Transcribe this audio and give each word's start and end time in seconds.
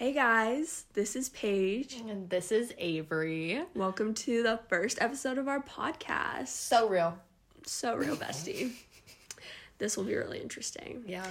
Hey 0.00 0.14
guys, 0.14 0.86
this 0.94 1.14
is 1.14 1.28
Paige. 1.28 1.96
And 2.08 2.30
this 2.30 2.52
is 2.52 2.72
Avery. 2.78 3.60
Welcome 3.74 4.14
to 4.14 4.42
the 4.42 4.58
first 4.70 4.96
episode 4.98 5.36
of 5.36 5.46
our 5.46 5.62
podcast. 5.62 6.48
So 6.48 6.88
real. 6.88 7.18
So 7.66 7.94
real, 7.96 8.16
bestie. 8.16 8.72
this 9.78 9.98
will 9.98 10.04
be 10.04 10.16
really 10.16 10.40
interesting. 10.40 11.04
Yeah. 11.06 11.26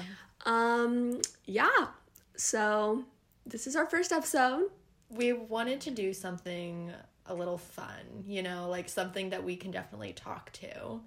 Um, 0.45 1.19
yeah. 1.45 1.87
So 2.35 3.05
this 3.43 3.65
is 3.65 3.75
our 3.75 3.87
first 3.87 4.11
episode. 4.11 4.69
We 5.09 5.33
wanted 5.33 5.81
to 5.81 5.89
do 5.89 6.13
something 6.13 6.91
a 7.25 7.33
little 7.33 7.57
fun, 7.57 8.23
you 8.27 8.43
know, 8.43 8.69
like 8.69 8.87
something 8.87 9.31
that 9.31 9.43
we 9.43 9.55
can 9.55 9.71
definitely 9.71 10.13
talk 10.13 10.51
to. 10.51 11.01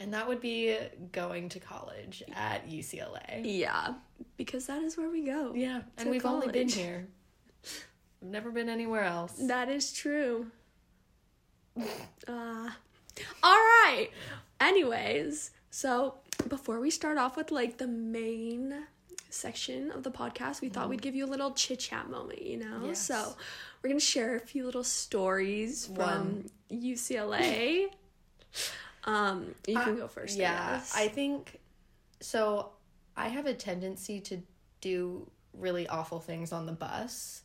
And 0.00 0.14
that 0.14 0.26
would 0.26 0.40
be 0.40 0.76
going 1.12 1.50
to 1.50 1.60
college 1.60 2.22
at 2.34 2.68
UCLA. 2.68 3.42
Yeah, 3.44 3.94
because 4.38 4.66
that 4.66 4.82
is 4.82 4.96
where 4.96 5.10
we 5.10 5.26
go. 5.26 5.52
Yeah, 5.54 5.82
and 5.98 6.10
we've 6.10 6.24
only 6.24 6.48
been 6.48 6.68
here. 6.70 7.06
I've 8.22 8.28
never 8.28 8.50
been 8.50 8.70
anywhere 8.70 9.04
else. 9.04 9.34
That 9.34 9.68
is 9.68 9.92
true. 9.92 10.46
Uh, 12.26 12.70
all 13.42 13.58
right. 13.84 14.08
Anyways, 14.58 15.50
so 15.70 16.14
before 16.48 16.80
we 16.80 16.90
start 16.90 17.18
off 17.18 17.36
with 17.36 17.50
like 17.50 17.76
the 17.76 17.86
main 17.86 18.86
section 19.28 19.90
of 19.90 20.02
the 20.02 20.10
podcast, 20.10 20.60
we 20.60 20.68
thought 20.68 20.88
we'd 20.88 21.02
give 21.02 21.14
you 21.14 21.24
a 21.24 21.28
little 21.28 21.52
chit 21.52 21.78
chat 21.78 22.10
moment, 22.10 22.42
you 22.42 22.56
know? 22.58 22.86
Yes. 22.86 23.00
So 23.00 23.36
we're 23.82 23.88
going 23.88 24.00
to 24.00 24.04
share 24.04 24.36
a 24.36 24.40
few 24.40 24.64
little 24.64 24.84
stories 24.84 25.86
from 25.86 25.96
One. 25.96 26.50
UCLA. 26.70 27.88
Um, 29.04 29.54
you 29.66 29.78
can 29.78 29.96
go 29.96 30.08
first. 30.08 30.36
Yeah, 30.38 30.74
guess. 30.76 30.94
I 30.96 31.08
think 31.08 31.58
so. 32.20 32.70
I 33.16 33.28
have 33.28 33.46
a 33.46 33.54
tendency 33.54 34.20
to 34.20 34.38
do 34.80 35.28
really 35.54 35.88
awful 35.88 36.20
things 36.20 36.52
on 36.52 36.66
the 36.66 36.72
bus, 36.72 37.42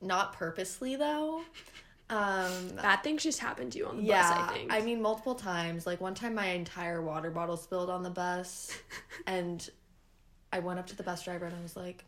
not 0.00 0.32
purposely 0.34 0.96
though. 0.96 1.42
Um, 2.10 2.68
Bad 2.76 3.02
things 3.02 3.22
just 3.22 3.38
happened 3.38 3.72
to 3.72 3.78
you 3.78 3.86
on 3.86 3.96
the 3.96 4.02
yeah, 4.02 4.28
bus, 4.30 4.50
I 4.50 4.54
think. 4.54 4.72
I 4.72 4.80
mean 4.80 5.00
multiple 5.00 5.34
times. 5.34 5.86
Like 5.86 6.00
one 6.00 6.14
time, 6.14 6.34
my 6.34 6.48
entire 6.48 7.02
water 7.02 7.30
bottle 7.30 7.56
spilled 7.56 7.90
on 7.90 8.02
the 8.02 8.10
bus, 8.10 8.76
and 9.26 9.68
I 10.52 10.58
went 10.58 10.78
up 10.78 10.86
to 10.88 10.96
the 10.96 11.02
bus 11.02 11.24
driver 11.24 11.46
and 11.46 11.54
I 11.54 11.62
was 11.62 11.76
like, 11.76 12.04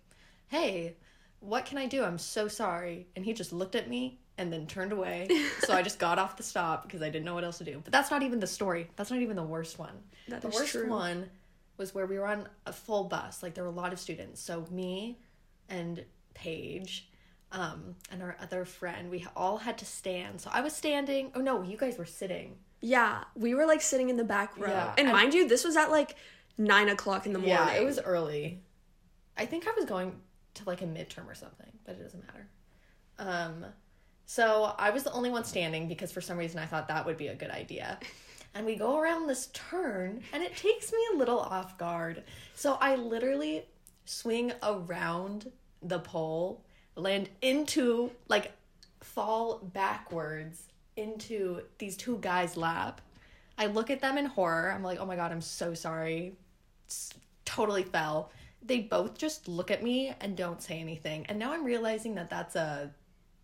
"Hey, 0.48 0.96
what 1.40 1.64
can 1.64 1.78
I 1.78 1.86
do? 1.86 2.04
I'm 2.04 2.18
so 2.18 2.48
sorry." 2.48 3.06
And 3.16 3.24
he 3.24 3.32
just 3.32 3.52
looked 3.52 3.74
at 3.74 3.88
me 3.88 4.18
and 4.38 4.52
then 4.52 4.66
turned 4.66 4.92
away. 4.92 5.28
so 5.60 5.72
I 5.74 5.82
just 5.82 5.98
got 5.98 6.18
off 6.18 6.36
the 6.36 6.42
stop 6.42 6.82
because 6.84 7.02
I 7.02 7.06
didn't 7.10 7.24
know 7.24 7.34
what 7.34 7.44
else 7.44 7.58
to 7.58 7.64
do. 7.64 7.80
But 7.82 7.92
that's 7.92 8.10
not 8.10 8.22
even 8.22 8.40
the 8.40 8.46
story. 8.46 8.88
That's 8.96 9.10
not 9.10 9.20
even 9.20 9.36
the 9.36 9.42
worst 9.42 9.78
one. 9.78 9.96
That 10.28 10.42
the 10.42 10.48
worst 10.48 10.72
true. 10.72 10.88
one 10.88 11.30
was 11.76 11.94
where 11.94 12.06
we 12.06 12.18
were 12.18 12.26
on 12.26 12.48
a 12.66 12.72
full 12.72 13.04
bus. 13.04 13.42
Like 13.42 13.54
there 13.54 13.64
were 13.64 13.70
a 13.70 13.72
lot 13.74 13.92
of 13.92 14.00
students. 14.00 14.40
So 14.40 14.66
me 14.70 15.18
and 15.68 16.04
Paige 16.34 17.08
um 17.52 17.94
and 18.10 18.22
our 18.24 18.36
other 18.42 18.64
friend 18.64 19.08
we 19.08 19.24
all 19.36 19.56
had 19.56 19.78
to 19.78 19.84
stand 19.84 20.40
so 20.40 20.50
i 20.52 20.60
was 20.60 20.72
standing 20.74 21.30
oh 21.36 21.40
no 21.40 21.62
you 21.62 21.76
guys 21.76 21.96
were 21.96 22.04
sitting 22.04 22.56
yeah, 22.82 23.24
we 23.34 23.54
were 23.54 23.66
like 23.66 23.80
sitting 23.80 24.10
in 24.10 24.16
the 24.18 24.24
back 24.24 24.56
row. 24.58 24.68
Yeah, 24.68 24.90
And 24.98 25.08
and- 25.08 25.16
mind 25.16 25.32
you, 25.32 25.48
this 25.48 25.64
was 25.64 25.76
at 25.76 25.90
like 25.90 26.14
nine 26.58 26.88
o'clock 26.88 27.24
in 27.24 27.32
the 27.32 27.38
morning. 27.38 27.54
yeah 27.56 27.72
it 27.72 27.84
was 27.84 27.98
early 28.00 28.62
i 29.36 29.46
think 29.46 29.66
i 29.66 29.72
was 29.76 29.84
going 29.86 30.20
to 30.54 30.64
like 30.66 30.82
a 30.82 30.86
midterm 30.86 31.26
or 31.28 31.34
something 31.34 31.70
but 31.84 31.94
it 31.94 32.02
doesn't 32.02 32.24
matter 32.26 32.48
um 33.18 33.64
so 34.26 34.74
i 34.78 34.90
was 34.90 35.02
the 35.02 35.12
only 35.12 35.30
one 35.30 35.44
standing 35.44 35.88
because 35.88 36.12
for 36.12 36.20
some 36.20 36.36
reason 36.36 36.58
i 36.58 36.66
thought 36.66 36.88
that 36.88 37.06
would 37.06 37.16
be 37.16 37.28
a 37.28 37.34
good 37.34 37.50
idea. 37.50 37.98
And 38.56 38.64
we 38.64 38.74
go 38.74 38.98
around 38.98 39.26
this 39.26 39.50
turn 39.52 40.22
and 40.32 40.42
it 40.42 40.56
takes 40.56 40.90
me 40.90 40.98
a 41.12 41.16
little 41.18 41.38
off 41.38 41.76
guard. 41.76 42.22
So 42.54 42.78
i 42.80 42.96
literally 42.96 43.66
swing 44.06 44.50
around 44.62 45.52
the 45.82 45.98
pole 45.98 46.64
land 46.94 47.28
into 47.42 48.10
like 48.28 48.52
fall 49.02 49.58
backwards 49.74 50.62
into 50.96 51.60
these 51.78 51.98
two 51.98 52.16
guys 52.22 52.56
lap. 52.56 53.02
I 53.58 53.66
look 53.66 53.90
at 53.90 54.00
them 54.00 54.16
in 54.16 54.24
horror. 54.24 54.72
I'm 54.72 54.82
like 54.82 54.98
oh 55.00 55.04
my 55.04 55.16
god 55.16 55.32
i'm 55.32 55.42
so 55.42 55.74
sorry. 55.74 56.32
Totally 57.44 57.82
fell. 57.82 58.30
They 58.62 58.80
both 58.80 59.18
just 59.18 59.48
look 59.48 59.70
at 59.70 59.82
me 59.82 60.14
and 60.22 60.34
don't 60.34 60.62
say 60.62 60.80
anything. 60.80 61.26
And 61.28 61.38
now 61.38 61.52
i'm 61.52 61.62
realizing 61.62 62.14
that 62.14 62.30
that's 62.30 62.56
a 62.56 62.90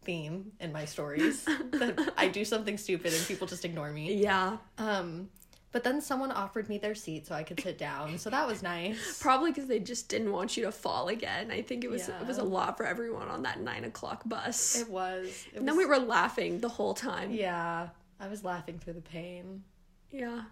theme 0.04 0.52
in 0.60 0.72
my 0.72 0.84
stories 0.84 1.44
that 1.44 2.12
i 2.16 2.28
do 2.28 2.44
something 2.44 2.76
stupid 2.76 3.12
and 3.12 3.26
people 3.26 3.46
just 3.46 3.64
ignore 3.64 3.90
me 3.92 4.14
Yeah. 4.14 4.56
um 4.78 5.28
but 5.70 5.84
then 5.84 6.00
someone 6.02 6.30
offered 6.30 6.68
me 6.68 6.76
their 6.78 6.94
seat 6.94 7.26
so 7.26 7.34
i 7.34 7.42
could 7.42 7.58
sit 7.60 7.78
down 7.78 8.18
so 8.18 8.28
that 8.30 8.46
was 8.46 8.62
nice 8.62 9.18
Probably 9.22 9.50
because 9.52 9.68
they 9.68 9.78
just 9.78 10.08
didn't 10.08 10.30
want 10.32 10.56
you 10.56 10.64
to 10.64 10.72
fall 10.72 11.08
again. 11.08 11.50
I 11.50 11.62
think 11.62 11.82
it 11.84 11.90
was 11.90 12.08
it 12.08 12.26
was 12.26 12.38
a 12.38 12.44
lot 12.44 12.76
for 12.76 12.84
everyone 12.84 13.28
on 13.28 13.42
that 13.44 13.60
nine 13.60 13.84
o'clock 13.84 14.22
bus. 14.26 14.76
it 14.80 14.88
was 14.90 15.26
it 15.52 15.58
and 15.58 15.66
then 15.68 15.76
was- 15.76 15.84
we 15.84 15.88
were 15.88 15.98
laughing 15.98 16.58
the 16.60 16.68
whole 16.68 16.94
time. 16.94 17.30
yeah 17.30 17.88
i 18.20 18.28
was 18.28 18.44
laughing 18.44 18.78
through 18.78 18.94
the 18.94 19.00
pain 19.00 19.62
Yeah. 20.10 20.42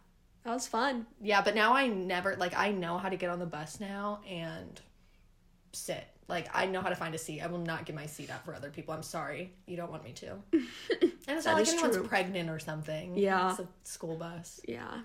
That 0.44 0.54
was 0.54 0.66
fun. 0.66 1.04
Yeah, 1.20 1.42
but 1.42 1.54
now 1.54 1.74
I 1.74 1.86
never 1.86 2.34
like 2.36 2.54
I 2.56 2.70
know 2.70 2.96
how 2.96 3.10
to 3.10 3.16
get 3.16 3.28
on 3.28 3.38
the 3.40 3.44
bus 3.58 3.78
now 3.78 4.20
and 4.26 4.80
sit. 5.72 6.06
Like 6.28 6.48
I 6.54 6.66
know 6.66 6.80
how 6.80 6.88
to 6.88 6.96
find 6.96 7.14
a 7.14 7.18
seat. 7.18 7.40
I 7.40 7.48
will 7.48 7.58
not 7.58 7.86
give 7.86 7.96
my 7.96 8.06
seat 8.06 8.30
out 8.30 8.44
for 8.44 8.54
other 8.54 8.70
people. 8.70 8.94
I'm 8.94 9.02
sorry. 9.02 9.52
You 9.66 9.76
don't 9.76 9.90
want 9.90 10.04
me 10.04 10.12
to. 10.12 10.30
and 10.52 11.12
it's 11.28 11.46
not 11.46 11.54
like 11.54 11.68
anyone's 11.68 11.96
true. 11.96 12.06
pregnant 12.06 12.48
or 12.50 12.58
something. 12.58 13.16
Yeah. 13.16 13.50
It's 13.50 13.60
a 13.60 13.68
school 13.84 14.16
bus. 14.16 14.60
Yeah. 14.66 15.00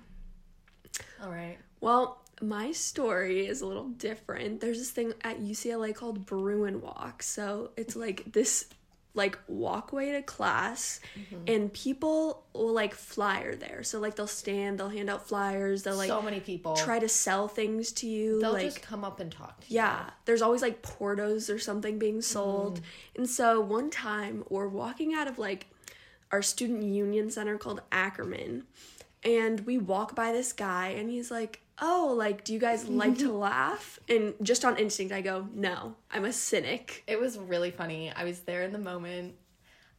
All 1.23 1.31
right. 1.31 1.57
Well, 1.81 2.21
my 2.41 2.71
story 2.71 3.47
is 3.47 3.61
a 3.61 3.65
little 3.65 3.89
different. 3.89 4.61
There's 4.61 4.77
this 4.77 4.91
thing 4.91 5.13
at 5.23 5.39
UCLA 5.41 5.95
called 5.95 6.25
Bruin 6.25 6.81
Walk. 6.81 7.23
So 7.23 7.71
it's 7.77 7.95
like 7.95 8.31
this 8.31 8.67
like 9.15 9.39
walkway 9.47 10.11
to 10.11 10.21
class 10.21 10.99
mm-hmm. 11.17 11.43
and 11.47 11.73
people 11.73 12.43
will 12.53 12.73
like 12.73 12.93
flyer 12.93 13.55
there. 13.55 13.81
So 13.81 13.99
like 13.99 14.15
they'll 14.15 14.27
stand, 14.27 14.77
they'll 14.77 14.89
hand 14.89 15.09
out 15.09 15.27
flyers, 15.27 15.83
they'll 15.83 15.95
like 15.95 16.09
so 16.09 16.21
many 16.21 16.39
people. 16.39 16.75
try 16.75 16.99
to 16.99 17.09
sell 17.09 17.47
things 17.47 17.91
to 17.93 18.07
you. 18.07 18.41
They'll 18.41 18.53
like 18.53 18.65
just 18.65 18.81
come 18.81 19.03
up 19.03 19.19
and 19.19 19.31
talk 19.31 19.61
to 19.61 19.67
you. 19.69 19.75
Yeah, 19.77 20.09
there's 20.25 20.41
always 20.41 20.61
like 20.61 20.81
Portos 20.81 21.53
or 21.53 21.57
something 21.57 21.97
being 21.97 22.15
mm-hmm. 22.15 22.21
sold. 22.21 22.81
And 23.15 23.29
so 23.29 23.61
one 23.61 23.89
time 23.89 24.43
we're 24.49 24.67
walking 24.67 25.13
out 25.13 25.27
of 25.27 25.39
like 25.39 25.67
our 26.31 26.41
student 26.41 26.83
union 26.83 27.31
center 27.31 27.57
called 27.57 27.81
Ackerman, 27.91 28.63
and 29.23 29.61
we 29.61 29.77
walk 29.77 30.15
by 30.15 30.31
this 30.31 30.53
guy, 30.53 30.89
and 30.89 31.09
he's 31.09 31.31
like, 31.31 31.61
Oh, 31.81 32.13
like, 32.17 32.43
do 32.43 32.53
you 32.53 32.59
guys 32.59 32.87
like 32.87 33.17
to 33.19 33.31
laugh? 33.37 33.99
And 34.07 34.33
just 34.41 34.63
on 34.63 34.77
instinct, 34.77 35.13
I 35.13 35.21
go, 35.21 35.47
No, 35.53 35.95
I'm 36.11 36.25
a 36.25 36.33
cynic. 36.33 37.03
It 37.07 37.19
was 37.19 37.37
really 37.37 37.71
funny. 37.71 38.11
I 38.15 38.23
was 38.23 38.41
there 38.41 38.63
in 38.63 38.71
the 38.71 38.79
moment. 38.79 39.35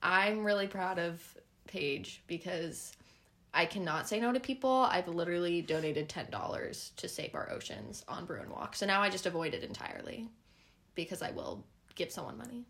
I'm 0.02 0.44
really 0.44 0.66
proud 0.66 0.98
of 0.98 1.22
Paige 1.66 2.22
because 2.26 2.92
I 3.52 3.66
cannot 3.66 4.08
say 4.08 4.20
no 4.20 4.32
to 4.32 4.40
people. 4.40 4.86
I've 4.90 5.08
literally 5.08 5.62
donated 5.62 6.08
ten 6.08 6.30
dollars 6.30 6.92
to 6.96 7.08
save 7.08 7.34
our 7.34 7.50
oceans 7.50 8.04
on 8.08 8.26
Bruin 8.26 8.50
Walk. 8.50 8.76
So 8.76 8.86
now 8.86 9.02
I 9.02 9.10
just 9.10 9.26
avoid 9.26 9.54
it 9.54 9.64
entirely 9.64 10.28
because 10.94 11.22
I 11.22 11.30
will 11.30 11.64
give 11.94 12.12
someone 12.12 12.38
money. 12.38 12.66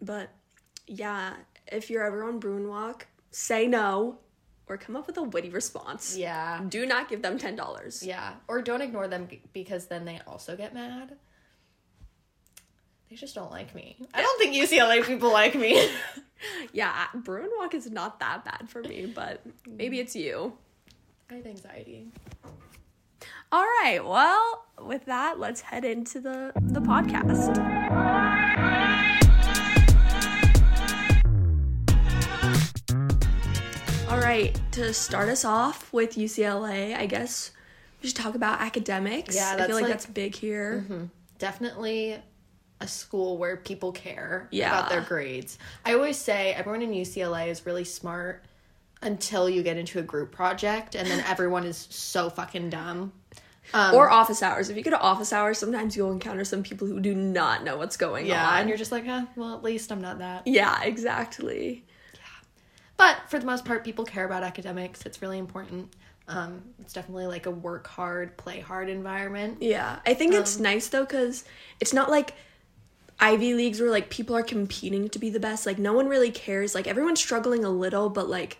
But 0.00 0.30
yeah, 0.86 1.34
if 1.66 1.90
you're 1.90 2.04
ever 2.04 2.24
on 2.24 2.38
Bruin 2.38 2.68
Walk, 2.68 3.06
say 3.30 3.66
no 3.66 4.18
or 4.68 4.76
come 4.76 4.96
up 4.96 5.06
with 5.06 5.16
a 5.18 5.22
witty 5.22 5.50
response. 5.50 6.16
Yeah. 6.16 6.62
Do 6.68 6.86
not 6.86 7.08
give 7.08 7.22
them 7.22 7.38
$10. 7.38 8.06
Yeah. 8.06 8.34
Or 8.48 8.62
don't 8.62 8.80
ignore 8.80 9.08
them 9.08 9.28
because 9.52 9.86
then 9.86 10.04
they 10.04 10.20
also 10.26 10.56
get 10.56 10.74
mad. 10.74 11.16
They 13.10 13.16
just 13.16 13.34
don't 13.34 13.50
like 13.50 13.74
me. 13.74 13.96
I 14.14 14.22
don't 14.22 14.38
think 14.40 14.54
UCLA 14.54 15.04
people 15.04 15.32
like 15.32 15.54
me. 15.54 15.90
Yeah, 16.74 17.06
Bruin 17.14 17.48
Walk 17.58 17.72
is 17.72 17.90
not 17.90 18.20
that 18.20 18.44
bad 18.44 18.68
for 18.68 18.82
me, 18.82 19.06
but 19.14 19.40
maybe 19.66 19.98
it's 19.98 20.14
you. 20.14 20.52
I 21.30 21.34
have 21.36 21.46
anxiety. 21.46 22.08
All 23.50 23.62
right, 23.62 24.00
well, 24.04 24.66
with 24.82 25.06
that, 25.06 25.38
let's 25.38 25.62
head 25.62 25.84
into 25.86 26.20
the, 26.20 26.52
the 26.60 26.80
podcast. 26.80 27.73
Right, 34.34 34.60
to 34.72 34.92
start 34.92 35.28
us 35.28 35.44
off 35.44 35.92
with 35.92 36.16
UCLA, 36.16 36.96
I 36.96 37.06
guess 37.06 37.52
we 38.02 38.08
should 38.08 38.16
talk 38.16 38.34
about 38.34 38.60
academics. 38.60 39.34
Yeah, 39.34 39.54
I 39.58 39.66
feel 39.66 39.76
like, 39.76 39.82
like- 39.84 39.92
that's 39.92 40.06
big 40.06 40.34
here. 40.34 41.08
definitely 41.38 42.16
a 42.80 42.88
school 42.88 43.38
where 43.38 43.56
people 43.56 43.92
care 43.92 44.48
Yeah. 44.50 44.68
about 44.76 44.90
their 44.90 45.00
grades. 45.02 45.58
I 45.84 45.94
always 45.94 46.18
say 46.18 46.52
everyone 46.52 46.82
in 46.82 46.92
UCLA 46.92 47.48
is 47.48 47.64
really 47.66 47.84
smart 47.84 48.44
until 49.02 49.48
you 49.48 49.62
get 49.62 49.76
into 49.76 49.98
a 49.98 50.02
group 50.02 50.32
project 50.32 50.94
and 50.94 51.08
then 51.08 51.22
everyone 51.26 51.64
is 51.64 51.86
so 51.90 52.30
fucking 52.30 52.70
dumb. 52.70 53.12
Um, 53.72 53.94
or 53.94 54.10
office 54.10 54.42
hours. 54.42 54.68
If 54.68 54.76
you 54.76 54.82
go 54.82 54.90
to 54.90 55.00
office 55.00 55.32
hours, 55.32 55.56
sometimes 55.58 55.96
you'll 55.96 56.12
encounter 56.12 56.44
some 56.44 56.62
people 56.62 56.86
who 56.86 57.00
do 57.00 57.14
not 57.14 57.64
know 57.64 57.78
what's 57.78 57.96
going 57.96 58.26
yeah, 58.26 58.46
on. 58.50 58.58
and 58.60 58.68
you're 58.68 58.76
just 58.76 58.92
like, 58.92 59.06
eh, 59.06 59.24
well, 59.36 59.54
at 59.54 59.62
least 59.62 59.90
I'm 59.90 60.02
not 60.02 60.18
that. 60.18 60.46
yeah, 60.46 60.82
exactly. 60.82 61.84
But 62.96 63.18
for 63.28 63.38
the 63.38 63.46
most 63.46 63.64
part, 63.64 63.84
people 63.84 64.04
care 64.04 64.24
about 64.24 64.42
academics. 64.42 65.04
It's 65.04 65.20
really 65.20 65.38
important. 65.38 65.92
Um, 66.26 66.62
it's 66.80 66.92
definitely 66.92 67.26
like 67.26 67.46
a 67.46 67.50
work 67.50 67.86
hard, 67.86 68.36
play 68.36 68.60
hard 68.60 68.88
environment. 68.88 69.58
Yeah, 69.60 69.98
I 70.06 70.14
think 70.14 70.32
it's 70.32 70.58
nice 70.58 70.88
though 70.88 71.04
because 71.04 71.44
it's 71.80 71.92
not 71.92 72.10
like 72.10 72.34
Ivy 73.20 73.54
leagues 73.54 73.80
where 73.80 73.90
like 73.90 74.10
people 74.10 74.36
are 74.36 74.42
competing 74.42 75.08
to 75.10 75.18
be 75.18 75.28
the 75.28 75.40
best. 75.40 75.66
Like 75.66 75.78
no 75.78 75.92
one 75.92 76.08
really 76.08 76.30
cares. 76.30 76.74
Like 76.74 76.86
everyone's 76.86 77.20
struggling 77.20 77.64
a 77.64 77.70
little, 77.70 78.08
but 78.08 78.28
like 78.28 78.58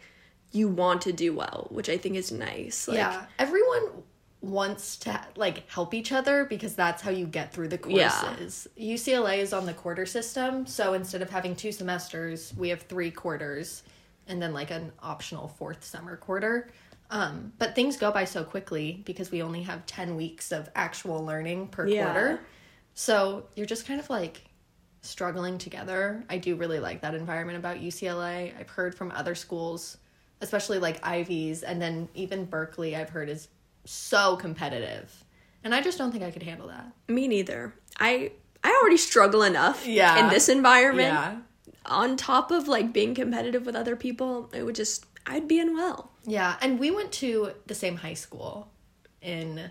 you 0.53 0.69
want 0.69 1.03
to 1.03 1.13
do 1.13 1.33
well, 1.33 1.69
which 1.71 1.89
I 1.89 1.97
think 1.97 2.17
is 2.17 2.31
nice. 2.31 2.87
Like, 2.87 2.99
yeah, 2.99 3.25
everyone 3.39 4.03
wants 4.43 4.99
to 4.99 5.19
like 5.37 5.69
help 5.71 5.95
each 5.95 6.13
other 6.13 6.45
because 6.45 6.75
that's 6.75 7.01
how 7.01 7.11
you 7.11 7.27
get 7.27 7.53
through 7.53 7.69
the 7.69 7.79
courses. 7.79 8.69
Yeah. 8.77 8.95
UCLA 8.95 9.39
is 9.39 9.55
on 9.55 9.65
the 9.65 9.73
quarter 9.73 10.05
system, 10.05 10.67
so 10.67 10.93
instead 10.93 11.23
of 11.23 11.31
having 11.31 11.57
two 11.57 11.73
semesters, 11.73 12.53
we 12.59 12.69
have 12.69 12.83
three 12.83 13.11
quarters 13.11 13.85
and 14.29 14.41
then 14.41 14.53
like 14.53 14.71
an 14.71 14.93
optional 15.03 15.49
fourth 15.49 15.85
summer 15.85 16.17
quarter. 16.17 16.71
Um, 17.11 17.53
but 17.59 17.75
things 17.75 17.97
go 17.97 18.11
by 18.11 18.25
so 18.25 18.45
quickly 18.45 19.03
because 19.05 19.31
we 19.31 19.43
only 19.43 19.63
have 19.63 19.85
10 19.87 20.17
weeks 20.17 20.53
of 20.53 20.71
actual 20.75 21.25
learning 21.25 21.69
per 21.69 21.87
yeah. 21.87 22.05
quarter. 22.05 22.41
So 22.95 23.47
you're 23.55 23.67
just 23.67 23.87
kind 23.87 24.01
of 24.01 24.09
like 24.09 24.43
struggling 25.03 25.59
together. 25.59 26.25
I 26.31 26.39
do 26.39 26.57
really 26.57 26.79
like 26.79 27.03
that 27.03 27.15
environment 27.15 27.59
about 27.59 27.77
UCLA. 27.79 28.59
I've 28.59 28.71
heard 28.71 28.95
from 28.95 29.11
other 29.13 29.35
schools, 29.35 29.99
especially 30.41 30.79
like 30.79 31.05
Ivy's 31.07 31.63
and 31.63 31.81
then 31.81 32.09
even 32.15 32.47
Berkeley, 32.47 32.97
I've 32.97 33.11
heard 33.11 33.29
is 33.29 33.49
so 33.85 34.37
competitive. 34.37 35.25
And 35.63 35.75
I 35.75 35.83
just 35.83 35.99
don't 35.99 36.11
think 36.11 36.25
I 36.25 36.31
could 36.31 36.43
handle 36.43 36.69
that. 36.69 36.91
Me 37.09 37.29
neither. 37.29 37.75
I 37.99 38.33
I 38.63 38.79
already 38.81 38.97
struggle 38.97 39.43
enough 39.43 39.87
yeah. 39.87 40.25
in 40.25 40.31
this 40.31 40.49
environment. 40.49 41.13
Yeah. 41.13 41.37
On 41.87 42.17
top 42.17 42.51
of 42.51 42.69
like 42.69 42.93
being 42.93 43.15
competitive 43.15 43.67
with 43.67 43.77
other 43.77 43.97
people, 43.97 44.51
it 44.53 44.63
would 44.63 44.75
just 44.75 45.07
I'd 45.27 45.49
be 45.49 45.59
unwell. 45.59 46.11
Yeah, 46.25 46.57
and 46.61 46.79
we 46.79 46.91
went 46.91 47.13
to 47.13 47.53
the 47.67 47.75
same 47.75 47.97
high 47.97 48.15
school 48.15 48.69
in 49.21 49.71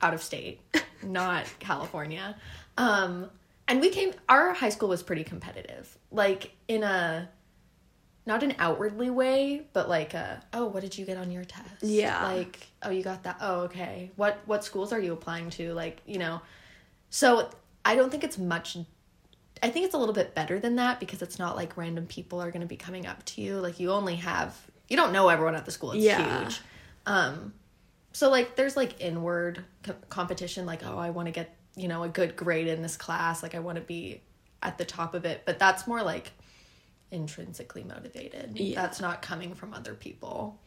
out 0.00 0.14
of 0.14 0.22
state, 0.22 0.60
not 1.02 1.46
California. 1.58 2.36
Um 2.76 3.30
and 3.66 3.80
we 3.80 3.90
came 3.90 4.12
our 4.28 4.52
high 4.52 4.68
school 4.70 4.88
was 4.88 5.02
pretty 5.02 5.24
competitive. 5.24 5.96
Like 6.10 6.52
in 6.68 6.82
a 6.82 7.28
not 8.28 8.42
an 8.42 8.54
outwardly 8.58 9.08
way, 9.08 9.66
but 9.72 9.88
like 9.88 10.12
a, 10.12 10.44
oh, 10.52 10.66
what 10.66 10.82
did 10.82 10.96
you 10.96 11.06
get 11.06 11.16
on 11.16 11.30
your 11.32 11.44
test? 11.44 11.82
Yeah. 11.82 12.22
Like, 12.24 12.68
oh, 12.82 12.90
you 12.90 13.02
got 13.02 13.22
that. 13.22 13.38
Oh, 13.40 13.60
okay. 13.62 14.10
What 14.16 14.38
what 14.44 14.62
schools 14.62 14.92
are 14.92 15.00
you 15.00 15.14
applying 15.14 15.48
to? 15.50 15.72
Like, 15.72 16.02
you 16.06 16.18
know. 16.18 16.42
So, 17.08 17.48
I 17.86 17.96
don't 17.96 18.10
think 18.10 18.22
it's 18.22 18.36
much 18.36 18.76
I 19.62 19.70
think 19.70 19.86
it's 19.86 19.94
a 19.94 19.98
little 19.98 20.14
bit 20.14 20.34
better 20.34 20.58
than 20.58 20.76
that 20.76 21.00
because 21.00 21.22
it's 21.22 21.38
not 21.38 21.56
like 21.56 21.76
random 21.76 22.06
people 22.06 22.40
are 22.40 22.50
going 22.50 22.60
to 22.60 22.66
be 22.66 22.76
coming 22.76 23.06
up 23.06 23.24
to 23.26 23.40
you. 23.40 23.58
Like 23.58 23.80
you 23.80 23.90
only 23.90 24.16
have 24.16 24.56
you 24.88 24.96
don't 24.96 25.12
know 25.12 25.28
everyone 25.28 25.54
at 25.54 25.64
the 25.64 25.70
school. 25.70 25.92
It's 25.92 26.04
yeah. 26.04 26.44
huge. 26.44 26.60
Um 27.06 27.52
so 28.12 28.30
like 28.30 28.56
there's 28.56 28.76
like 28.76 29.00
inward 29.00 29.64
co- 29.82 29.96
competition 30.08 30.66
like 30.66 30.84
oh, 30.84 30.98
I 30.98 31.10
want 31.10 31.26
to 31.26 31.32
get, 31.32 31.56
you 31.76 31.88
know, 31.88 32.02
a 32.02 32.08
good 32.08 32.36
grade 32.36 32.68
in 32.68 32.82
this 32.82 32.96
class, 32.96 33.42
like 33.42 33.54
I 33.54 33.60
want 33.60 33.76
to 33.76 33.82
be 33.82 34.22
at 34.62 34.78
the 34.78 34.84
top 34.84 35.14
of 35.14 35.24
it, 35.24 35.42
but 35.44 35.58
that's 35.58 35.86
more 35.86 36.02
like 36.02 36.32
intrinsically 37.10 37.84
motivated. 37.84 38.58
Yeah. 38.58 38.80
That's 38.80 39.00
not 39.00 39.22
coming 39.22 39.54
from 39.54 39.74
other 39.74 39.94
people. 39.94 40.58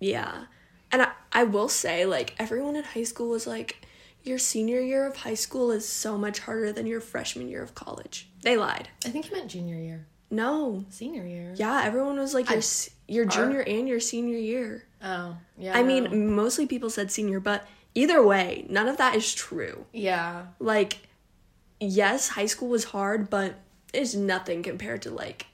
Yeah. 0.00 0.44
And 0.90 1.02
I, 1.02 1.12
I 1.32 1.44
will 1.44 1.68
say, 1.68 2.06
like, 2.06 2.34
everyone 2.38 2.76
in 2.76 2.84
high 2.84 3.02
school 3.02 3.30
was 3.30 3.46
like, 3.46 3.84
your 4.28 4.38
senior 4.38 4.80
year 4.80 5.06
of 5.06 5.16
high 5.16 5.34
school 5.34 5.70
is 5.70 5.88
so 5.88 6.16
much 6.16 6.40
harder 6.40 6.72
than 6.72 6.86
your 6.86 7.00
freshman 7.00 7.48
year 7.48 7.62
of 7.62 7.74
college. 7.74 8.28
They 8.42 8.56
lied. 8.56 8.88
I 9.04 9.08
think 9.08 9.30
you 9.30 9.36
meant 9.36 9.50
junior 9.50 9.76
year. 9.76 10.06
No. 10.30 10.84
Senior 10.90 11.26
year. 11.26 11.54
Yeah, 11.56 11.82
everyone 11.84 12.18
was 12.18 12.34
like 12.34 12.50
your 12.50 12.58
I, 12.60 12.88
your 13.08 13.24
junior 13.24 13.60
and 13.60 13.88
your 13.88 14.00
senior 14.00 14.38
year. 14.38 14.84
Oh, 15.02 15.36
yeah. 15.56 15.76
I 15.76 15.82
no. 15.82 15.88
mean, 15.88 16.34
mostly 16.34 16.66
people 16.66 16.90
said 16.90 17.10
senior, 17.10 17.40
but 17.40 17.66
either 17.94 18.22
way, 18.22 18.66
none 18.68 18.88
of 18.88 18.98
that 18.98 19.14
is 19.14 19.34
true. 19.34 19.86
Yeah. 19.92 20.46
Like 20.60 20.98
yes, 21.80 22.28
high 22.28 22.46
school 22.46 22.68
was 22.68 22.84
hard, 22.84 23.30
but 23.30 23.54
it's 23.92 24.14
nothing 24.14 24.62
compared 24.62 25.02
to 25.02 25.10
like 25.10 25.46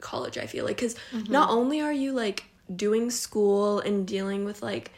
college 0.00 0.38
i 0.38 0.46
feel 0.46 0.64
like 0.64 0.76
because 0.76 0.94
mm-hmm. 1.12 1.30
not 1.30 1.50
only 1.50 1.80
are 1.80 1.92
you 1.92 2.12
like 2.12 2.44
doing 2.74 3.10
school 3.10 3.80
and 3.80 4.06
dealing 4.06 4.44
with 4.44 4.62
like 4.62 4.92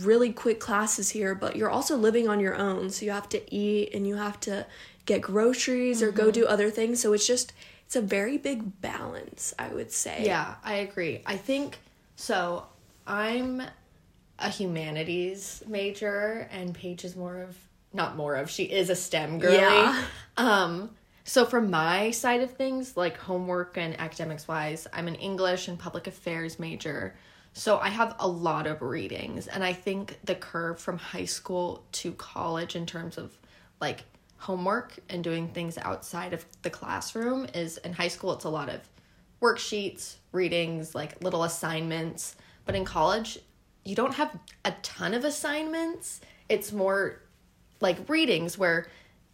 really 0.00 0.32
quick 0.32 0.58
classes 0.58 1.10
here 1.10 1.34
but 1.34 1.56
you're 1.56 1.70
also 1.70 1.96
living 1.96 2.28
on 2.28 2.40
your 2.40 2.56
own 2.56 2.88
so 2.90 3.04
you 3.04 3.10
have 3.10 3.28
to 3.28 3.54
eat 3.54 3.92
and 3.94 4.06
you 4.06 4.16
have 4.16 4.40
to 4.40 4.66
get 5.04 5.20
groceries 5.20 6.00
mm-hmm. 6.00 6.08
or 6.08 6.12
go 6.12 6.24
mm-hmm. 6.24 6.32
do 6.32 6.46
other 6.46 6.70
things 6.70 7.00
so 7.00 7.12
it's 7.12 7.26
just 7.26 7.52
it's 7.84 7.96
a 7.96 8.00
very 8.00 8.38
big 8.38 8.80
balance 8.80 9.52
i 9.58 9.68
would 9.68 9.92
say 9.92 10.22
yeah 10.24 10.54
i 10.64 10.74
agree 10.74 11.20
i 11.26 11.36
think 11.36 11.78
so 12.16 12.64
i'm 13.06 13.62
a 14.38 14.48
humanities 14.48 15.62
major 15.66 16.48
and 16.50 16.74
paige 16.74 17.04
is 17.04 17.14
more 17.14 17.42
of 17.42 17.56
not 17.92 18.16
more 18.16 18.34
of 18.34 18.48
she 18.48 18.64
is 18.64 18.88
a 18.88 18.96
stem 18.96 19.38
girl. 19.38 19.52
yeah. 19.52 20.02
um 20.38 20.90
so, 21.24 21.44
from 21.44 21.70
my 21.70 22.10
side 22.10 22.40
of 22.40 22.52
things, 22.52 22.96
like 22.96 23.16
homework 23.16 23.76
and 23.76 23.98
academics 24.00 24.48
wise, 24.48 24.88
I'm 24.92 25.06
an 25.06 25.14
English 25.14 25.68
and 25.68 25.78
public 25.78 26.06
affairs 26.06 26.58
major. 26.58 27.14
So, 27.54 27.78
I 27.78 27.88
have 27.88 28.16
a 28.18 28.26
lot 28.26 28.66
of 28.66 28.80
readings. 28.82 29.46
And 29.46 29.62
I 29.62 29.72
think 29.72 30.18
the 30.24 30.34
curve 30.34 30.80
from 30.80 30.98
high 30.98 31.26
school 31.26 31.84
to 31.92 32.12
college 32.12 32.76
in 32.76 32.86
terms 32.86 33.18
of 33.18 33.36
like 33.80 34.04
homework 34.38 34.98
and 35.08 35.22
doing 35.22 35.48
things 35.48 35.78
outside 35.78 36.32
of 36.32 36.44
the 36.62 36.70
classroom 36.70 37.46
is 37.54 37.78
in 37.78 37.92
high 37.92 38.08
school, 38.08 38.32
it's 38.32 38.44
a 38.44 38.48
lot 38.48 38.68
of 38.68 38.80
worksheets, 39.40 40.16
readings, 40.32 40.94
like 40.94 41.22
little 41.22 41.44
assignments. 41.44 42.36
But 42.64 42.74
in 42.74 42.84
college, 42.84 43.38
you 43.84 43.94
don't 43.94 44.14
have 44.14 44.36
a 44.64 44.72
ton 44.82 45.14
of 45.14 45.24
assignments. 45.24 46.20
It's 46.48 46.72
more 46.72 47.20
like 47.80 48.08
readings 48.08 48.56
where 48.56 48.86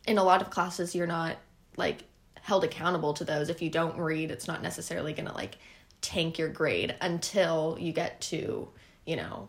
in 0.06 0.18
a 0.18 0.24
lot 0.24 0.42
of 0.42 0.50
classes 0.50 0.94
you're 0.94 1.06
not 1.06 1.36
like 1.76 2.04
held 2.40 2.64
accountable 2.64 3.12
to 3.14 3.24
those. 3.24 3.50
If 3.50 3.62
you 3.62 3.70
don't 3.70 3.98
read, 3.98 4.30
it's 4.30 4.48
not 4.48 4.62
necessarily 4.62 5.12
going 5.12 5.28
to 5.28 5.34
like 5.34 5.58
tank 6.00 6.38
your 6.38 6.48
grade 6.48 6.94
until 7.00 7.76
you 7.80 7.92
get 7.92 8.20
to, 8.22 8.68
you 9.04 9.16
know, 9.16 9.48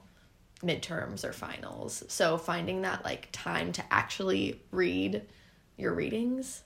midterms 0.63 1.23
or 1.23 1.31
finals. 1.31 2.03
So 2.07 2.37
finding 2.37 2.81
that 2.81 3.05
like 3.05 3.29
time 3.31 3.71
to 3.73 3.83
actually 3.91 4.61
read 4.71 5.23
your 5.77 5.93
readings 5.93 6.63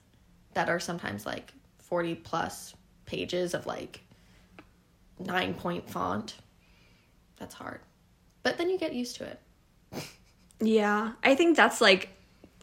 that 0.53 0.69
are 0.69 0.79
sometimes 0.79 1.25
like 1.25 1.53
40 1.79 2.15
plus 2.15 2.73
pages 3.05 3.53
of 3.53 3.65
like 3.65 4.01
9 5.19 5.53
point 5.53 5.89
font. 5.89 6.35
That's 7.37 7.53
hard. 7.53 7.81
But 8.41 8.57
then 8.57 8.69
you 8.69 8.77
get 8.77 8.93
used 8.93 9.17
to 9.17 9.25
it. 9.25 9.39
Yeah, 10.59 11.11
I 11.23 11.35
think 11.35 11.57
that's 11.57 11.81
like 11.81 12.09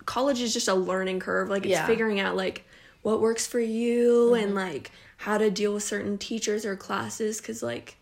college 0.06 0.40
is 0.40 0.52
just 0.52 0.68
a 0.68 0.74
learning 0.74 1.20
curve. 1.20 1.48
Like 1.48 1.64
it's 1.64 1.72
yeah. 1.72 1.86
figuring 1.86 2.18
out 2.18 2.36
like 2.36 2.64
what 3.02 3.20
works 3.20 3.46
for 3.46 3.60
you 3.60 4.30
mm-hmm. 4.32 4.44
and 4.44 4.54
like 4.54 4.90
how 5.24 5.38
to 5.38 5.50
deal 5.50 5.74
with 5.74 5.82
certain 5.82 6.18
teachers 6.18 6.64
or 6.64 6.76
classes 6.76 7.40
cuz 7.40 7.62
like 7.62 7.96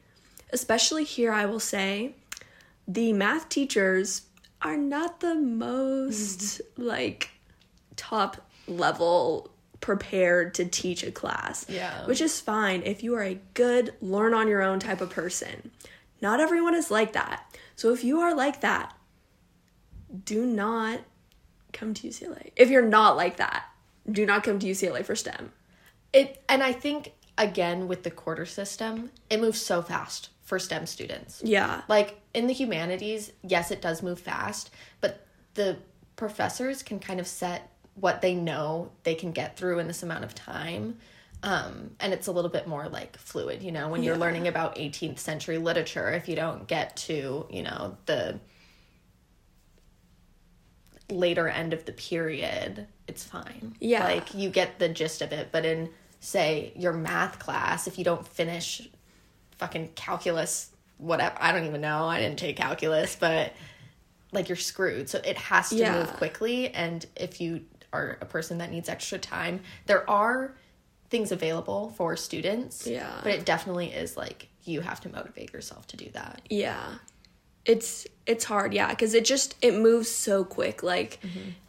especially 0.52 1.04
here 1.04 1.32
I 1.32 1.46
will 1.46 1.60
say 1.60 2.14
the 2.87 3.12
math 3.12 3.48
teachers 3.48 4.22
are 4.62 4.76
not 4.76 5.20
the 5.20 5.34
most 5.34 6.40
mm-hmm. 6.40 6.82
like 6.82 7.30
top 7.96 8.48
level 8.66 9.50
prepared 9.80 10.54
to 10.54 10.64
teach 10.64 11.02
a 11.04 11.10
class. 11.10 11.66
Yeah. 11.68 12.06
Which 12.06 12.20
is 12.20 12.40
fine 12.40 12.82
if 12.84 13.02
you 13.02 13.14
are 13.14 13.22
a 13.22 13.40
good 13.54 13.94
learn 14.00 14.34
on 14.34 14.48
your 14.48 14.62
own 14.62 14.80
type 14.80 15.00
of 15.00 15.10
person. 15.10 15.70
Not 16.20 16.40
everyone 16.40 16.75
is 16.75 16.90
like 16.90 17.12
that. 17.12 17.44
So 17.76 17.92
if 17.92 18.02
you 18.02 18.20
are 18.20 18.34
like 18.34 18.60
that, 18.62 18.94
do 20.25 20.44
not 20.44 21.00
come 21.72 21.94
to 21.94 22.08
UCLA. 22.08 22.50
If 22.56 22.70
you're 22.70 22.82
not 22.82 23.16
like 23.16 23.37
that, 23.37 23.66
do 24.10 24.26
not 24.26 24.42
come 24.42 24.58
to 24.58 24.66
UCLA 24.66 25.04
for 25.04 25.14
STEM. 25.14 25.52
It 26.12 26.42
and 26.48 26.62
I 26.62 26.72
think 26.72 27.12
again 27.36 27.88
with 27.88 28.02
the 28.02 28.10
quarter 28.10 28.46
system, 28.46 29.10
it 29.30 29.40
moves 29.40 29.60
so 29.60 29.82
fast 29.82 30.30
for 30.42 30.58
STEM 30.58 30.86
students. 30.86 31.42
Yeah. 31.44 31.82
Like 31.88 32.20
in 32.32 32.46
the 32.46 32.54
humanities, 32.54 33.32
yes, 33.42 33.70
it 33.70 33.82
does 33.82 34.02
move 34.02 34.18
fast, 34.18 34.70
but 35.00 35.26
the 35.54 35.76
professors 36.16 36.82
can 36.82 36.98
kind 36.98 37.20
of 37.20 37.26
set 37.26 37.70
what 37.94 38.22
they 38.22 38.34
know 38.34 38.90
they 39.02 39.14
can 39.14 39.32
get 39.32 39.56
through 39.56 39.78
in 39.78 39.86
this 39.86 40.02
amount 40.02 40.24
of 40.24 40.34
time. 40.34 40.96
Um, 41.42 41.90
and 42.00 42.12
it's 42.12 42.26
a 42.26 42.32
little 42.32 42.50
bit 42.50 42.66
more 42.66 42.88
like 42.88 43.16
fluid, 43.16 43.62
you 43.62 43.70
know, 43.70 43.88
when 43.88 44.02
you're 44.02 44.16
learning 44.16 44.48
about 44.48 44.76
18th 44.76 45.18
century 45.18 45.58
literature, 45.58 46.10
if 46.10 46.28
you 46.28 46.34
don't 46.34 46.66
get 46.66 46.96
to, 46.96 47.46
you 47.48 47.62
know, 47.62 47.96
the 48.06 48.40
later 51.10 51.48
end 51.48 51.72
of 51.72 51.84
the 51.84 51.92
period, 51.92 52.86
it's 53.06 53.24
fine. 53.24 53.74
Yeah. 53.80 54.04
Like 54.04 54.34
you 54.34 54.50
get 54.50 54.78
the 54.78 54.88
gist 54.88 55.22
of 55.22 55.32
it. 55.32 55.48
But 55.50 55.64
in, 55.64 55.90
say, 56.20 56.72
your 56.76 56.92
math 56.92 57.38
class, 57.38 57.86
if 57.86 57.98
you 57.98 58.04
don't 58.04 58.26
finish 58.26 58.88
fucking 59.58 59.90
calculus, 59.94 60.70
whatever, 60.98 61.34
I 61.40 61.52
don't 61.52 61.66
even 61.66 61.80
know. 61.80 62.06
I 62.06 62.20
didn't 62.20 62.38
take 62.38 62.56
calculus, 62.56 63.16
but 63.16 63.54
like 64.32 64.48
you're 64.48 64.56
screwed. 64.56 65.08
So 65.08 65.20
it 65.24 65.36
has 65.38 65.70
to 65.70 65.76
yeah. 65.76 65.98
move 65.98 66.12
quickly. 66.14 66.68
And 66.74 67.04
if 67.16 67.40
you 67.40 67.62
are 67.92 68.18
a 68.20 68.26
person 68.26 68.58
that 68.58 68.70
needs 68.70 68.88
extra 68.88 69.18
time, 69.18 69.60
there 69.86 70.08
are 70.08 70.54
things 71.08 71.32
available 71.32 71.94
for 71.96 72.16
students. 72.16 72.86
Yeah. 72.86 73.20
But 73.22 73.32
it 73.32 73.46
definitely 73.46 73.88
is 73.88 74.16
like 74.16 74.48
you 74.64 74.82
have 74.82 75.00
to 75.00 75.08
motivate 75.08 75.54
yourself 75.54 75.86
to 75.86 75.96
do 75.96 76.10
that. 76.10 76.42
Yeah 76.50 76.96
It's 77.68 78.06
it's 78.26 78.44
hard, 78.44 78.75
yeah, 78.75 78.88
because 78.90 79.14
it 79.14 79.25
just 79.25 79.54
it 79.62 79.75
moves 79.75 80.10
so 80.10 80.44
quick. 80.44 80.82
Like 80.82 81.20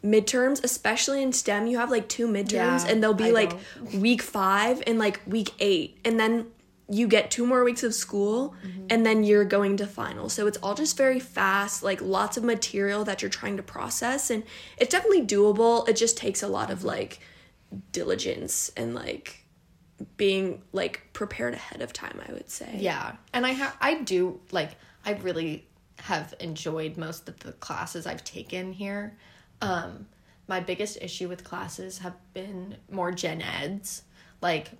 midterms, 0.04 0.62
especially 0.64 1.22
in 1.22 1.32
STEM, 1.32 1.66
you 1.68 1.78
have 1.78 1.90
like 1.90 2.08
two 2.08 2.26
midterms, 2.26 2.52
Yeah, 2.52 2.86
and 2.88 3.02
they'll 3.02 3.14
be 3.14 3.28
I 3.28 3.30
like 3.42 3.52
week 3.94 4.22
five 4.22 4.82
and 4.86 4.98
like 4.98 5.20
week 5.26 5.50
eight, 5.60 5.98
and 6.04 6.18
then 6.18 6.46
you 6.92 7.06
get 7.06 7.30
two 7.30 7.46
more 7.46 7.62
weeks 7.64 7.82
of 7.84 7.94
school, 7.94 8.54
Mm-hmm. 8.66 8.86
and 8.90 9.06
then 9.06 9.22
you're 9.24 9.44
going 9.44 9.76
to 9.76 9.86
final 9.86 10.28
So 10.28 10.46
it's 10.48 10.58
all 10.62 10.74
just 10.74 10.96
very 10.96 11.20
fast, 11.20 11.82
like 11.82 12.00
lots 12.02 12.36
of 12.36 12.42
material 12.44 13.04
that 13.04 13.22
you're 13.22 13.30
trying 13.30 13.56
to 13.58 13.62
process, 13.62 14.30
and 14.30 14.42
it's 14.76 14.90
definitely 14.90 15.24
doable. 15.26 15.88
It 15.88 15.96
just 15.96 16.16
takes 16.16 16.42
a 16.42 16.48
lot 16.48 16.70
of 16.70 16.82
like 16.82 17.20
diligence 17.92 18.72
and 18.76 18.94
like 18.94 19.44
being 20.16 20.62
like 20.72 21.02
prepared 21.12 21.54
ahead 21.54 21.82
of 21.82 21.92
time. 21.92 22.20
I 22.28 22.32
would 22.32 22.50
say. 22.50 22.76
Yeah, 22.78 23.16
and 23.32 23.46
I 23.46 23.50
have 23.50 23.76
I 23.80 23.94
do 23.94 24.40
like 24.50 24.70
I 25.04 25.12
really 25.12 25.66
have 26.02 26.34
enjoyed 26.40 26.96
most 26.96 27.28
of 27.28 27.38
the 27.40 27.52
classes 27.52 28.06
I've 28.06 28.24
taken 28.24 28.72
here. 28.72 29.16
Um, 29.60 30.06
my 30.48 30.60
biggest 30.60 30.98
issue 31.00 31.28
with 31.28 31.44
classes 31.44 31.98
have 31.98 32.16
been 32.34 32.76
more 32.90 33.12
gen 33.12 33.42
eds. 33.42 34.02
Like 34.40 34.70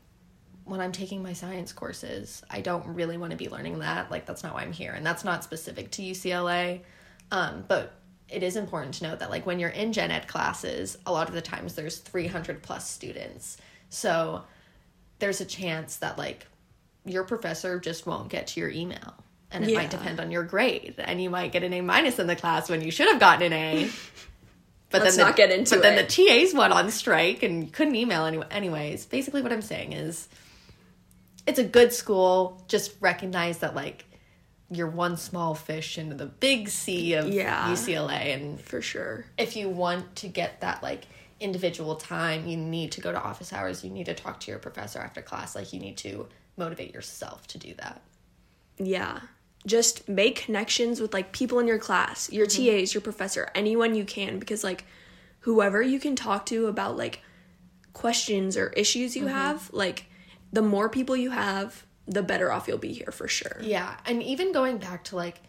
when 0.65 0.81
I'm 0.81 0.93
taking 0.93 1.23
my 1.23 1.33
science 1.33 1.73
courses, 1.73 2.43
I 2.51 2.61
don't 2.61 2.87
really 2.87 3.17
want 3.17 3.31
to 3.33 3.37
be 3.37 3.49
learning 3.49 3.79
that. 3.81 4.11
Like 4.11 4.27
that's 4.27 4.43
not 4.43 4.55
why 4.55 4.63
I'm 4.63 4.73
here, 4.73 4.93
and 4.93 5.05
that's 5.05 5.25
not 5.25 5.45
specific 5.45 5.91
to 5.93 6.03
UCLA. 6.03 6.81
Um, 7.31 7.65
but 7.69 7.95
it 8.29 8.43
is 8.43 8.57
important 8.57 8.95
to 8.95 9.05
note 9.05 9.19
that 9.21 9.31
like 9.31 9.47
when 9.47 9.59
you're 9.59 9.71
in 9.71 9.93
gen 9.93 10.11
ed 10.11 10.29
classes, 10.29 10.99
a 11.07 11.13
lot 11.13 11.29
of 11.29 11.35
the 11.35 11.43
times 11.43 11.75
there's 11.75 11.99
300 11.99 12.63
plus 12.63 12.89
students. 12.89 13.59
So 13.89 14.43
there's 15.19 15.41
a 15.41 15.45
chance 15.45 15.97
that 15.97 16.19
like 16.19 16.47
your 17.05 17.25
professor 17.25 17.79
just 17.79 18.07
won't 18.07 18.29
get 18.29 18.47
to 18.49 18.61
your 18.61 18.71
email 18.71 19.15
and 19.53 19.65
it 19.65 19.71
Yeah. 19.71 19.79
might 19.79 19.91
depend 19.91 20.21
on 20.21 20.31
your 20.31 20.43
grade. 20.45 20.95
And 20.99 21.23
you 21.23 21.31
might 21.31 21.53
get 21.53 21.63
an 21.65 21.73
a 21.73 21.81
minus 21.81 22.19
in 22.19 22.27
the 22.27 22.37
class 22.37 22.69
when 22.69 22.81
you 22.83 22.91
should 22.91 23.09
have 23.09 23.21
gotten 23.21 23.53
an 23.53 23.53
a. 23.53 23.91
But 24.93 25.03
Let's 25.03 25.15
then 25.15 25.25
the, 25.25 25.29
not 25.31 25.37
get 25.37 25.53
into 25.53 25.77
but 25.77 25.83
then 25.83 25.95
the 25.95 26.03
tas 26.03 26.53
went 26.53 26.73
on 26.73 26.91
strike 26.91 27.45
and 27.45 27.63
you 27.63 27.71
couldn't 27.71 27.95
email 27.95 28.25
any, 28.25 28.41
anyways. 28.51 29.07
Basically 29.07 29.41
what 29.41 29.53
i'm 29.53 29.63
saying 29.63 29.93
is 29.93 30.29
it's 31.47 31.61
a 31.61 31.65
good 31.65 31.93
school. 31.93 32.65
Just 32.67 32.97
recognize 33.01 33.59
that 33.59 33.77
like 33.77 34.05
you're 34.69 34.89
one 34.91 35.17
small 35.17 35.55
fish 35.55 35.97
into 35.97 36.17
the 36.17 36.27
big 36.27 36.69
sea 36.69 37.15
of 37.15 37.29
Yeah. 37.29 37.69
ucla 37.73 38.11
and 38.35 38.61
For 38.61 38.83
sure. 38.83 39.27
if 39.39 39.55
you 39.55 39.69
want 39.69 40.17
to 40.17 40.27
get 40.29 40.61
that 40.63 40.83
like 40.83 41.05
individual 41.39 41.95
time 41.95 42.49
you 42.49 42.57
need 42.57 42.91
to 42.93 43.01
go 43.01 43.13
to 43.13 43.21
office 43.23 43.53
hours. 43.53 43.85
You 43.85 43.91
need 43.91 44.07
to 44.07 44.15
talk 44.15 44.41
to 44.41 44.51
your 44.51 44.59
professor 44.59 44.99
after 44.99 45.23
class. 45.23 45.55
Like 45.55 45.73
you 45.73 45.79
need 45.79 45.99
to 45.99 46.29
motivate 46.57 46.93
yourself 46.95 47.47
to 47.47 47.59
do 47.59 47.75
that. 47.75 48.03
Yeah. 48.77 49.21
Just 49.67 50.09
make 50.09 50.37
connections 50.37 51.01
with 51.01 51.13
like 51.13 51.33
people 51.33 51.59
in 51.59 51.67
your 51.67 51.79
class, 51.79 52.33
your 52.33 52.47
mm-hmm. 52.47 52.79
TAs, 52.81 52.95
your 52.95 53.03
professor, 53.03 53.51
anyone 53.55 53.95
you 53.95 54.05
can 54.05 54.39
because 54.39 54.65
like 54.65 54.85
whoever 55.41 55.83
you 55.83 56.01
can 56.01 56.17
talk 56.17 56.47
to 56.47 56.67
about 56.67 56.97
like 56.97 57.21
questions 57.93 58.57
or 58.57 58.69
issues 58.71 59.17
you 59.17 59.25
mm-hmm. 59.25 59.35
have, 59.35 59.71
like 59.73 60.07
the 60.53 60.63
more 60.63 60.89
people 60.89 61.17
you 61.17 61.31
have, 61.31 61.85
the 62.07 62.23
better 62.23 62.51
off 62.51 62.67
you'll 62.67 62.79
be 62.79 62.93
here 62.93 63.13
for 63.13 63.29
sure. 63.29 63.59
yeah 63.61 63.97
and 64.05 64.23
even 64.23 64.53
going 64.53 64.79
back 64.79 65.05
to 65.05 65.17
like 65.17 65.41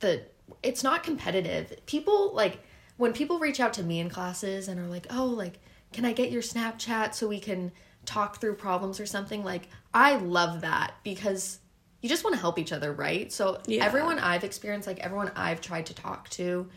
the 0.00 0.22
it's 0.62 0.82
not 0.82 1.02
competitive. 1.02 1.74
People 1.86 2.32
like 2.34 2.60
when 2.96 3.12
people 3.12 3.38
reach 3.38 3.60
out 3.60 3.74
to 3.74 3.82
me 3.82 4.00
in 4.00 4.08
classes 4.08 4.68
and 4.68 4.80
are 4.80 4.86
like 4.86 5.06
oh 5.10 5.26
like 5.26 5.60
can 5.92 6.04
i 6.04 6.12
get 6.12 6.30
your 6.30 6.42
snapchat 6.42 7.14
so 7.14 7.28
we 7.28 7.40
can 7.40 7.72
talk 8.06 8.40
through 8.40 8.54
problems 8.54 8.98
or 9.00 9.06
something? 9.06 9.44
Like 9.44 9.68
i 9.92 10.16
love 10.16 10.62
that 10.62 10.94
because 11.04 11.58
you 12.00 12.08
just 12.08 12.22
want 12.24 12.34
to 12.34 12.40
help 12.40 12.58
each 12.58 12.72
other 12.72 12.92
right 12.92 13.32
so 13.32 13.60
Yeah. 13.66 13.84
everyone 13.84 14.18
i've 14.18 14.44
experienced 14.44 14.86
like 14.86 15.00
everyone 15.00 15.30
i've 15.36 15.60
tried 15.60 15.86
to 15.86 15.94
talk 15.94 16.28
to 16.30 16.68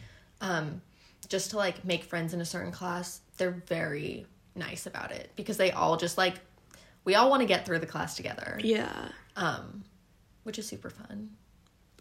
um 0.41 0.81
just 1.29 1.51
to 1.51 1.57
like 1.57 1.85
make 1.85 2.03
friends 2.03 2.33
in 2.33 2.41
a 2.41 2.45
certain 2.45 2.71
class 2.71 3.21
they're 3.37 3.61
very 3.67 4.25
nice 4.55 4.85
about 4.85 5.11
it 5.11 5.31
because 5.35 5.57
they 5.57 5.71
all 5.71 5.95
just 5.97 6.17
like 6.17 6.35
we 7.03 7.15
all 7.15 7.29
want 7.29 7.41
to 7.41 7.47
get 7.47 7.65
through 7.65 7.79
the 7.79 7.85
class 7.87 8.15
together 8.15 8.59
Yeah. 8.63 9.09
um, 9.35 9.83
which 10.43 10.57
is 10.59 10.67
super 10.67 10.89
fun. 10.89 11.29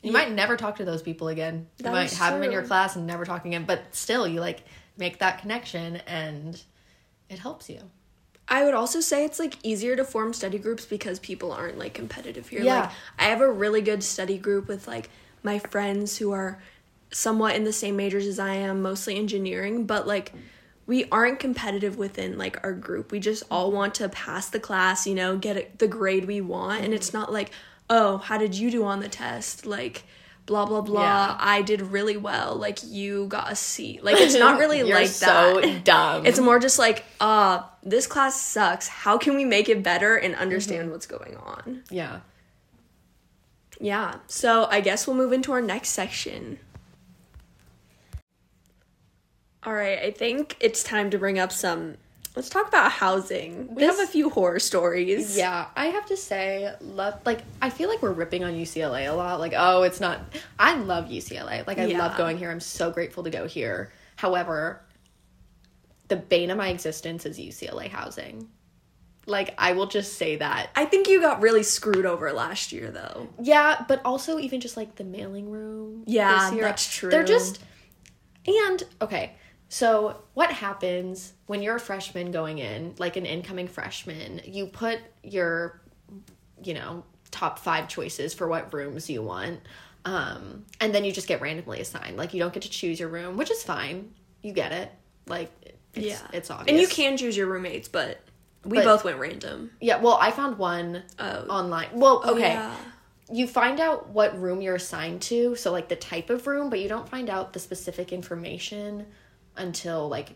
You 0.02 0.12
might 0.12 0.32
never 0.32 0.56
talk 0.56 0.76
to 0.76 0.84
those 0.86 1.02
people 1.02 1.28
again. 1.28 1.66
You 1.78 1.84
That 1.84 1.92
might 1.92 2.10
have 2.14 2.32
them 2.34 2.42
in 2.42 2.52
your 2.52 2.62
class 2.62 2.96
and 2.96 3.06
never 3.06 3.26
talk 3.26 3.44
again, 3.44 3.64
but 3.66 3.82
still, 3.94 4.26
you 4.26 4.40
like 4.40 4.62
make 4.96 5.18
that 5.18 5.40
connection 5.42 5.96
and 6.06 6.58
it 7.28 7.38
helps 7.38 7.68
you. 7.68 7.80
I 8.50 8.64
would 8.64 8.74
also 8.74 9.00
say 9.00 9.24
it's 9.24 9.38
like 9.38 9.56
easier 9.62 9.94
to 9.94 10.04
form 10.04 10.32
study 10.32 10.58
groups 10.58 10.84
because 10.84 11.20
people 11.20 11.52
aren't 11.52 11.78
like 11.78 11.94
competitive 11.94 12.48
here. 12.48 12.62
Yeah. 12.62 12.80
Like 12.80 12.90
I 13.18 13.24
have 13.24 13.40
a 13.40 13.50
really 13.50 13.80
good 13.80 14.02
study 14.02 14.36
group 14.36 14.66
with 14.66 14.88
like 14.88 15.08
my 15.44 15.60
friends 15.60 16.18
who 16.18 16.32
are 16.32 16.60
somewhat 17.12 17.54
in 17.54 17.62
the 17.62 17.72
same 17.72 17.96
majors 17.96 18.26
as 18.26 18.40
I 18.40 18.54
am, 18.54 18.82
mostly 18.82 19.16
engineering, 19.16 19.86
but 19.86 20.06
like 20.06 20.32
we 20.86 21.04
aren't 21.12 21.38
competitive 21.38 21.96
within 21.96 22.36
like 22.36 22.58
our 22.64 22.72
group. 22.72 23.12
We 23.12 23.20
just 23.20 23.44
all 23.52 23.70
want 23.70 23.94
to 23.94 24.08
pass 24.08 24.50
the 24.50 24.58
class, 24.58 25.06
you 25.06 25.14
know, 25.14 25.36
get 25.36 25.78
the 25.78 25.86
grade 25.86 26.24
we 26.24 26.40
want 26.40 26.84
and 26.84 26.92
it's 26.92 27.12
not 27.12 27.32
like, 27.32 27.52
"Oh, 27.88 28.16
how 28.18 28.36
did 28.36 28.56
you 28.56 28.72
do 28.72 28.84
on 28.84 28.98
the 28.98 29.08
test?" 29.08 29.64
like 29.64 30.02
blah 30.50 30.66
blah 30.66 30.80
blah. 30.80 31.02
Yeah. 31.02 31.36
I 31.38 31.62
did 31.62 31.80
really 31.80 32.16
well. 32.16 32.56
Like 32.56 32.80
you 32.82 33.26
got 33.28 33.52
a 33.52 33.54
C. 33.54 34.00
Like 34.02 34.16
it's 34.18 34.34
not 34.34 34.58
really 34.62 34.78
You're 34.78 34.98
like 34.98 35.06
so 35.06 35.60
that. 35.60 35.84
dumb. 35.84 36.26
It's 36.26 36.40
more 36.40 36.58
just 36.58 36.76
like, 36.76 37.04
uh, 37.20 37.62
this 37.84 38.08
class 38.08 38.40
sucks. 38.40 38.88
How 38.88 39.16
can 39.16 39.36
we 39.36 39.44
make 39.44 39.68
it 39.68 39.84
better 39.84 40.16
and 40.16 40.34
understand 40.34 40.90
what's 40.90 41.06
going 41.06 41.36
on? 41.36 41.84
yeah. 41.88 42.20
Yeah. 43.80 44.16
So 44.26 44.66
I 44.70 44.80
guess 44.80 45.06
we'll 45.06 45.16
move 45.16 45.32
into 45.32 45.52
our 45.52 45.62
next 45.62 45.90
section. 45.90 46.58
All 49.62 49.72
right, 49.72 50.00
I 50.00 50.10
think 50.10 50.56
it's 50.58 50.82
time 50.82 51.10
to 51.10 51.18
bring 51.18 51.38
up 51.38 51.52
some. 51.52 51.96
Let's 52.36 52.48
talk 52.48 52.68
about 52.68 52.92
housing. 52.92 53.74
We 53.74 53.82
This- 53.82 53.98
have 53.98 54.08
a 54.08 54.10
few 54.10 54.30
horror 54.30 54.60
stories. 54.60 55.36
Yeah, 55.36 55.66
I 55.74 55.86
have 55.86 56.06
to 56.06 56.16
say, 56.16 56.72
love 56.80 57.14
like 57.26 57.40
I 57.60 57.70
feel 57.70 57.88
like 57.88 58.02
we're 58.02 58.12
ripping 58.12 58.44
on 58.44 58.54
UCLA 58.54 59.06
a 59.06 59.12
lot. 59.12 59.40
Like, 59.40 59.52
oh, 59.56 59.82
it's 59.82 60.00
not. 60.00 60.20
I 60.58 60.76
love 60.76 61.06
UCLA. 61.06 61.66
Like, 61.66 61.78
I 61.78 61.86
Yeah. 61.86 61.98
love 61.98 62.16
going 62.16 62.38
here. 62.38 62.50
I'm 62.50 62.60
so 62.60 62.90
grateful 62.92 63.24
to 63.24 63.30
go 63.30 63.46
here. 63.46 63.92
However, 64.16 64.80
the 66.08 66.16
bane 66.16 66.50
of 66.50 66.56
my 66.56 66.68
existence 66.68 67.26
is 67.26 67.38
UCLA 67.38 67.88
housing. 67.88 68.48
Like, 69.26 69.54
I 69.58 69.72
will 69.72 69.86
just 69.86 70.14
say 70.14 70.36
that. 70.36 70.70
I 70.74 70.84
think 70.86 71.08
you 71.08 71.20
got 71.20 71.40
really 71.42 71.62
screwed 71.62 72.06
over 72.06 72.32
last 72.32 72.72
year, 72.72 72.90
though. 72.90 73.28
Yeah, 73.40 73.84
but 73.86 74.00
also 74.04 74.38
even 74.38 74.60
just 74.60 74.76
like 74.76 74.96
the 74.96 75.04
mailing 75.04 75.50
room. 75.50 76.04
Yeah, 76.06 76.46
this 76.46 76.54
year, 76.54 76.64
that's 76.64 76.92
true. 76.92 77.10
They're 77.10 77.24
just 77.24 77.60
and 78.46 78.82
okay. 79.02 79.32
So 79.72 80.24
what 80.34 80.50
happens 80.50 81.32
when 81.46 81.62
you're 81.62 81.76
a 81.76 81.80
freshman 81.80 82.32
going 82.32 82.58
in, 82.58 82.94
like 82.98 83.16
an 83.16 83.24
incoming 83.24 83.68
freshman? 83.68 84.40
You 84.44 84.66
put 84.66 84.98
your, 85.22 85.80
you 86.62 86.74
know, 86.74 87.04
top 87.30 87.60
five 87.60 87.86
choices 87.86 88.34
for 88.34 88.48
what 88.48 88.74
rooms 88.74 89.08
you 89.08 89.22
want, 89.22 89.60
um, 90.04 90.66
and 90.80 90.92
then 90.92 91.04
you 91.04 91.12
just 91.12 91.28
get 91.28 91.40
randomly 91.40 91.80
assigned. 91.80 92.16
Like 92.16 92.34
you 92.34 92.40
don't 92.40 92.52
get 92.52 92.64
to 92.64 92.68
choose 92.70 92.98
your 92.98 93.08
room, 93.10 93.36
which 93.36 93.48
is 93.50 93.62
fine. 93.62 94.10
You 94.42 94.52
get 94.52 94.72
it. 94.72 94.90
Like 95.28 95.52
it's, 95.94 96.04
yeah, 96.06 96.18
it's 96.32 96.50
obvious. 96.50 96.68
And 96.68 96.80
you 96.80 96.88
can 96.88 97.16
choose 97.16 97.36
your 97.36 97.46
roommates, 97.46 97.86
but 97.86 98.20
we 98.64 98.78
But- 98.78 98.84
both 98.86 99.04
went 99.04 99.18
random. 99.18 99.70
Yeah. 99.80 100.00
Well, 100.00 100.18
I 100.20 100.32
found 100.32 100.58
one 100.58 101.04
Oh. 101.20 101.46
online. 101.46 101.90
Well, 101.94 102.22
Oh, 102.24 102.32
okay. 102.34 102.54
yeah. 102.54 102.74
you 103.32 103.46
find 103.46 103.78
out 103.78 104.08
what 104.08 104.36
room 104.40 104.60
you're 104.60 104.74
assigned 104.74 105.22
to, 105.22 105.54
so 105.54 105.70
like 105.70 105.88
the 105.88 105.94
type 105.94 106.28
of 106.30 106.48
room, 106.48 106.68
but 106.70 106.80
you 106.80 106.88
don't 106.88 107.08
find 107.08 107.30
out 107.30 107.52
the 107.52 107.60
specific 107.60 108.12
information 108.12 109.06
until 109.60 110.08
like 110.08 110.30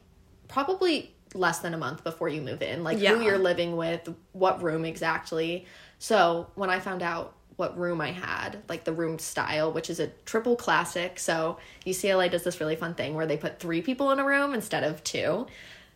probably 0.49 1.15
less 1.35 1.59
than 1.61 1.75
a 1.75 1.79
month 1.79 2.05
before 2.05 2.29
you 2.29 2.41
move 2.41 2.63
in. 2.63 2.85
Like 2.85 2.99
Yeah. 2.99 3.15
who 3.17 3.23
you're 3.25 3.39
living 3.39 3.77
with, 3.77 4.09
what 4.33 4.63
room 4.63 4.85
exactly. 4.85 5.67
So 5.99 6.49
when 6.55 6.71
I 6.71 6.79
found 6.81 7.03
out 7.03 7.35
what 7.57 7.77
room 7.79 8.01
I 8.01 8.11
had, 8.13 8.63
like 8.69 8.85
the 8.85 8.93
room 8.93 9.19
style, 9.19 9.73
which 9.73 9.89
is 9.91 10.01
a 10.01 10.09
triple 10.27 10.57
classic. 10.57 11.19
So 11.19 11.59
UCLA 11.87 12.31
does 12.31 12.43
this 12.45 12.61
really 12.61 12.77
fun 12.77 12.95
thing 12.95 13.15
where 13.15 13.27
they 13.27 13.37
put 13.37 13.59
three 13.59 13.81
people 13.83 14.11
in 14.11 14.19
a 14.19 14.25
room 14.25 14.55
instead 14.55 14.85
of 14.85 15.03
two. 15.05 15.47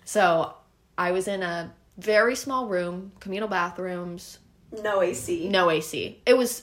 So 0.05 0.55
I 0.97 1.13
was 1.13 1.29
in 1.29 1.43
a 1.43 1.73
very 1.99 2.35
small 2.37 2.67
room, 2.67 3.13
communal 3.21 3.49
bathrooms, 3.49 4.39
No 4.73 5.03
AC. 5.03 5.49
no 5.49 5.71
AC. 5.71 6.21
It 6.27 6.37
was 6.37 6.63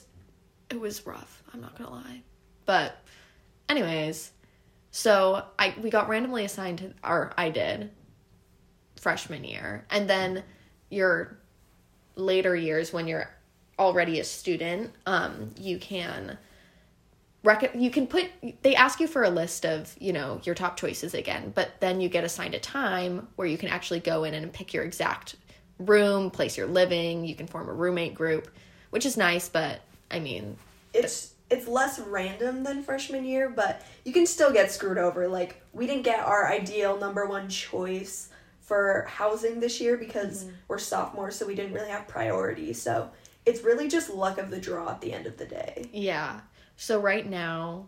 it 0.70 0.80
was 0.80 1.06
rough, 1.06 1.42
I'm 1.54 1.60
not 1.60 1.76
to 1.76 1.88
lie. 1.88 2.22
But 2.64 2.96
anyways, 3.68 4.32
so 4.96 5.44
I 5.58 5.74
we 5.82 5.90
got 5.90 6.08
randomly 6.08 6.46
assigned 6.46 6.78
to 6.78 6.94
or 7.04 7.34
I 7.36 7.50
did 7.50 7.90
freshman 8.98 9.44
year. 9.44 9.84
And 9.90 10.08
then 10.08 10.42
your 10.88 11.38
later 12.14 12.56
years 12.56 12.94
when 12.94 13.06
you're 13.06 13.28
already 13.78 14.20
a 14.20 14.24
student, 14.24 14.94
um 15.04 15.54
you 15.60 15.78
can 15.78 16.38
rec- 17.42 17.74
you 17.74 17.90
can 17.90 18.06
put 18.06 18.30
they 18.62 18.74
ask 18.74 18.98
you 18.98 19.06
for 19.06 19.22
a 19.22 19.28
list 19.28 19.66
of 19.66 19.94
you 20.00 20.14
know 20.14 20.40
your 20.44 20.54
top 20.54 20.78
choices 20.78 21.12
again 21.12 21.52
but 21.54 21.78
then 21.80 22.00
you 22.00 22.08
get 22.08 22.24
assigned 22.24 22.54
a 22.54 22.58
time 22.58 23.28
where 23.36 23.46
you 23.46 23.58
can 23.58 23.68
actually 23.68 24.00
go 24.00 24.24
in 24.24 24.32
and 24.32 24.50
pick 24.50 24.72
your 24.72 24.82
exact 24.82 25.36
room 25.78 26.30
place 26.30 26.56
you're 26.56 26.66
living 26.66 27.26
you 27.26 27.34
can 27.34 27.46
form 27.46 27.68
a 27.68 27.72
roommate 27.72 28.14
group 28.14 28.48
which 28.90 29.04
is 29.04 29.16
nice 29.16 29.48
but 29.48 29.82
i 30.10 30.18
mean 30.18 30.56
It's 30.94 31.34
it's 31.50 31.68
less 31.68 31.98
random 32.00 32.64
than 32.64 32.82
freshman 32.82 33.24
year, 33.24 33.48
but 33.48 33.82
you 34.04 34.12
can 34.12 34.26
still 34.26 34.52
get 34.52 34.70
screwed 34.72 34.98
over. 34.98 35.28
Like 35.28 35.62
we 35.72 35.86
didn't 35.86 36.02
get 36.02 36.20
our 36.20 36.50
ideal 36.50 36.98
number 36.98 37.26
one 37.26 37.48
choice 37.48 38.30
for 38.60 39.06
housing 39.08 39.60
this 39.60 39.80
year 39.80 39.96
because 39.96 40.44
Mm-hmm. 40.44 40.54
we're 40.68 40.78
sophomores, 40.78 41.36
so 41.36 41.46
we 41.46 41.54
didn't 41.54 41.72
really 41.72 41.90
have 41.90 42.08
priority. 42.08 42.72
So 42.72 43.10
it's 43.44 43.62
really 43.62 43.86
just 43.88 44.10
luck 44.10 44.38
of 44.38 44.50
the 44.50 44.60
draw 44.60 44.90
at 44.90 45.00
the 45.00 45.12
end 45.12 45.26
of 45.26 45.36
the 45.36 45.44
day. 45.46 45.88
Yeah. 45.92 46.40
So 46.76 46.98
right 47.00 47.24
now 47.28 47.86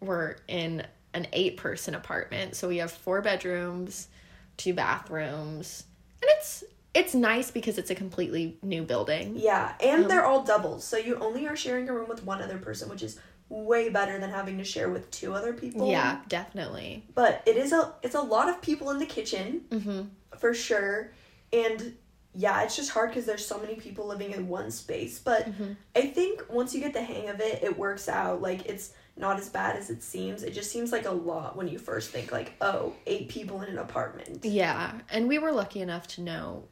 we're 0.00 0.36
in 0.48 0.82
an 1.12 1.26
eight 1.32 1.56
person 1.58 1.94
apartment. 1.94 2.56
So 2.56 2.68
we 2.68 2.78
have 2.78 2.90
four 2.90 3.20
bedrooms, 3.20 4.08
two 4.56 4.72
bathrooms. 4.72 5.84
And 6.22 6.30
it's 6.38 6.64
it's 6.94 7.14
nice 7.14 7.50
because 7.50 7.78
it's 7.78 7.90
a 7.90 7.94
completely 7.94 8.56
new 8.62 8.82
building. 8.82 9.34
Yeah, 9.36 9.74
and 9.80 10.04
Um, 10.04 10.08
they're 10.08 10.24
all 10.24 10.42
doubles, 10.42 10.84
so 10.84 10.96
you 10.96 11.16
only 11.16 11.46
are 11.46 11.56
sharing 11.56 11.88
a 11.88 11.92
room 11.92 12.08
with 12.08 12.24
one 12.24 12.42
other 12.42 12.58
person, 12.58 12.88
which 12.88 13.02
is 13.02 13.18
way 13.50 13.88
better 13.88 14.18
than 14.18 14.30
having 14.30 14.58
to 14.58 14.64
share 14.64 14.88
with 14.90 15.10
two 15.10 15.32
other 15.34 15.52
people. 15.52 15.90
Yeah, 15.90 16.20
definitely. 16.28 17.04
but 17.14 17.42
it 17.46 17.56
is 17.56 17.72
a 17.72 17.94
it's 18.02 18.14
a 18.14 18.20
lot 18.20 18.48
of 18.48 18.60
people 18.60 18.90
in 18.90 18.98
the 18.98 19.06
kitchen 19.06 19.62
Mm-hmm. 19.70 20.02
for 20.38 20.52
sure, 20.54 21.12
and 21.52 21.94
yeah, 22.34 22.62
it's 22.62 22.76
just 22.76 22.90
hard 22.90 23.10
because 23.10 23.24
there's 23.26 23.44
so 23.44 23.58
many 23.58 23.74
people 23.74 24.06
living 24.06 24.32
in 24.32 24.48
one 24.48 24.70
space. 24.70 25.18
But 25.18 25.46
Mm-hmm. 25.46 25.72
I 25.96 26.02
think 26.02 26.42
once 26.50 26.74
you 26.74 26.80
get 26.80 26.92
the 26.92 27.02
hang 27.02 27.28
of 27.28 27.40
it, 27.40 27.62
it 27.62 27.76
works 27.78 28.08
out. 28.08 28.42
Like 28.42 28.66
it's 28.66 28.92
not 29.16 29.38
as 29.38 29.48
bad 29.48 29.76
as 29.76 29.90
it 29.90 30.02
seems. 30.02 30.42
It 30.42 30.52
just 30.52 30.70
seems 30.70 30.92
like 30.92 31.06
a 31.06 31.10
lot 31.10 31.56
when 31.56 31.66
you 31.68 31.78
first 31.78 32.10
think 32.10 32.30
like, 32.30 32.52
oh, 32.60 32.92
eight 33.06 33.28
people 33.28 33.62
in 33.62 33.68
an 33.68 33.78
apartment. 33.78 34.44
Yeah. 34.44 34.92
And 35.10 35.26
we 35.26 35.38
were 35.38 35.50
lucky 35.52 35.80
enough 35.80 36.06
to 36.08 36.20
know 36.20 36.64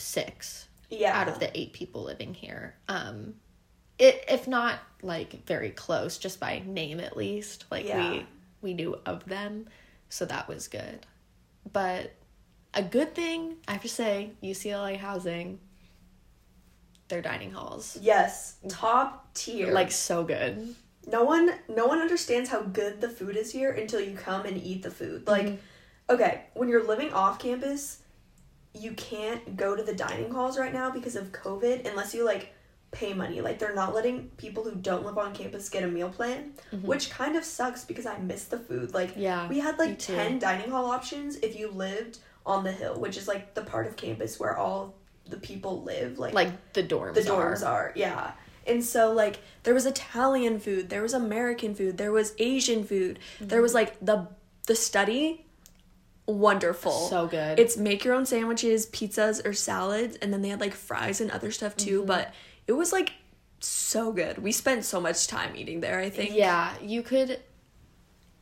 six 0.00 0.68
Yeah, 0.88 1.16
out 1.18 1.28
of 1.28 1.38
the 1.38 1.56
eight 1.58 1.72
people 1.72 2.02
living 2.02 2.34
here. 2.34 2.74
Um 2.88 3.34
it 3.98 4.24
if 4.28 4.48
not 4.48 4.78
like 5.02 5.44
very 5.46 5.70
close, 5.70 6.18
just 6.18 6.40
by 6.40 6.62
name 6.66 7.00
at 7.00 7.16
least. 7.16 7.66
Like 7.70 7.86
Yeah. 7.86 8.10
we 8.10 8.26
we 8.62 8.74
knew 8.74 8.98
of 9.06 9.24
them. 9.26 9.66
So 10.08 10.24
that 10.26 10.48
was 10.48 10.68
good. 10.68 11.06
But 11.72 12.12
a 12.74 12.82
good 12.82 13.14
thing, 13.14 13.56
I 13.68 13.72
have 13.72 13.82
to 13.82 13.88
say, 13.88 14.30
UCLA 14.42 14.96
housing, 14.96 15.58
their 17.08 17.20
dining 17.22 17.52
halls. 17.52 17.98
yes, 18.00 18.56
top 18.68 19.32
tier. 19.34 19.72
Like 19.72 19.90
so 19.92 20.24
good. 20.24 20.74
no 21.06 21.24
one 21.24 21.50
no 21.68 21.86
one 21.86 21.98
understands 21.98 22.50
how 22.50 22.60
good 22.62 23.00
the 23.00 23.08
food 23.08 23.36
is 23.36 23.50
here 23.50 23.70
until 23.72 24.00
you 24.00 24.14
come 24.16 24.44
and 24.46 24.56
eat 24.62 24.82
the 24.82 24.90
food 24.90 25.26
like 25.26 25.46
Mm-hmm. 25.46 26.14
okay 26.14 26.44
when 26.54 26.68
you're 26.68 26.86
living 26.86 27.10
off 27.12 27.38
campus 27.38 28.02
you 28.74 28.92
can't 28.92 29.56
go 29.56 29.74
to 29.76 29.82
the 29.82 29.94
dining 29.94 30.30
halls 30.30 30.58
right 30.58 30.72
now 30.72 30.90
because 30.90 31.16
of 31.16 31.32
covid 31.32 31.88
unless 31.88 32.14
you 32.14 32.24
like 32.24 32.52
pay 32.92 33.12
money 33.14 33.40
like 33.40 33.58
they're 33.58 33.74
not 33.74 33.94
letting 33.94 34.28
people 34.36 34.64
who 34.64 34.74
don't 34.74 35.04
live 35.04 35.16
on 35.18 35.32
campus 35.34 35.68
get 35.68 35.84
a 35.84 35.86
meal 35.86 36.08
plan 36.08 36.52
which 36.82 37.08
kind 37.10 37.36
of 37.36 37.44
sucks 37.44 37.84
because 37.84 38.04
i 38.06 38.16
miss 38.18 38.44
the 38.46 38.58
food 38.58 38.92
like 38.94 39.10
Mm-hmm. 39.10 39.20
Yeah, 39.20 39.48
we 39.48 39.58
had 39.60 39.78
like 39.78 39.98
10 39.98 40.38
dining 40.40 40.70
hall 40.70 40.86
options 40.86 41.36
if 41.36 41.58
you 41.58 41.70
lived 41.70 42.18
on 42.46 42.64
the 42.64 42.72
hill 42.72 42.98
which 42.98 43.16
is 43.16 43.28
like 43.28 43.54
the 43.54 43.62
part 43.62 43.86
of 43.86 43.96
campus 43.96 44.40
where 44.40 44.56
all 44.56 44.94
the 45.28 45.36
people 45.36 45.82
live 45.84 46.18
like 46.18 46.34
Like 46.34 46.72
the 46.72 46.82
dorms. 46.82 47.14
the 47.14 47.20
dorms 47.20 47.64
are. 47.64 47.90
are. 47.90 47.92
yeah 47.94 48.32
and 48.66 48.84
so 48.84 49.12
like 49.12 49.38
there 49.62 49.74
was 49.74 49.86
italian 49.86 50.58
food 50.58 50.90
there 50.90 51.02
was 51.02 51.14
american 51.14 51.74
food 51.74 51.96
there 51.96 52.10
was 52.12 52.34
asian 52.38 52.82
food 52.84 53.18
there 53.40 53.62
was 53.62 53.72
like 53.74 53.98
the 54.04 54.26
the 54.66 54.74
study 54.74 55.46
wonderful 56.30 57.08
So 57.08 57.26
good. 57.26 57.58
it's 57.58 57.76
make 57.76 58.04
your 58.04 58.14
own 58.14 58.26
sandwiches 58.26 58.86
pizzas 58.86 59.44
or 59.44 59.52
salads 59.52 60.16
and 60.16 60.32
then 60.32 60.42
they 60.42 60.48
had 60.48 60.60
like 60.60 60.74
fries 60.74 61.20
and 61.20 61.30
other 61.30 61.50
stuff 61.50 61.76
too 61.76 61.98
mm-hmm. 61.98 62.06
but 62.08 62.34
it 62.66 62.72
was 62.72 62.92
like 62.92 63.12
so 63.60 64.12
good 64.12 64.38
we 64.38 64.52
spent 64.52 64.84
so 64.84 65.00
much 65.00 65.26
time 65.26 65.54
eating 65.56 65.80
there 65.80 65.98
i 66.00 66.08
think 66.10 66.34
Yeah, 66.34 66.72
you 66.82 67.02
could. 67.02 67.40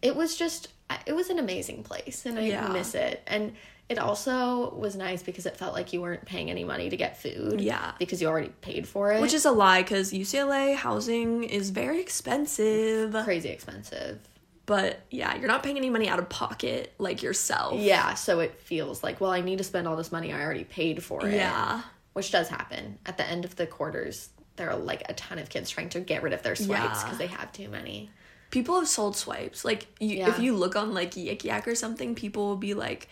It 0.01 0.15
was 0.15 0.37
just, 0.37 0.69
it 1.07 1.13
was 1.13 1.29
an 1.29 1.41
amazing 1.41 1.83
place, 1.83 2.25
and 2.25 2.39
I 2.39 2.43
Yeah. 2.43 2.69
miss 2.69 2.95
it. 2.95 3.21
And 3.27 3.55
it 3.89 3.99
also 3.99 4.73
was 4.77 4.95
nice 4.95 5.25
because 5.25 5.45
it 5.45 5.57
felt 5.57 5.75
like 5.75 5.93
you 5.93 6.01
weren't 6.01 6.25
paying 6.25 6.51
any 6.51 6.63
money 6.63 6.89
to 6.89 6.97
get 6.97 7.21
food. 7.21 7.61
Yeah. 7.61 7.93
because 7.99 8.23
you 8.23 8.29
already 8.29 8.51
paid 8.61 8.87
for 8.87 9.11
it, 9.13 9.21
which 9.21 9.35
is 9.35 9.45
a 9.45 9.51
lie 9.51 9.83
because 9.83 10.13
ucla 10.13 10.77
housing 10.77 11.43
is 11.43 11.71
very 11.71 12.01
expensive 12.01 13.13
crazy 13.25 13.49
expensive. 13.49 14.21
But 14.69 15.01
yeah 15.11 15.35
you're 15.37 15.49
not 15.49 15.63
paying 15.65 15.77
any 15.79 15.91
money 15.91 16.09
out 16.09 16.19
of 16.21 16.29
pocket 16.29 16.93
like 16.99 17.23
yourself 17.23 17.81
Yeah, 17.81 18.15
so 18.15 18.39
it 18.41 18.53
feels 18.61 19.03
like, 19.03 19.21
well, 19.21 19.31
I 19.33 19.41
need 19.41 19.59
to 19.59 19.65
spend 19.65 19.89
all 19.89 19.97
this 19.97 20.13
money. 20.13 20.33
I 20.33 20.41
already 20.45 20.65
paid 20.65 21.03
for 21.03 21.27
it. 21.27 21.35
yeah 21.35 21.83
which 22.13 22.31
does 22.31 22.49
happen 22.49 22.99
at 23.07 23.17
the 23.17 23.25
end 23.29 23.45
of 23.45 23.55
the 23.57 23.67
quarters. 23.67 24.29
There 24.57 24.69
are 24.71 24.77
like 24.77 25.03
a 25.09 25.15
ton 25.15 25.39
of 25.39 25.49
kids 25.49 25.71
trying 25.71 25.89
to 25.91 26.01
get 26.01 26.23
rid 26.23 26.33
of 26.33 26.43
their 26.43 26.57
swipes 26.57 26.71
Yeah. 26.99 27.03
because 27.05 27.19
they 27.19 27.29
have 27.29 27.51
too 27.53 27.69
many. 27.69 28.11
people 28.51 28.75
have 28.79 28.89
sold 28.89 29.17
swipes. 29.17 29.65
Like 29.65 29.87
you, 30.01 30.17
Yeah. 30.19 30.29
if 30.31 30.39
you 30.41 30.55
look 30.55 30.75
on 30.77 30.93
like 30.95 31.13
Yik 31.13 31.45
Yak 31.45 31.67
or 31.69 31.75
something, 31.75 32.15
people 32.15 32.47
will 32.49 32.57
be 32.57 32.75
like, 32.75 33.09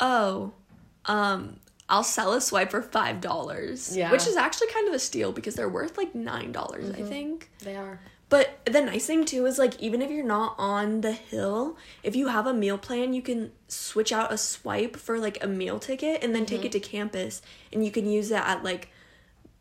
"Oh, 0.00 0.52
um, 1.06 1.56
I'll 1.88 2.04
sell 2.04 2.32
a 2.34 2.40
swipe 2.40 2.70
for 2.70 2.82
five 2.82 3.20
dollars." 3.20 3.96
Yeah. 3.96 4.12
which 4.12 4.26
is 4.26 4.36
actually 4.36 4.68
kind 4.68 4.88
of 4.88 4.94
a 4.94 4.98
steal 4.98 5.32
because 5.32 5.54
they're 5.54 5.68
worth 5.80 5.96
like 5.96 6.14
nine 6.14 6.52
dollars, 6.52 6.86
Mm-hmm. 6.90 7.02
I 7.04 7.08
think. 7.08 7.50
They 7.60 7.76
are. 7.76 7.98
But 8.30 8.60
the 8.64 8.80
nice 8.80 9.06
thing 9.06 9.24
too 9.26 9.44
is 9.44 9.58
like 9.58 9.78
even 9.82 10.00
if 10.00 10.10
you're 10.10 10.24
not 10.24 10.54
on 10.56 11.02
the 11.02 11.12
hill, 11.12 11.76
if 12.02 12.16
you 12.16 12.28
have 12.28 12.46
a 12.46 12.54
meal 12.54 12.78
plan, 12.78 13.12
you 13.12 13.20
can 13.22 13.52
switch 13.68 14.12
out 14.12 14.32
a 14.32 14.38
swipe 14.38 14.96
for 14.96 15.18
like 15.18 15.42
a 15.44 15.46
meal 15.46 15.78
ticket 15.78 16.24
and 16.24 16.34
then 16.34 16.46
take 16.46 16.64
it 16.64 16.72
to 16.72 16.80
campus 16.80 17.42
and 17.72 17.84
you 17.84 17.90
can 17.90 18.08
use 18.08 18.30
it 18.30 18.36
at 18.36 18.62
like 18.64 18.88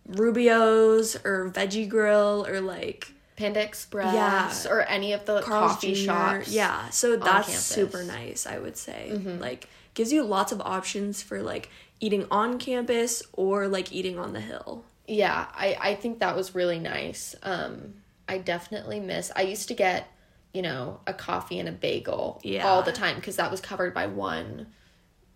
Rubio's 0.06 1.16
or 1.26 1.52
Veggie 1.54 1.88
Grill 1.88 2.46
or 2.48 2.62
like 2.62 3.12
Panda 3.36 3.62
Express 3.62 4.14
Yeah. 4.14 4.72
or 4.72 4.82
any 4.82 5.14
of 5.14 5.26
the 5.26 5.42
Carl's 5.42 5.74
coffee 5.74 5.94
Jr. 5.94 6.02
shops. 6.02 6.52
Yeah, 6.52 6.90
so 6.90 7.16
that's. 7.16 7.50
Mm-hmm. 7.50 7.58
super 7.58 8.04
nice, 8.04 8.46
I 8.46 8.58
would 8.60 8.78
say. 8.78 9.12
Like 9.40 9.68
gives 9.94 10.12
you 10.14 10.24
lots 10.24 10.52
of 10.52 10.62
options 10.62 11.22
for 11.22 11.42
like 11.42 11.70
eating 12.00 12.26
on 12.32 12.58
campus 12.60 13.24
or 13.34 13.68
like 13.68 13.92
eating 13.92 14.18
on 14.20 14.34
the 14.34 14.42
hill. 14.42 14.84
Yeah, 15.08 15.48
I, 15.54 15.76
I 15.80 15.96
think 15.96 16.20
that 16.20 16.36
was 16.36 16.54
really 16.54 16.80
nice. 16.80 17.36
Um, 17.42 17.96
I 18.30 18.38
definitely 18.38 19.00
miss. 19.02 19.32
I 19.36 19.42
used 19.42 19.68
to 19.70 19.74
get, 19.74 20.08
you 20.54 20.62
know, 20.62 21.02
a 21.08 21.14
coffee 21.14 21.60
and 21.60 21.68
a 21.68 21.72
bagel 21.74 22.40
Yeah. 22.44 22.66
all 22.68 22.84
the 22.84 22.92
time 22.94 23.16
because 23.16 23.36
that 23.38 23.52
was 23.52 23.60
covered 23.60 23.94
by 23.94 24.08
one 24.08 24.68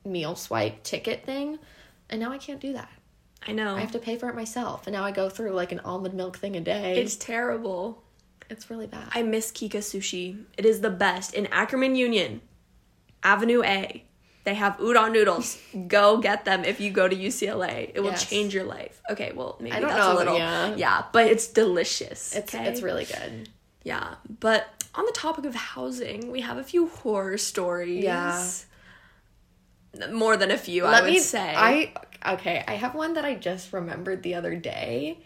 meal 0.05 0.35
swipe 0.35 0.83
ticket 0.83 1.25
thing, 1.25 1.59
and 2.09 2.21
now 2.21 2.31
I 2.31 2.37
can't 2.37 2.61
do 2.61 2.73
that. 2.73 2.89
I 3.45 3.51
know. 3.51 3.75
I 3.75 3.81
have 3.81 3.91
to 3.91 3.99
pay 3.99 4.17
for 4.17 4.29
it 4.29 4.35
myself, 4.35 4.87
and 4.87 4.93
now 4.93 5.03
I 5.03 5.11
go 5.11 5.27
through 5.29 5.51
like 5.51 5.71
an 5.73 5.79
almond 5.81 6.13
milk 6.13 6.37
thing 6.37 6.55
a 6.55 6.61
day. 6.61 7.01
it's 7.01 7.15
terrible. 7.17 8.01
it's 8.49 8.69
really 8.69 8.87
bad. 8.87 9.09
I 9.13 9.23
miss 9.23 9.51
Kika 9.51 9.77
Sushi. 9.79 10.43
It 10.57 10.65
is 10.65 10.81
the 10.81 10.89
best 10.91 11.33
in 11.33 11.47
Ackerman 11.47 11.95
Union, 11.95 12.41
Avenue 13.23 13.63
A. 13.63 14.05
They 14.43 14.55
have 14.55 14.77
udon 14.77 15.13
noodles. 15.13 15.57
go 15.87 16.17
get 16.17 16.43
them 16.45 16.65
if 16.65 16.79
you 16.81 16.91
go 16.91 17.07
to 17.07 17.15
UCLA. 17.15 17.91
It 17.93 18.01
will 18.01 18.11
Yes. 18.11 18.29
change 18.29 18.53
your 18.53 18.65
life. 18.65 19.01
Okay, 19.09 19.31
well 19.33 19.57
maybe 19.59 19.75
I 19.75 19.79
that's 19.79 19.95
know, 19.95 20.13
a 20.13 20.17
little 20.17 20.37
yeah. 20.37 20.75
yeah, 20.75 21.05
but 21.13 21.27
it's 21.27 21.47
delicious. 21.47 22.35
it's 22.35 22.53
okay? 22.53 22.67
it's 22.67 22.81
really 22.81 23.05
good. 23.05 23.49
Yeah, 23.83 24.15
but 24.39 24.67
on 24.95 25.05
the 25.05 25.11
topic 25.13 25.45
of 25.45 25.55
housing, 25.55 26.31
we 26.31 26.41
have 26.41 26.57
a 26.57 26.63
few 26.63 26.87
horror 26.87 27.37
stories. 27.37 28.03
Yeah. 28.03 28.45
More 30.11 30.37
than 30.37 30.49
a 30.51 30.57
few, 30.57 30.85
I 30.85 30.91
Let 30.91 31.03
would 31.03 31.13
me 31.13 31.19
say. 31.19 31.53
I 31.55 31.93
okay. 32.33 32.63
I 32.67 32.73
have 32.73 32.95
one 32.95 33.13
that 33.13 33.25
I 33.25 33.35
just 33.35 33.71
remembered 33.73 34.23
the 34.23 34.33
other 34.35 34.55
day, 34.55 35.19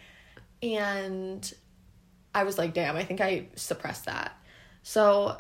and 0.62 1.54
I 2.36 2.44
was 2.44 2.58
like, 2.58 2.74
"Damn!" 2.74 2.98
I 2.98 3.04
think 3.06 3.22
I 3.22 3.48
suppressed 3.56 4.06
that. 4.06 4.36
So, 4.84 5.38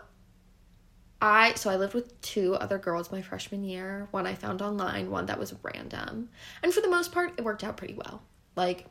I 1.21 1.53
so 1.56 1.69
I 1.69 1.77
lived 1.77 1.93
with 1.93 2.19
two 2.21 2.56
other 2.56 2.77
girls 2.77 3.12
my 3.12 3.21
freshman 3.21 3.63
year. 3.63 4.08
One 4.12 4.27
I 4.27 4.36
found 4.36 4.62
online, 4.62 5.10
one 5.10 5.25
that 5.27 5.39
was 5.39 5.53
random, 5.63 6.30
and 6.62 6.73
for 6.73 6.82
the 6.82 6.89
most 6.89 7.12
part, 7.12 7.34
it 7.38 7.43
worked 7.43 7.63
out 7.63 7.77
pretty 7.77 7.95
well. 7.95 8.21
Like, 8.56 8.86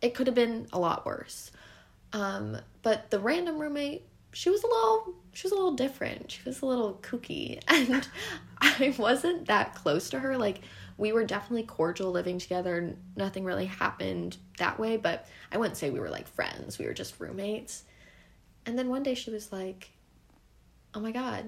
it 0.00 0.14
could 0.14 0.26
have 0.26 0.34
been 0.34 0.66
a 0.72 0.78
lot 0.78 1.06
worse. 1.06 1.52
Um, 2.12 2.58
but 2.82 3.10
the 3.10 3.18
random 3.18 3.58
roommate, 3.58 4.04
she 4.32 4.50
was 4.50 4.62
a 4.62 4.66
little 4.66 5.14
she 5.32 5.46
was 5.46 5.52
a 5.52 5.54
little 5.54 5.74
different. 5.74 6.30
She 6.30 6.40
was 6.44 6.62
a 6.62 6.66
little 6.66 6.94
kooky. 7.02 7.60
And 7.68 8.06
I 8.60 8.94
wasn't 8.98 9.46
that 9.46 9.74
close 9.74 10.10
to 10.10 10.20
her. 10.20 10.36
Like 10.36 10.60
we 10.98 11.12
were 11.12 11.24
definitely 11.24 11.64
cordial 11.64 12.10
living 12.10 12.38
together. 12.38 12.96
Nothing 13.16 13.44
really 13.44 13.66
happened 13.66 14.36
that 14.58 14.78
way, 14.78 14.96
but 14.96 15.26
I 15.50 15.58
wouldn't 15.58 15.76
say 15.76 15.90
we 15.90 16.00
were 16.00 16.10
like 16.10 16.28
friends. 16.28 16.78
We 16.78 16.86
were 16.86 16.94
just 16.94 17.18
roommates. 17.18 17.84
And 18.66 18.78
then 18.78 18.88
one 18.88 19.02
day 19.02 19.14
she 19.14 19.30
was 19.30 19.52
like, 19.52 19.90
"Oh 20.94 21.00
my 21.00 21.12
god, 21.12 21.44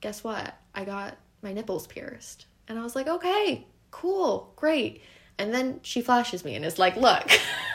guess 0.00 0.24
what? 0.24 0.54
I 0.74 0.84
got 0.84 1.16
my 1.42 1.52
nipples 1.52 1.86
pierced." 1.86 2.46
And 2.68 2.78
I 2.78 2.82
was 2.82 2.94
like, 2.94 3.08
"Okay, 3.08 3.66
cool, 3.90 4.52
great." 4.56 5.02
And 5.38 5.54
then 5.54 5.80
she 5.82 6.02
flashes 6.02 6.44
me 6.44 6.54
and 6.54 6.64
is 6.64 6.78
like, 6.78 6.96
"Look." 6.96 7.30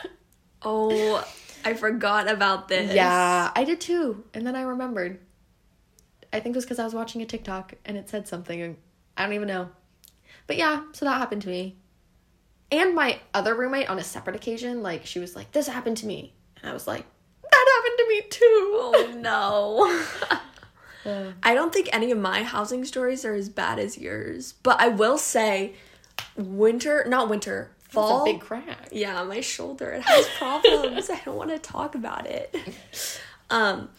oh, 0.62 1.28
I 1.63 1.73
forgot 1.73 2.30
about 2.30 2.67
this. 2.67 2.93
Yeah, 2.93 3.51
I 3.56 3.63
did 3.63 3.82
too. 3.82 4.23
And 4.34 4.45
then 4.45 4.56
I 4.56 4.62
remembered. 4.62 5.19
I 6.32 6.39
think 6.39 6.56
it 6.56 6.58
was 6.58 6.65
because 6.65 6.80
I 6.80 6.84
was 6.84 6.93
watching 6.93 7.21
a 7.21 7.25
TikTok 7.25 7.75
and 7.86 7.97
it 7.97 8.10
said 8.10 8.28
something. 8.28 8.62
and 8.62 8.78
I 9.15 9.23
don't 9.23 9.34
even 9.34 9.47
know. 9.47 9.69
But 10.47 10.58
yeah, 10.58 10.84
so 10.91 11.06
that 11.06 11.17
happened 11.17 11.41
to 11.43 11.49
me. 11.49 11.78
And 12.71 12.93
my 12.93 13.19
other 13.34 13.56
roommate 13.56 13.89
on 13.89 13.99
a 13.99 14.04
separate 14.04 14.36
occasion, 14.36 14.84
like, 14.84 15.06
she 15.06 15.19
was 15.19 15.36
like, 15.36 15.51
this 15.51 15.67
happened 15.67 15.97
to 15.97 16.06
me. 16.08 16.34
And 16.62 16.69
I 16.69 16.73
was 16.73 16.88
like, 16.88 17.06
that 17.43 17.65
happened 17.75 17.97
to 17.97 18.08
me 18.10 18.21
too. 18.30 18.41
Oh 18.43 19.13
no. 19.17 20.39
I 21.44 21.54
don't 21.54 21.74
think 21.74 21.89
any 21.94 22.12
of 22.12 22.18
my 22.18 22.44
housing 22.44 22.86
stories 22.86 23.26
are 23.26 23.36
as 23.36 23.50
bad 23.50 23.80
as 23.80 23.98
yours, 23.98 24.54
but 24.63 24.80
I 24.80 24.88
will 24.88 25.18
say 25.18 25.74
winter, 26.36 27.06
not 27.08 27.30
winter, 27.30 27.72
fall. 27.78 28.24
It's 28.26 28.30
a 28.30 28.34
big 28.34 28.41
crack. 28.41 28.89
Yeah, 28.91 29.24
my 29.24 29.41
shoulder 29.41 29.91
it 29.91 30.02
has 30.02 30.28
problems. 30.38 31.10
I 31.10 31.20
don't 31.24 31.36
want 31.36 31.52
to 31.52 31.60
talk 31.60 31.96
about 31.96 32.26
it. 32.28 32.56
Um, 33.50 33.89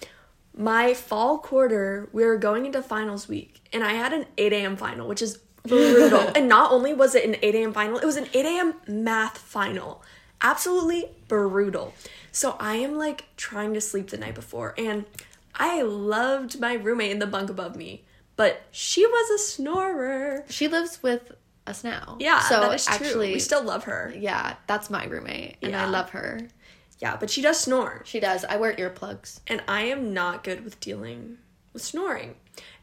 my 0.57 0.95
fall 0.95 1.39
quarter, 1.39 2.09
we 2.13 2.25
were 2.25 2.37
going 2.37 2.67
into 2.67 2.83
finals 2.83 3.29
week, 3.29 3.69
and 3.73 3.85
I 3.85 3.93
had 3.93 4.13
an 4.13 4.27
8 4.39 4.53
a.m. 4.53 4.77
final, 4.77 5.07
which 5.07 5.23
is 5.23 5.39
brutal. 5.65 6.21
and 6.35 6.49
not 6.49 6.73
only 6.73 6.95
was 6.95 7.15
it 7.15 7.25
an 7.25 7.37
8 7.43 7.55
a.m. 7.55 7.73
final, 7.73 7.99
it 7.99 8.05
was 8.05 8.17
an 8.17 8.27
8 8.33 8.45
a.m. 8.45 8.75
math 8.89 9.39
final. 9.39 10.03
Absolutely 10.41 11.07
brutal. 11.29 11.95
So 12.33 12.57
I 12.59 12.77
am 12.77 12.97
like 12.97 13.25
trying 13.37 13.75
to 13.75 13.81
sleep 13.81 14.11
the 14.11 14.19
night 14.19 14.35
before, 14.35 14.75
and 14.77 15.05
I 15.57 15.83
loved 15.83 16.61
my 16.61 16.75
roommate 16.75 17.11
in 17.13 17.19
the 17.19 17.27
bunk 17.27 17.51
above 17.51 17.77
me, 17.77 18.05
but 18.37 18.63
she 18.71 19.07
was 19.07 19.31
a 19.31 19.39
snorer. 19.43 20.45
She 20.49 20.69
lives 20.69 21.03
with 21.03 21.33
us 21.67 21.83
now. 21.83 22.17
Yeah, 22.21 22.41
So 22.41 22.61
that 22.61 22.75
is 22.75 22.85
true. 22.87 22.95
actually, 22.95 23.33
we 23.33 23.39
still 23.41 23.63
love 23.65 23.85
her. 23.85 24.13
yeah, 24.17 24.57
that's 24.67 24.91
my 24.91 25.05
roommate, 25.07 25.57
and 25.63 25.75
I 25.75 25.87
love 25.87 26.11
her. 26.11 26.49
Yeah, 26.99 27.17
but 27.17 27.29
she 27.31 27.43
does 27.43 27.61
snore. 27.61 28.03
She 28.07 28.21
does. 28.21 28.45
I 28.45 28.57
wear 28.57 28.75
earplugs. 28.75 29.41
and 29.47 29.63
I 29.69 29.83
am 29.83 30.15
not 30.15 30.45
good 30.45 30.65
with 30.65 30.81
dealing 30.81 31.39
with 31.73 31.83
snoring. 31.83 32.37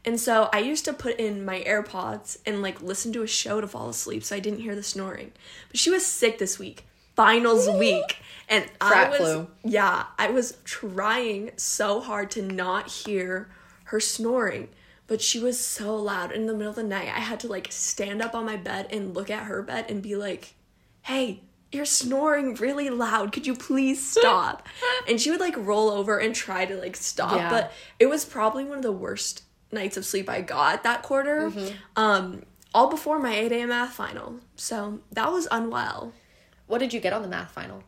And 0.04 0.20
so 0.20 0.48
I 0.52 0.58
used 0.60 0.84
to 0.84 0.92
put 0.92 1.18
in 1.18 1.44
my 1.44 1.60
AirPods 1.66 2.36
and 2.46 2.62
like 2.62 2.80
listen 2.82 3.12
to 3.14 3.22
a 3.22 3.26
show 3.26 3.60
to 3.60 3.66
fall 3.66 3.88
asleep 3.88 4.22
so 4.22 4.36
I 4.36 4.38
didn't 4.38 4.60
hear 4.60 4.76
the 4.76 4.82
snoring. 4.84 5.32
But 5.70 5.80
she 5.80 5.90
was 5.90 6.06
sick 6.06 6.38
this 6.38 6.58
week, 6.60 6.84
finals 7.16 7.68
week, 7.78 8.18
and 8.48 8.64
I 8.80 9.08
was 9.08 9.18
flu. 9.18 9.48
yeah, 9.64 10.04
I 10.18 10.30
was 10.30 10.58
trying 10.64 11.52
so 11.56 12.00
hard 12.00 12.30
to 12.32 12.42
not 12.42 12.88
hear 12.90 13.50
her 13.84 14.00
snoring, 14.00 14.68
but 15.06 15.20
she 15.20 15.38
was 15.38 15.58
so 15.58 15.96
loud 15.96 16.32
in 16.32 16.46
the 16.46 16.52
middle 16.54 16.70
of 16.70 16.76
the 16.76 16.82
night. 16.82 17.08
I 17.08 17.20
had 17.20 17.40
to 17.40 17.48
like 17.48 17.68
stand 17.70 18.22
up 18.22 18.34
on 18.34 18.44
my 18.46 18.56
bed 18.56 18.88
and 18.90 19.14
look 19.14 19.30
at 19.30 19.44
her 19.44 19.62
bed 19.62 19.86
and 19.88 20.02
be 20.02 20.16
like, 20.16 20.54
"Hey, 21.02 21.42
you're 21.72 21.84
snoring 21.84 22.54
really 22.54 22.90
loud. 22.90 23.32
Could 23.32 23.46
you 23.46 23.54
please 23.54 24.06
stop?" 24.10 24.66
and 25.08 25.20
she 25.20 25.30
would 25.30 25.40
like 25.40 25.56
roll 25.56 25.90
over 25.90 26.18
and 26.18 26.34
try 26.34 26.64
to 26.64 26.76
like 26.76 26.96
stop, 26.96 27.36
Yeah. 27.36 27.50
but 27.50 27.72
it 27.98 28.06
was 28.06 28.24
probably 28.24 28.64
one 28.64 28.76
of 28.78 28.82
the 28.82 28.92
worst 28.92 29.42
nights 29.72 29.96
of 29.96 30.04
sleep 30.04 30.28
I 30.28 30.40
got 30.40 30.82
that 30.84 31.02
quarter. 31.02 31.50
Mm-hmm. 31.50 31.74
Um 31.96 32.42
all 32.72 32.88
before 32.90 33.20
my 33.20 33.32
8 33.32 33.52
a.m. 33.52 33.68
math 33.68 33.92
final. 33.92 34.40
So 34.56 34.98
that 35.12 35.30
was 35.30 35.46
unwell. 35.52 36.12
What 36.66 36.78
did 36.78 36.92
you 36.92 36.98
get 36.98 37.12
on 37.12 37.22
the 37.22 37.28
math 37.28 37.52
final? 37.52 37.84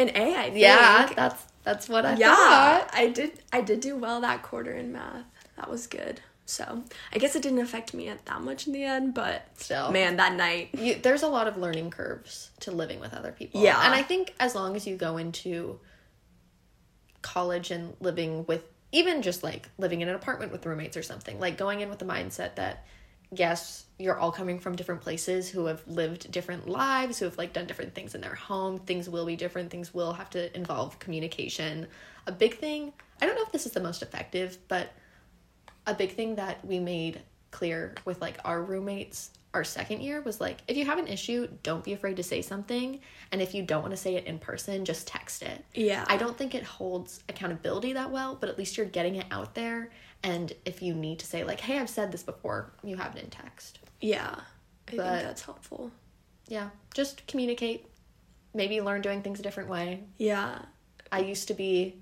An 0.00 0.16
A, 0.16 0.36
I 0.36 0.44
think. 0.44 0.58
Yeah, 0.58 1.12
that's 1.14 1.46
that's 1.62 1.88
what 1.88 2.06
I 2.06 2.16
yeah, 2.16 2.34
thought. 2.34 2.90
I 2.92 3.08
did. 3.08 3.32
I 3.52 3.60
did 3.60 3.80
do 3.80 3.96
well 3.96 4.20
that 4.22 4.42
quarter 4.42 4.72
in 4.72 4.92
math. 4.92 5.24
That 5.56 5.70
was 5.70 5.86
good. 5.86 6.20
So 6.46 6.82
I 7.14 7.18
guess 7.18 7.36
it 7.36 7.42
didn't 7.42 7.60
affect 7.60 7.94
me 7.94 8.12
that 8.24 8.40
much 8.42 8.66
in 8.66 8.72
the 8.72 8.82
end, 8.82 9.14
but 9.14 9.46
Still. 9.56 9.92
man, 9.92 10.16
that 10.16 10.34
night. 10.34 10.70
You, 10.72 10.96
there's 10.96 11.22
a 11.22 11.28
lot 11.28 11.46
of 11.46 11.56
learning 11.56 11.90
curves 11.90 12.50
to 12.60 12.72
living 12.72 12.98
with 12.98 13.14
other 13.14 13.30
people. 13.30 13.62
Yeah. 13.62 13.80
And 13.84 13.94
I 13.94 14.02
think 14.02 14.34
as 14.40 14.56
long 14.56 14.74
as 14.74 14.84
you 14.84 14.96
go 14.96 15.16
into 15.16 15.78
college 17.22 17.70
and 17.70 17.94
living 18.00 18.46
with 18.46 18.64
even 18.90 19.22
just 19.22 19.44
like 19.44 19.68
living 19.78 20.00
in 20.00 20.08
an 20.08 20.16
apartment 20.16 20.50
with 20.50 20.66
roommates 20.66 20.96
or 20.96 21.04
something, 21.04 21.38
like 21.38 21.56
going 21.56 21.80
in 21.80 21.88
with 21.88 22.00
the 22.00 22.04
mindset 22.04 22.56
that 22.56 22.84
yes, 23.34 23.86
you're 23.98 24.18
all 24.18 24.32
coming 24.32 24.58
from 24.58 24.74
different 24.76 25.00
places 25.00 25.48
who 25.48 25.66
have 25.66 25.86
lived 25.86 26.30
different 26.30 26.68
lives, 26.68 27.18
who 27.18 27.24
have 27.26 27.38
like 27.38 27.52
done 27.52 27.66
different 27.66 27.94
things 27.94 28.14
in 28.14 28.20
their 28.20 28.34
home. 28.34 28.78
Things 28.80 29.08
will 29.08 29.26
be 29.26 29.36
different, 29.36 29.70
things 29.70 29.94
will 29.94 30.12
have 30.12 30.30
to 30.30 30.54
involve 30.56 30.98
communication. 30.98 31.86
A 32.26 32.32
big 32.32 32.56
thing, 32.58 32.92
I 33.20 33.26
don't 33.26 33.36
know 33.36 33.42
if 33.42 33.52
this 33.52 33.66
is 33.66 33.72
the 33.72 33.80
most 33.80 34.02
effective, 34.02 34.58
but 34.68 34.92
a 35.86 35.94
big 35.94 36.12
thing 36.14 36.36
that 36.36 36.64
we 36.64 36.78
made 36.78 37.20
clear 37.50 37.94
with 38.04 38.20
like 38.20 38.38
our 38.44 38.62
roommates 38.62 39.30
our 39.52 39.64
second 39.64 40.00
year 40.00 40.20
was 40.20 40.40
like 40.40 40.58
if 40.68 40.76
you 40.76 40.84
have 40.84 40.98
an 40.98 41.08
issue 41.08 41.48
don't 41.64 41.82
be 41.82 41.92
afraid 41.92 42.16
to 42.16 42.22
say 42.22 42.40
something 42.40 43.00
and 43.32 43.42
if 43.42 43.52
you 43.52 43.62
don't 43.64 43.82
want 43.82 43.90
to 43.90 43.96
say 43.96 44.14
it 44.14 44.24
in 44.26 44.38
person 44.38 44.84
just 44.84 45.08
text 45.08 45.42
it 45.42 45.64
Yeah. 45.74 46.04
i 46.06 46.16
don't 46.16 46.38
think 46.38 46.54
it 46.54 46.62
holds 46.62 47.24
accountability 47.28 47.92
that 47.94 48.12
well 48.12 48.36
but 48.38 48.48
at 48.48 48.56
least 48.56 48.76
you're 48.76 48.86
getting 48.86 49.16
it 49.16 49.26
out 49.32 49.56
there 49.56 49.90
and 50.22 50.52
if 50.64 50.82
you 50.82 50.94
need 50.94 51.18
to 51.20 51.26
say 51.26 51.44
like 51.44 51.60
hey 51.60 51.78
i've 51.78 51.88
said 51.90 52.12
this 52.12 52.22
before 52.22 52.72
you 52.82 52.96
have 52.96 53.16
it 53.16 53.22
in 53.24 53.30
text. 53.30 53.78
Yeah. 54.00 54.34
I 54.88 54.96
But- 54.96 54.96
think 54.96 55.22
that's 55.22 55.42
helpful. 55.42 55.90
yeah 56.48 56.70
just 56.94 57.26
communicate. 57.26 57.86
Maybe 58.52 58.80
learn 58.80 59.00
doing 59.00 59.22
things 59.22 59.38
a 59.38 59.42
different 59.42 59.68
way. 59.68 60.04
Yeah. 60.18 60.58
i 61.12 61.20
used 61.20 61.48
to 61.48 61.54
be 61.54 61.96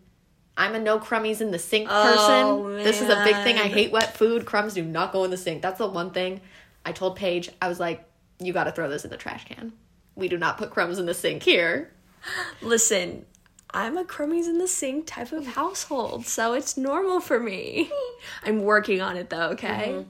i'm 0.57 0.75
a 0.75 0.79
no 0.81 0.99
crummies 0.99 1.41
in 1.41 1.51
the 1.51 1.59
sink 1.59 1.89
Oh, 1.91 2.65
person. 2.65 2.85
This 2.85 3.01
is 3.01 3.09
a 3.09 3.23
big 3.25 3.37
thing. 3.45 3.59
I 3.59 3.69
hate 3.69 3.93
wet 3.93 4.17
food. 4.17 4.45
Crumbs 4.47 4.75
do 4.75 4.83
not 4.85 5.13
go 5.13 5.25
in 5.25 5.31
the 5.31 5.37
sink. 5.37 5.63
That's 5.63 5.79
the 5.79 5.87
one 5.87 6.11
thing. 6.11 6.41
I 6.85 6.93
told 6.93 7.17
paige 7.17 7.51
i 7.61 7.69
was 7.69 7.79
like 7.79 8.05
you 8.41 8.53
got 8.53 8.65
to 8.65 8.73
throw 8.73 8.89
this 8.89 9.05
in 9.05 9.11
the 9.11 9.17
trash 9.17 9.45
can. 9.45 9.73
We 10.15 10.29
do 10.29 10.39
not 10.39 10.59
put 10.59 10.71
crumbs 10.71 10.99
in 10.99 11.07
the 11.07 11.15
sink 11.15 11.43
here. 11.43 11.93
Listen, 12.63 13.27
I'm 13.71 13.97
a 13.99 14.05
crummies 14.05 14.47
in 14.47 14.59
the 14.59 14.67
sink 14.69 15.07
type 15.07 15.31
of 15.33 15.47
household, 15.47 16.25
so 16.27 16.53
it's 16.55 16.77
normal 16.77 17.21
for 17.21 17.39
me. 17.39 17.91
I'm 18.45 18.63
working 18.63 19.01
on 19.01 19.17
it 19.17 19.31
though, 19.31 19.51
okay? 19.51 20.05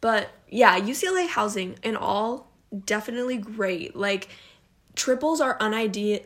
But 0.00 0.30
yeah, 0.48 0.78
UCLA 0.78 1.26
housing 1.28 1.76
and 1.82 1.96
all 1.96 2.50
definitely 2.86 3.38
great. 3.38 3.96
Like 3.96 4.28
triples 4.94 5.40
are 5.40 5.56
unideal 5.60 6.20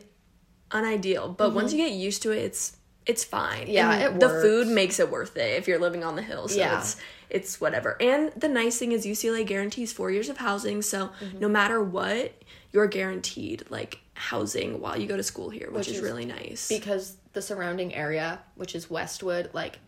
unideal, 0.75 1.29
but 1.31 1.55
once 1.55 1.73
you 1.73 1.79
get 1.79 1.93
used 1.93 2.23
to 2.23 2.31
it, 2.33 2.39
it's 2.39 2.77
it's 3.07 3.25
fine. 3.25 3.67
Yeah, 3.69 3.91
And 3.91 4.17
it 4.17 4.21
the 4.21 4.27
works. 4.29 4.43
food 4.43 4.69
makes 4.69 5.01
it 5.01 5.11
worth 5.11 5.35
it 5.39 5.57
if 5.59 5.67
you're 5.67 5.79
living 5.79 6.05
on 6.05 6.15
the 6.15 6.23
hill. 6.23 6.47
So 6.49 6.59
Yeah. 6.59 6.79
it's 6.79 6.97
it's 7.31 7.61
whatever. 7.61 7.97
And 8.01 8.33
the 8.37 8.49
nice 8.49 8.79
thing 8.79 8.93
is 8.93 9.07
UCLA 9.07 9.47
guarantees 9.47 9.93
4 9.93 10.11
years 10.11 10.29
of 10.29 10.39
housing, 10.39 10.83
so 10.83 11.11
Mm-hmm. 11.21 11.39
no 11.41 11.49
matter 11.49 11.83
what, 11.83 12.33
you're 12.73 12.87
guaranteed 12.87 13.65
like 13.71 14.01
housing 14.15 14.81
while 14.81 14.99
you 14.99 15.07
go 15.07 15.17
to 15.17 15.23
school 15.23 15.49
here, 15.49 15.69
which, 15.69 15.87
Which 15.87 15.89
is, 15.89 15.97
is 15.99 16.03
really 16.03 16.25
nice. 16.27 16.69
because 16.69 17.17
the 17.33 17.41
surrounding 17.43 17.95
area 17.95 18.41
which 18.57 18.75
is 18.75 18.91
westwood 18.91 19.51
like 19.53 19.79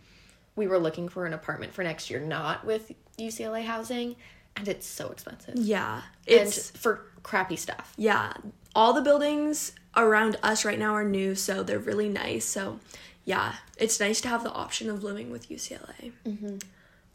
we 0.61 0.68
were 0.68 0.79
looking 0.79 1.09
for 1.09 1.27
an 1.27 1.33
apartment 1.33 1.73
for 1.75 1.83
next 1.83 2.11
year 2.11 2.20
not 2.20 2.64
with 2.64 2.92
ucla 3.18 3.64
housing 3.64 4.14
and 4.57 4.68
it's 4.68 4.87
so 4.87 5.11
expensive 5.11 5.57
yeah, 5.57 6.03
and 6.29 6.49
it's 6.49 6.70
for 6.70 7.07
crappy 7.23 7.57
stuff 7.57 7.92
yeah, 7.96 8.33
all 8.75 8.92
the 8.92 9.03
buildings 9.03 9.73
around 9.96 10.37
us 10.42 10.64
right 10.64 10.79
now 10.79 10.94
are 10.94 11.05
new, 11.05 11.35
so 11.35 11.62
they're 11.62 11.79
really 11.79 12.09
nice. 12.09 12.44
So, 12.44 12.81
yeah, 13.25 13.55
it's 13.77 14.01
nice 14.01 14.20
to 14.23 14.29
have 14.29 14.44
the 14.44 14.53
option 14.53 14.88
of 14.88 15.03
living 15.03 15.31
with 15.31 15.49
UCLA. 15.49 16.12
Mm-hmm. 16.27 16.59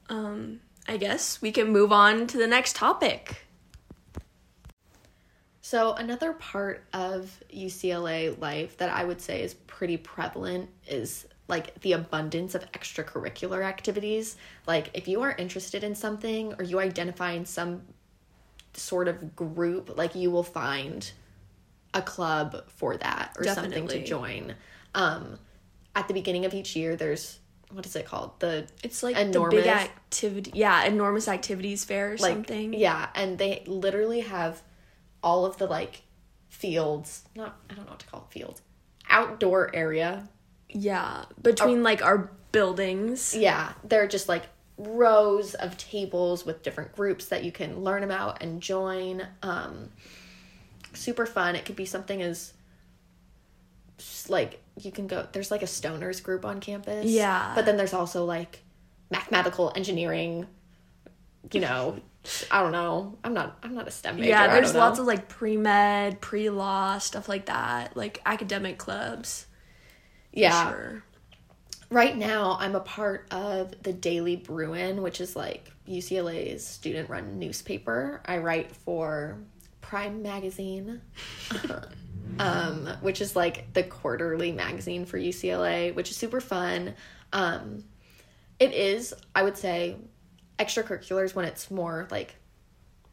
Um, 0.09 0.59
I 0.87 0.97
guess 0.97 1.41
we 1.41 1.51
can 1.51 1.69
move 1.69 1.91
on 1.91 2.27
to 2.27 2.37
the 2.37 2.47
next 2.47 2.75
topic. 2.75 3.43
So, 5.61 5.93
another 5.93 6.33
part 6.33 6.83
of 6.93 7.43
UCLA 7.51 8.39
life 8.39 8.77
that 8.77 8.89
I 8.89 9.03
would 9.03 9.21
say 9.21 9.41
is 9.41 9.53
pretty 9.53 9.97
prevalent 9.97 10.69
is 10.87 11.25
like 11.47 11.79
the 11.81 11.93
abundance 11.93 12.55
of 12.55 12.69
extracurricular 12.71 13.63
activities. 13.63 14.35
Like, 14.65 14.89
if 14.93 15.07
you 15.07 15.21
are 15.21 15.31
interested 15.35 15.83
in 15.83 15.95
something 15.95 16.53
or 16.57 16.63
you 16.63 16.79
identify 16.79 17.31
in 17.31 17.45
some 17.45 17.83
sort 18.73 19.07
of 19.07 19.35
group, 19.35 19.97
like 19.97 20.15
you 20.15 20.31
will 20.31 20.43
find 20.43 21.11
a 21.93 22.01
club 22.01 22.63
for 22.67 22.97
that 22.97 23.35
or 23.37 23.45
something 23.45 23.87
to 23.87 24.03
join. 24.03 24.55
Um, 24.93 25.39
at 25.95 26.07
the 26.07 26.13
beginning 26.13 26.45
of 26.45 26.53
each 26.53 26.75
year, 26.75 26.95
there's 26.95 27.39
what 27.71 27.85
is 27.85 27.95
it 27.95 28.05
called? 28.05 28.39
The 28.39 28.67
It's 28.83 29.01
like 29.03 29.17
Enormous. 29.17 29.55
the 29.55 29.61
big 29.61 29.67
activity, 29.67 30.51
yeah, 30.53 30.83
enormous 30.85 31.27
activities 31.27 31.83
fair 31.83 32.13
or 32.13 32.17
like 32.17 32.33
something. 32.33 32.73
yeah 32.73 33.09
and 33.15 33.37
they 33.37 33.63
literally 33.65 34.21
have 34.21 34.61
all 35.23 35.45
of 35.45 35.57
the 35.57 35.65
like 35.65 36.03
fields 36.49 37.23
not 37.35 37.57
i 37.69 37.73
don't 37.73 37.85
know 37.85 37.91
what 37.91 37.99
to 37.99 38.05
call 38.05 38.27
it 38.29 38.33
fields 38.33 38.61
outdoor 39.09 39.75
area 39.75 40.27
Yeah, 40.77 41.25
between 41.41 41.83
like 41.83 42.03
our 42.03 42.29
buildings. 42.51 43.35
yeah 43.35 43.73
they're 43.83 44.07
just 44.07 44.29
like 44.29 44.43
rows 44.77 45.53
of 45.55 45.77
tables 45.77 46.45
with 46.45 46.63
different 46.63 46.93
groups 46.95 47.25
that 47.27 47.43
you 47.43 47.51
can 47.51 47.83
learn 47.83 48.01
about 48.03 48.41
and 48.41 48.61
join 48.61 49.25
um 49.43 49.89
super 50.93 51.25
fun 51.25 51.55
it 51.55 51.65
could 51.65 51.75
be 51.75 51.85
something 51.85 52.21
as 52.21 52.53
like 54.29 54.61
you 54.79 54.91
can 54.91 55.07
go 55.07 55.27
there's 55.31 55.51
like 55.51 55.61
a 55.61 55.65
stoners 55.65 56.21
group 56.21 56.45
on 56.45 56.59
campus 56.59 57.05
Yeah. 57.05 57.51
but 57.55 57.65
then 57.65 57.77
there's 57.77 57.93
also 57.93 58.25
like 58.25 58.63
mathematical 59.11 59.71
engineering 59.75 60.47
you 61.51 61.59
know 61.61 61.99
i 62.51 62.61
don't 62.61 62.71
know 62.71 63.17
i'm 63.23 63.33
not 63.33 63.57
i'm 63.63 63.75
not 63.75 63.87
a 63.87 63.91
stem 63.91 64.15
major 64.15 64.29
Yeah, 64.29 64.47
there's 64.47 64.73
know. 64.73 64.79
lots 64.79 64.99
of 64.99 65.05
like 65.05 65.27
pre 65.29 65.57
med, 65.57 66.19
pre 66.21 66.49
law, 66.49 66.97
stuff 66.97 67.29
like 67.29 67.45
that, 67.45 67.95
like 67.95 68.19
academic 68.25 68.77
clubs. 68.77 69.45
Yeah 70.35 70.69
Sure. 70.69 71.03
right 71.89 72.15
now 72.15 72.57
i'm 72.59 72.75
a 72.75 72.79
part 72.81 73.27
of 73.31 73.73
the 73.83 73.91
daily 73.93 74.35
bruin 74.35 75.01
which 75.01 75.19
is 75.19 75.35
like 75.35 75.71
ucla's 75.87 76.65
student 76.65 77.09
run 77.09 77.39
newspaper 77.39 78.21
i 78.25 78.37
write 78.37 78.75
for 78.75 79.37
prime 79.81 80.21
magazine 80.21 81.01
um, 82.39 82.87
which 83.01 83.21
is 83.21 83.35
like 83.35 83.71
the 83.73 83.83
quarterly 83.83 84.51
magazine 84.51 85.05
for 85.05 85.17
UCLA, 85.17 85.93
which 85.95 86.09
is 86.09 86.17
super 86.17 86.41
fun. 86.41 86.95
Um, 87.31 87.83
it 88.59 88.73
is, 88.73 89.13
I 89.35 89.43
would 89.43 89.55
say, 89.57 89.95
extracurriculars 90.59 91.35
when 91.35 91.45
it's 91.45 91.69
more 91.71 92.07
like 92.11 92.35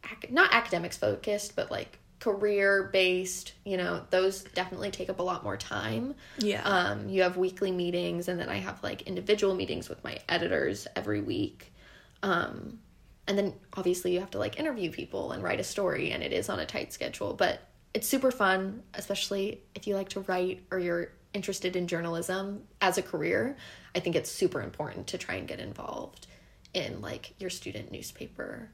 ac- 0.03 0.31
not 0.33 0.53
academics 0.53 0.97
focused, 0.97 1.55
but 1.55 1.71
like 1.71 1.99
career 2.23 2.89
based. 2.93 3.53
You 3.65 3.75
know, 3.75 4.03
those 4.09 4.43
definitely 4.43 4.91
take 4.91 5.09
up 5.09 5.19
a 5.19 5.23
lot 5.23 5.43
more 5.43 5.57
time. 5.57 6.15
Yeah. 6.37 6.63
Um, 6.63 7.09
you 7.09 7.21
have 7.23 7.35
weekly 7.35 7.71
meetings, 7.71 8.29
and 8.29 8.39
then 8.39 8.47
I 8.47 8.57
have 8.57 8.81
like 8.81 9.01
individual 9.03 9.55
meetings 9.55 9.89
with 9.89 10.01
my 10.03 10.19
editors 10.29 10.87
every 10.95 11.21
week. 11.21 11.73
Um, 12.21 12.79
and 13.27 13.37
then 13.37 13.53
obviously 13.73 14.13
you 14.13 14.21
have 14.21 14.31
to 14.31 14.37
like 14.37 14.57
interview 14.57 14.89
people 14.89 15.33
and 15.33 15.43
write 15.43 15.59
a 15.59 15.65
story, 15.65 16.11
and 16.11 16.23
it 16.23 16.31
is 16.31 16.47
on 16.47 16.59
a 16.59 16.65
tight 16.65 16.93
schedule, 16.93 17.33
but 17.33 17.59
it's 17.93 18.07
super 18.07 18.31
fun, 18.31 18.83
especially 18.93 19.61
if 19.75 19.85
you 19.85 19.95
like 19.95 20.09
to 20.09 20.21
write 20.21 20.63
or 20.71 20.79
you're 20.79 21.11
interested 21.33 21.75
in 21.75 21.87
journalism 21.87 22.63
as 22.79 22.97
a 22.97 23.01
career. 23.01 23.57
I 23.95 23.99
think 23.99 24.15
it's 24.15 24.31
super 24.31 24.61
important 24.61 25.07
to 25.07 25.17
try 25.17 25.35
and 25.35 25.47
get 25.47 25.59
involved 25.59 26.27
in 26.73 27.01
like 27.01 27.33
your 27.37 27.49
student 27.49 27.91
newspaper 27.91 28.69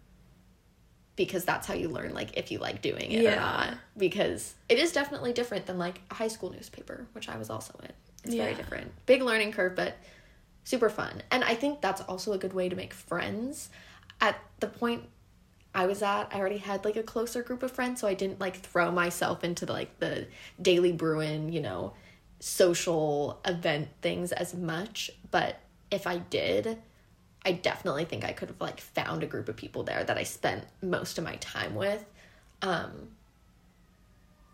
because 1.19 1.43
that's 1.43 1.67
how 1.67 1.73
you 1.73 1.89
learn 1.89 2.13
like 2.13 2.37
if 2.37 2.49
you 2.49 2.59
like 2.59 2.81
doing 2.81 3.11
it 3.11 3.19
or 3.19 3.23
Yeah. 3.23 3.35
not. 3.35 3.73
Because 3.97 4.53
it 4.69 4.79
is 4.79 4.93
definitely 4.93 5.33
different 5.33 5.65
than 5.65 5.77
like 5.77 5.99
a 6.09 6.13
high 6.13 6.29
school 6.29 6.49
newspaper 6.49 7.07
which 7.11 7.27
i 7.27 7.37
was 7.37 7.49
also 7.49 7.77
in. 7.83 7.91
It's 8.23 8.35
very 8.35 8.53
different. 8.55 8.93
Big 9.05 9.21
learning 9.21 9.51
curve 9.51 9.75
but 9.75 9.97
super 10.63 10.89
fun. 10.89 11.21
And 11.29 11.43
i 11.43 11.55
think 11.55 11.81
that's 11.81 11.99
also 11.99 12.31
a 12.31 12.37
good 12.37 12.53
way 12.53 12.69
to 12.69 12.75
make 12.77 12.93
friends. 12.93 13.69
At 14.21 14.39
the 14.61 14.67
point 14.67 15.03
i 15.75 15.85
was 15.85 16.01
at 16.01 16.29
i 16.33 16.39
already 16.39 16.57
had 16.57 16.85
like 16.85 16.95
a 16.95 17.03
closer 17.03 17.43
group 17.43 17.61
of 17.63 17.71
friends 17.71 17.99
so 18.01 18.07
i 18.07 18.13
didn't 18.15 18.39
like 18.39 18.55
throw 18.61 18.89
myself 18.91 19.43
into 19.43 19.65
the, 19.67 19.73
like 19.73 19.99
the 19.99 20.25
daily 20.59 20.91
bruin 20.91 21.51
you 21.53 21.61
know 21.61 21.93
social 22.39 23.39
event 23.45 23.89
things 24.01 24.31
as 24.31 24.53
much. 24.55 25.11
But 25.31 25.59
if 25.91 26.07
i 26.07 26.17
did 26.17 26.77
I 27.45 27.53
definitely 27.53 28.05
think 28.05 28.23
I 28.25 28.31
could 28.33 28.49
have 28.49 28.59
like 28.61 28.79
found 28.81 29.23
a 29.23 29.27
group 29.27 29.47
of 29.49 29.55
people 29.55 29.83
there 29.83 30.03
that 30.03 30.17
I 30.17 30.23
spent 30.23 30.65
most 30.81 31.17
of 31.17 31.23
my 31.23 31.35
time 31.37 31.75
with. 31.75 32.03
Um 32.61 33.09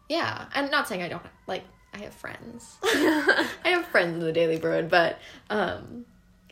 yeah, 0.08 0.46
and 0.54 0.70
not 0.70 0.88
saying 0.88 1.02
I 1.02 1.10
don't 1.10 1.24
like 1.48 1.64
I 1.94 2.00
have 2.00 2.14
friends. 2.14 2.76
I 2.84 3.48
have 3.66 3.86
friends 3.88 4.16
in 4.16 4.20
the 4.20 4.32
Daily 4.34 4.58
Bruin, 4.58 4.88
but 4.88 5.18
um 5.50 6.06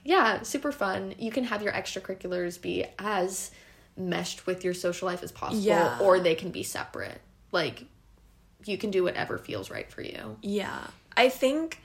yeah, 0.06 0.42
super 0.42 0.72
fun. 0.72 1.14
You 1.18 1.32
can 1.32 1.46
have 1.46 1.62
your 1.62 1.72
extracurriculars 1.72 2.62
be 2.62 2.86
as 3.00 3.52
meshed 3.96 4.46
with 4.48 4.64
your 4.66 4.74
social 4.74 5.08
life 5.08 5.24
as 5.24 5.32
possible 5.32 5.62
Yeah. 5.62 6.00
or 6.02 6.20
they 6.20 6.36
can 6.36 6.50
be 6.50 6.64
separate. 6.64 7.22
Like 7.52 7.86
you 8.66 8.78
can 8.78 8.92
do 8.92 9.04
whatever 9.04 9.38
feels 9.38 9.70
right 9.70 9.90
for 9.92 10.02
you. 10.02 10.38
Yeah. 10.42 10.88
I 11.16 11.30
think 11.30 11.80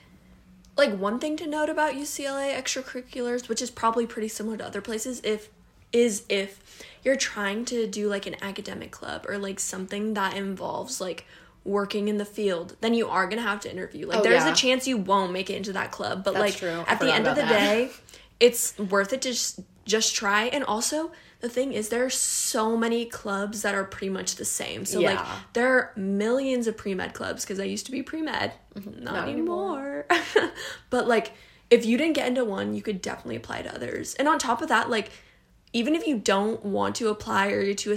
like 0.79 0.97
one 0.97 1.19
thing 1.19 1.37
to 1.37 1.45
note 1.47 1.69
about 1.69 1.93
UCLA 1.93 2.53
extracurriculars, 2.55 3.47
which 3.47 3.61
is 3.61 3.69
probably 3.69 4.07
pretty 4.07 4.27
similar 4.27 4.57
to 4.57 4.65
other 4.65 4.81
places, 4.81 5.21
if 5.23 5.49
is 5.91 6.23
if 6.29 6.83
you're 7.03 7.15
trying 7.15 7.65
to 7.65 7.87
do 7.87 8.07
like 8.09 8.25
an 8.27 8.35
academic 8.41 8.91
club 8.91 9.25
or 9.27 9.37
like 9.37 9.59
something 9.59 10.13
that 10.13 10.35
involves 10.35 10.99
like 11.01 11.25
working 11.65 12.07
in 12.07 12.17
the 12.17 12.25
field, 12.25 12.75
then 12.81 12.93
you 12.93 13.07
are 13.07 13.27
gonna 13.27 13.41
have 13.41 13.59
to 13.61 13.71
interview. 13.71 14.07
Like 14.07 14.19
Oh, 14.19 14.23
there's 14.23 14.43
yeah. 14.45 14.51
a 14.51 14.55
chance 14.55 14.87
you 14.87 14.97
won't 14.97 15.31
make 15.31 15.49
it 15.49 15.55
into 15.55 15.73
that 15.73 15.91
club. 15.91 16.23
But 16.23 16.33
That's 16.35 16.41
like 16.41 16.55
true. 16.57 16.83
At 16.87 16.99
the 16.99 17.13
end 17.13 17.27
of 17.27 17.35
the 17.35 17.41
that. 17.41 17.49
day, 17.49 17.91
it's 18.39 18.77
worth 18.79 19.13
it 19.13 19.21
to 19.23 19.29
just 19.29 19.59
just 19.85 20.15
try. 20.15 20.45
And 20.45 20.63
also 20.63 21.11
the 21.41 21.49
thing 21.49 21.71
is 21.73 21.89
there 21.89 22.03
are 22.05 22.09
so 22.09 22.75
many 22.75 23.05
clubs 23.05 23.61
that 23.61 23.73
are 23.73 23.83
pretty 23.85 24.09
much 24.09 24.35
the 24.35 24.45
same. 24.45 24.85
So 24.85 24.99
like 24.99 25.19
there 25.53 25.73
are 25.73 25.93
millions 25.95 26.67
of 26.67 26.75
pre-med 26.75 27.13
clubs 27.13 27.43
because 27.45 27.59
I 27.59 27.63
used 27.63 27.85
to 27.85 27.91
be 27.91 28.03
pre-med. 28.03 28.51
Not, 28.75 28.83
Mm-hmm. 28.83 29.03
Not 29.03 29.27
anymore. 29.29 30.05
but 30.89 31.07
like 31.07 31.31
if 31.69 31.85
you 31.85 31.97
didn't 31.97 32.13
get 32.15 32.27
into 32.27 32.43
one, 32.45 32.73
you 32.73 32.81
could 32.81 33.01
definitely 33.01 33.35
apply 33.37 33.61
to 33.61 33.73
others. 33.73 34.15
And 34.15 34.27
on 34.27 34.39
top 34.39 34.61
of 34.61 34.67
that, 34.69 34.89
like 34.89 35.11
even 35.73 35.95
if 35.95 36.07
you 36.07 36.17
don't 36.17 36.63
want 36.65 36.95
to 36.95 37.09
apply 37.09 37.51
or 37.51 37.61
you're 37.61 37.75
too 37.75 37.95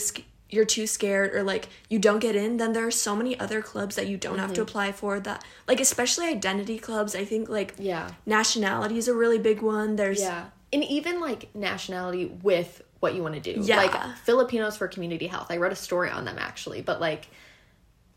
you're 0.51 0.67
too 0.67 0.87
scared 0.87 1.35
or 1.35 1.43
like 1.43 1.69
you 1.89 1.99
don't 1.99 2.19
get 2.19 2.37
in, 2.37 2.59
then 2.59 2.75
there 2.75 2.87
are 2.87 2.91
so 2.91 3.17
many 3.17 3.41
other 3.41 3.63
clubs 3.63 3.97
that 3.97 4.07
you 4.07 4.17
don't 4.19 4.39
have 4.39 4.53
to 4.53 4.61
Mm-hmm. 4.61 4.69
apply 4.69 4.93
for 4.93 5.19
that 5.21 5.43
like 5.67 5.81
especially 5.81 6.27
identity 6.27 6.79
clubs. 6.79 7.15
I 7.17 7.25
think 7.25 7.49
like 7.49 7.75
Yeah. 7.79 8.11
nationality 8.27 8.99
is 8.99 9.09
a 9.09 9.15
really 9.15 9.39
big 9.39 9.63
one. 9.63 9.97
There's 9.97 10.21
Yeah. 10.21 10.47
And 10.73 10.85
even 10.85 11.21
like 11.21 11.55
nationality 11.55 12.27
with 12.27 12.83
what 13.03 13.17
you 13.17 13.23
want 13.23 13.35
to 13.35 13.41
do. 13.41 13.61
Yeah. 13.61 13.79
Like 13.79 14.17
Filipinos 14.19 14.77
for 14.77 14.87
Community 14.87 15.27
Health. 15.27 15.49
I 15.51 15.57
wrote 15.57 15.73
a 15.73 15.77
story 15.77 16.09
on 16.09 16.25
them 16.25 16.37
actually, 16.39 16.83
but 16.83 17.01
like 17.01 17.27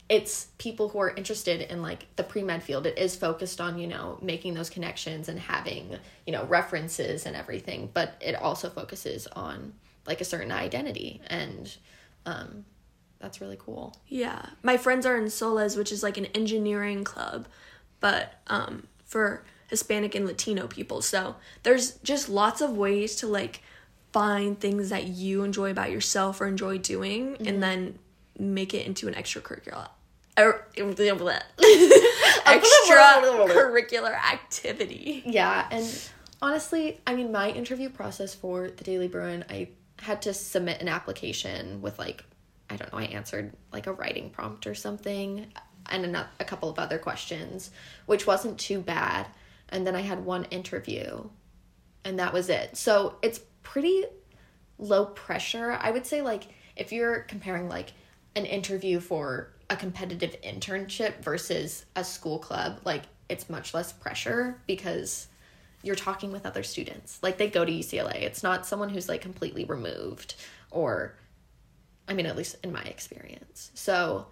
it's 0.07 0.49
people 0.59 0.89
who 0.89 0.99
are 0.99 1.09
interested 1.09 1.61
in 1.61 1.81
like 1.81 2.05
the 2.17 2.23
pre-med 2.23 2.61
field. 2.61 2.85
It 2.85 2.99
is 2.99 3.15
focused 3.15 3.59
on, 3.59 3.79
you 3.79 3.87
know, 3.87 4.19
making 4.21 4.53
those 4.53 4.69
connections 4.69 5.27
and 5.27 5.39
having, 5.39 5.97
you 6.27 6.31
know, 6.31 6.45
references 6.45 7.25
and 7.25 7.35
everything, 7.35 7.89
but 7.95 8.13
it 8.21 8.35
also 8.35 8.69
focuses 8.69 9.25
on 9.25 9.73
like 10.05 10.21
a 10.21 10.25
certain 10.25 10.51
identity 10.51 11.19
and 11.27 11.75
um 12.27 12.63
that's 13.17 13.41
really 13.41 13.57
cool. 13.59 13.97
Yeah. 14.07 14.45
My 14.61 14.77
friends 14.77 15.07
are 15.07 15.17
in 15.17 15.31
Soles, 15.31 15.75
which 15.75 15.91
is 15.91 16.03
like 16.03 16.19
an 16.19 16.27
engineering 16.27 17.03
club, 17.03 17.47
but 17.99 18.33
um 18.45 18.85
for 19.03 19.43
Hispanic 19.67 20.13
and 20.13 20.27
Latino 20.27 20.67
people. 20.67 21.01
So 21.01 21.37
there's 21.63 21.93
just 22.03 22.29
lots 22.29 22.61
of 22.61 22.77
ways 22.77 23.15
to 23.15 23.25
like 23.27 23.63
find 24.15 24.57
things 24.57 24.91
that 24.91 25.07
you 25.07 25.43
enjoy 25.43 25.69
about 25.69 25.91
yourself 25.91 26.39
or 26.39 26.47
enjoy 26.47 26.77
doing 26.77 27.35
and 27.35 27.47
mm-hmm. 27.47 27.59
then 27.59 27.99
make 28.39 28.73
it 28.73 28.87
into 28.87 29.09
an 29.09 29.13
extracurricular 29.13 29.89
extracurricular 32.45 34.13
activity. 34.13 35.21
Yeah, 35.25 35.67
and 35.69 36.09
honestly, 36.41 37.01
I 37.05 37.13
mean, 37.13 37.33
my 37.33 37.49
interview 37.49 37.89
process 37.89 38.33
for 38.33 38.69
the 38.69 38.85
Daily 38.85 39.09
Bruin, 39.09 39.43
I 39.49 39.67
had 39.99 40.21
to 40.21 40.33
submit 40.33 40.81
an 40.81 40.87
application 40.87 41.81
with 41.81 41.99
like, 41.99 42.23
I 42.69 42.77
don't 42.77 42.93
know, 42.93 42.99
I 42.99 43.03
answered 43.03 43.51
like 43.73 43.85
a 43.87 43.93
writing 43.93 44.29
prompt 44.29 44.65
or 44.65 44.75
something, 44.75 45.47
and 45.89 46.15
a 46.15 46.45
couple 46.45 46.69
of 46.69 46.79
other 46.79 46.99
questions, 46.99 47.69
which 48.05 48.25
wasn't 48.25 48.57
too 48.57 48.79
bad. 48.79 49.27
And 49.67 49.85
then 49.85 49.93
I 49.93 50.01
had 50.01 50.23
one 50.23 50.45
interview, 50.45 51.27
and 52.05 52.17
that 52.19 52.31
was 52.31 52.47
it. 52.47 52.77
So 52.77 53.15
it's 53.21 53.41
pretty 53.65 54.05
low 54.79 55.07
pressure. 55.07 55.77
I 55.81 55.91
would 55.91 56.05
say 56.05 56.21
like 56.21 56.47
if 56.77 56.93
you're 56.93 57.19
comparing 57.21 57.67
like 57.67 57.91
an 58.37 58.45
interview 58.45 59.01
for 59.01 59.51
a 59.69 59.75
competitive 59.75 60.35
internship 60.41 61.21
versus 61.21 61.85
a 61.97 62.03
school 62.03 62.39
club, 62.39 62.79
like 62.85 63.03
it's 63.27 63.49
much 63.49 63.73
less 63.73 63.91
pressure 63.91 64.61
because 64.67 65.27
you're 65.83 65.95
talking 65.95 66.31
with 66.31 66.45
other 66.45 66.63
students. 66.63 67.19
Like 67.21 67.37
they 67.37 67.49
go 67.49 67.65
to 67.65 67.71
UCLA. 67.71 68.21
It's 68.21 68.43
not 68.43 68.65
someone 68.65 68.89
who's 68.89 69.09
like 69.09 69.21
completely 69.21 69.65
removed 69.65 70.35
or 70.71 71.15
I 72.07 72.13
mean 72.13 72.25
at 72.27 72.37
least 72.37 72.55
in 72.63 72.71
my 72.71 72.83
experience. 72.83 73.71
So 73.73 74.27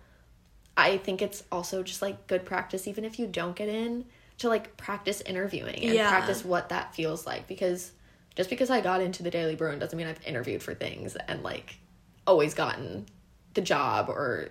I 0.78 0.98
think 0.98 1.22
it's 1.22 1.44
also 1.52 1.84
just 1.84 2.02
like 2.02 2.28
good 2.28 2.46
practice 2.46 2.88
even 2.88 3.04
if 3.04 3.20
you 3.20 3.28
don't 3.28 3.56
get 3.56 3.70
in 3.70 4.06
to 4.40 4.50
like 4.50 4.76
practice 4.78 5.22
interviewing 5.22 5.76
and 5.84 5.94
Yeah. 5.94 6.10
practice 6.10 6.44
what 6.44 6.70
that 6.70 6.94
feels 6.96 7.26
like 7.26 7.48
because 7.48 7.92
just 8.36 8.50
because 8.50 8.70
I 8.70 8.82
got 8.82 9.02
into 9.02 9.24
the 9.24 9.30
Daily 9.32 9.56
Bruin 9.56 9.80
doesn't 9.80 9.98
mean 9.98 10.08
I've 10.08 10.26
interviewed 10.26 10.64
for 10.64 10.74
things 10.74 11.16
and 11.28 11.44
like 11.44 11.78
always 12.26 12.54
gotten 12.54 13.06
the 13.54 13.62
job 13.62 14.10
or 14.10 14.50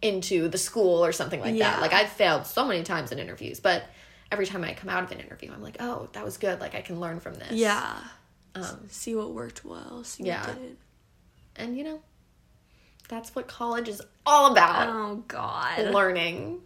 into 0.00 0.48
the 0.48 0.58
school 0.58 1.04
or 1.04 1.12
something 1.12 1.40
like 1.40 1.54
Yeah. 1.54 1.70
that. 1.72 1.80
Like 1.80 1.92
I've 1.92 2.08
failed 2.10 2.46
so 2.46 2.64
many 2.66 2.82
times 2.82 3.12
in 3.12 3.18
interviews, 3.18 3.60
but 3.60 3.84
every 4.32 4.46
time 4.46 4.64
I 4.64 4.72
come 4.74 4.88
out 4.88 5.04
of 5.04 5.12
an 5.12 5.20
interview, 5.20 5.52
I'm 5.52 5.62
like, 5.62 5.76
oh, 5.78 6.08
that 6.12 6.24
was 6.24 6.38
good. 6.38 6.58
Like 6.60 6.74
I 6.74 6.80
can 6.80 6.98
learn 7.00 7.20
from 7.20 7.34
this. 7.34 7.52
Yeah. 7.52 7.98
Um, 8.54 8.80
See 8.88 9.14
what 9.14 9.32
worked 9.32 9.64
well, 9.64 10.02
see 10.04 10.24
Yeah. 10.24 10.46
what 10.46 10.56
didn't. 10.58 10.78
and 11.56 11.76
you 11.78 11.84
know, 11.84 12.00
that's 13.08 13.34
what 13.34 13.46
college 13.46 13.88
is 13.88 14.02
all 14.26 14.52
about. 14.52 14.88
Oh 14.88 15.16
god. 15.28 15.78
Learning. 15.92 16.60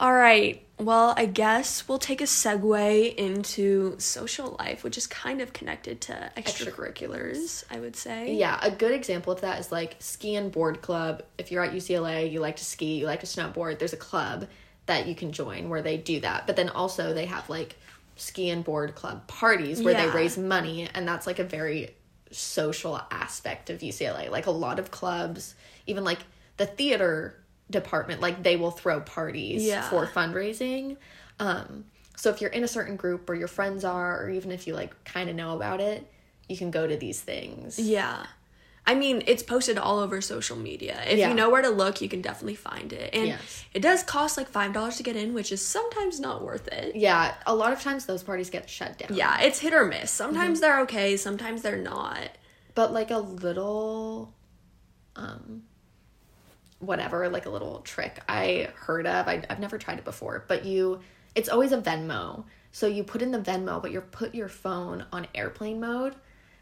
All 0.00 0.12
right. 0.12 0.63
Well, 0.78 1.14
I 1.16 1.26
guess 1.26 1.86
we'll 1.86 1.98
take 1.98 2.20
a 2.20 2.24
segue 2.24 3.14
into 3.14 3.98
social 3.98 4.56
life, 4.58 4.82
which 4.82 4.98
is 4.98 5.06
kind 5.06 5.40
of 5.40 5.52
connected 5.52 6.00
to 6.02 6.32
extracurriculars, 6.36 7.64
I 7.70 7.78
would 7.78 7.94
say. 7.94 8.34
Yeah, 8.34 8.58
a 8.60 8.72
good 8.72 8.90
example 8.90 9.32
of 9.32 9.40
that 9.42 9.60
is 9.60 9.70
like 9.70 9.96
ski 10.00 10.34
and 10.34 10.50
board 10.50 10.82
club. 10.82 11.22
If 11.38 11.52
you're 11.52 11.62
at 11.62 11.72
UCLA, 11.72 12.30
you 12.30 12.40
like 12.40 12.56
to 12.56 12.64
ski, 12.64 12.98
you 12.98 13.06
like 13.06 13.20
to 13.20 13.26
snowboard, 13.26 13.78
there's 13.78 13.92
a 13.92 13.98
club 13.98 14.48
that 14.86 15.06
you 15.06 15.14
can 15.14 15.32
join 15.32 15.68
where 15.68 15.80
they 15.80 15.96
do 15.96 16.20
that. 16.20 16.46
But 16.46 16.56
then 16.56 16.68
also 16.68 17.14
they 17.14 17.26
have 17.26 17.48
like 17.48 17.76
ski 18.16 18.50
and 18.50 18.64
board 18.64 18.96
club 18.96 19.26
parties 19.28 19.80
where 19.80 19.94
they 19.94 20.08
raise 20.08 20.36
money 20.36 20.88
and 20.94 21.06
that's 21.06 21.26
like 21.26 21.38
a 21.38 21.44
very 21.44 21.94
social 22.32 23.00
aspect 23.10 23.70
of 23.70 23.78
UCLA. 23.78 24.28
Like 24.30 24.46
a 24.46 24.50
lot 24.50 24.80
of 24.80 24.90
clubs, 24.90 25.54
even 25.86 26.02
like 26.02 26.18
the 26.56 26.66
theater 26.66 27.36
department, 27.74 28.20
like 28.22 28.42
they 28.42 28.56
will 28.56 28.70
throw 28.70 29.00
parties 29.00 29.62
Yeah. 29.64 29.82
for 29.90 30.06
fundraising. 30.06 30.96
Um 31.38 31.84
so 32.16 32.30
if 32.30 32.40
you're 32.40 32.50
in 32.50 32.64
a 32.64 32.68
certain 32.68 32.96
group 32.96 33.28
or 33.28 33.34
your 33.34 33.48
friends 33.48 33.84
are 33.84 34.22
or 34.22 34.30
even 34.30 34.50
if 34.50 34.66
you 34.66 34.74
like 34.74 34.92
kind 35.04 35.28
of 35.28 35.36
know 35.36 35.54
about 35.56 35.80
it, 35.80 36.06
you 36.48 36.56
can 36.56 36.70
go 36.70 36.86
to 36.86 36.96
these 36.96 37.20
things. 37.20 37.78
Yeah. 37.78 38.26
I 38.86 38.94
mean, 38.94 39.22
it's 39.26 39.42
posted 39.42 39.78
all 39.78 39.98
over 39.98 40.20
social 40.20 40.56
media. 40.58 41.00
If 41.08 41.18
Yeah. 41.18 41.30
you 41.30 41.34
know 41.34 41.48
where 41.48 41.62
to 41.62 41.70
look, 41.70 42.02
you 42.02 42.08
can 42.08 42.20
definitely 42.20 42.54
find 42.54 42.92
it. 42.92 43.14
And 43.14 43.28
Yes. 43.28 43.64
it 43.72 43.80
does 43.80 44.02
cost 44.02 44.36
like 44.36 44.50
$5 44.52 44.96
to 44.98 45.02
get 45.02 45.16
in, 45.16 45.32
which 45.32 45.50
is 45.50 45.64
sometimes 45.64 46.20
not 46.20 46.42
worth 46.42 46.68
it. 46.68 46.94
Yeah, 46.94 47.34
a 47.46 47.54
lot 47.54 47.72
of 47.72 47.80
times 47.80 48.04
those 48.04 48.22
parties 48.22 48.50
get 48.50 48.68
shut 48.68 48.98
down. 48.98 49.14
Yeah, 49.16 49.40
it's 49.40 49.58
hit 49.60 49.72
or 49.72 49.86
miss. 49.86 50.10
Sometimes 50.10 50.58
Mm-hmm. 50.58 50.60
they're 50.60 50.80
okay, 50.82 51.16
sometimes 51.16 51.62
they're 51.62 51.78
not. 51.78 52.28
But 52.74 52.92
like 52.92 53.10
a 53.10 53.18
little 53.18 54.34
um 55.16 55.62
whatever, 56.86 57.28
like 57.28 57.46
a 57.46 57.50
little 57.50 57.80
trick 57.80 58.20
I 58.28 58.68
heard 58.76 59.06
of. 59.06 59.28
I 59.28 59.44
I've 59.48 59.60
never 59.60 59.78
tried 59.78 59.98
it 59.98 60.04
before, 60.04 60.44
but 60.48 60.64
you 60.64 61.00
it's 61.34 61.48
always 61.48 61.72
a 61.72 61.78
Venmo. 61.78 62.44
So 62.72 62.86
you 62.86 63.04
put 63.04 63.22
in 63.22 63.30
the 63.30 63.38
Venmo, 63.38 63.80
but 63.80 63.92
you 63.92 64.00
put 64.00 64.34
your 64.34 64.48
phone 64.48 65.04
on 65.12 65.26
airplane 65.34 65.80
mode 65.80 66.14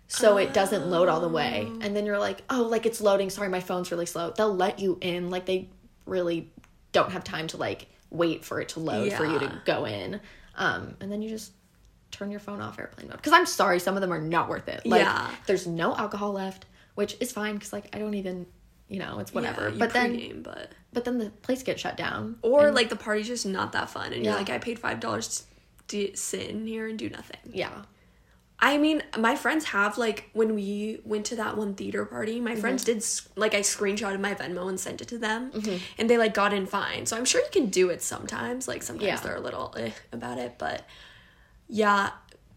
so 0.09 0.37
it 0.37 0.53
doesn't 0.53 0.91
load 0.91 1.09
all 1.09 1.21
the 1.21 1.29
way. 1.29 1.67
And 1.81 1.97
then 1.97 2.05
you're 2.05 2.19
like, 2.19 2.43
"Oh, 2.51 2.63
like 2.65 2.85
it's 2.85 3.01
loading. 3.01 3.31
Sorry, 3.31 3.49
my 3.49 3.61
phone's 3.61 3.91
really 3.91 4.05
slow." 4.07 4.31
They'll 4.31 4.55
let 4.55 4.79
you 4.79 4.99
in 5.01 5.31
like 5.31 5.47
they 5.47 5.71
really 6.05 6.51
don't 6.93 7.13
have 7.13 7.25
time 7.25 7.47
to 7.49 7.57
like 7.57 7.87
wait 8.11 8.45
for 8.45 8.61
it 8.61 8.69
to 8.71 8.81
load 8.81 9.13
for 9.15 9.25
you 9.25 9.39
to 9.39 9.63
go 9.65 9.87
in. 9.87 10.21
Um 10.57 10.97
and 11.01 11.11
then 11.11 11.23
you 11.23 11.29
just 11.31 11.53
turn 12.11 12.31
your 12.31 12.41
phone 12.41 12.61
off 12.61 12.79
airplane 12.79 13.09
mode 13.09 13.17
because 13.17 13.33
i'm 13.33 13.47
sorry 13.47 13.79
some 13.79 13.95
of 13.95 14.03
them 14.03 14.13
are 14.13 14.21
not 14.21 14.47
worth 14.47 14.69
it 14.69 14.85
like 14.85 15.01
Yeah. 15.01 15.31
there's 15.47 15.67
no 15.67 15.97
alcohol 15.97 16.33
left 16.33 16.67
which 16.95 17.17
is 17.21 17.33
fine 17.33 17.55
because 17.55 17.73
like 17.73 17.89
i 17.95 17.99
don't 17.99 18.13
even 18.13 18.45
you 18.93 18.99
know 18.99 19.19
it's 19.21 19.33
whatever 19.37 19.65
Yeah, 19.71 19.77
but 19.83 19.91
then 19.93 20.43
but 20.43 20.69
but 20.93 21.03
then 21.07 21.17
the 21.19 21.31
place 21.47 21.63
gets 21.63 21.81
shut 21.81 21.97
down 21.97 22.37
or 22.43 22.71
like 22.79 22.89
the 22.95 22.97
party's 23.07 23.27
just 23.35 23.47
not 23.47 23.73
that 23.73 23.89
fun 23.91 24.13
and 24.13 24.25
you're 24.25 24.35
like 24.43 24.51
I 24.51 24.59
paid 24.59 24.79
$5 24.81 25.43
to 25.89 26.17
sit 26.17 26.47
in 26.51 26.67
here 26.67 26.87
and 26.91 26.99
do 26.99 27.09
nothing. 27.09 27.41
yeah 27.65 27.83
I 28.65 28.79
mean, 28.79 29.03
my 29.19 29.35
friends 29.35 29.65
have 29.77 29.99
like 29.99 30.31
when 30.35 30.55
we 30.55 31.01
went 31.05 31.25
to 31.31 31.37
that 31.43 31.57
one 31.57 31.75
theater 31.75 32.05
party, 32.05 32.39
my 32.41 32.55
friends 32.55 32.85
did 32.85 33.05
like 33.35 33.55
I 33.55 33.61
screenshotted 33.61 34.21
my 34.21 34.35
Venmo 34.35 34.69
and 34.69 34.79
sent 34.79 35.01
it 35.01 35.09
to 35.09 35.19
them, 35.19 35.51
and 35.99 36.09
they 36.09 36.17
like 36.17 36.33
got 36.33 36.53
in 36.53 36.67
fine. 36.67 37.07
So 37.07 37.17
I'm 37.17 37.25
sure 37.25 37.41
you 37.41 37.49
can 37.51 37.67
do 37.71 37.91
it 37.91 38.01
sometimes. 38.03 38.69
Like 38.69 38.85
sometimes 38.85 39.09
Yeah. 39.09 39.17
they're 39.17 39.41
a 39.43 39.47
little 39.49 39.75
eh 39.77 39.91
about 40.13 40.39
it, 40.39 40.53
but 40.59 40.85
yeah, 41.67 42.11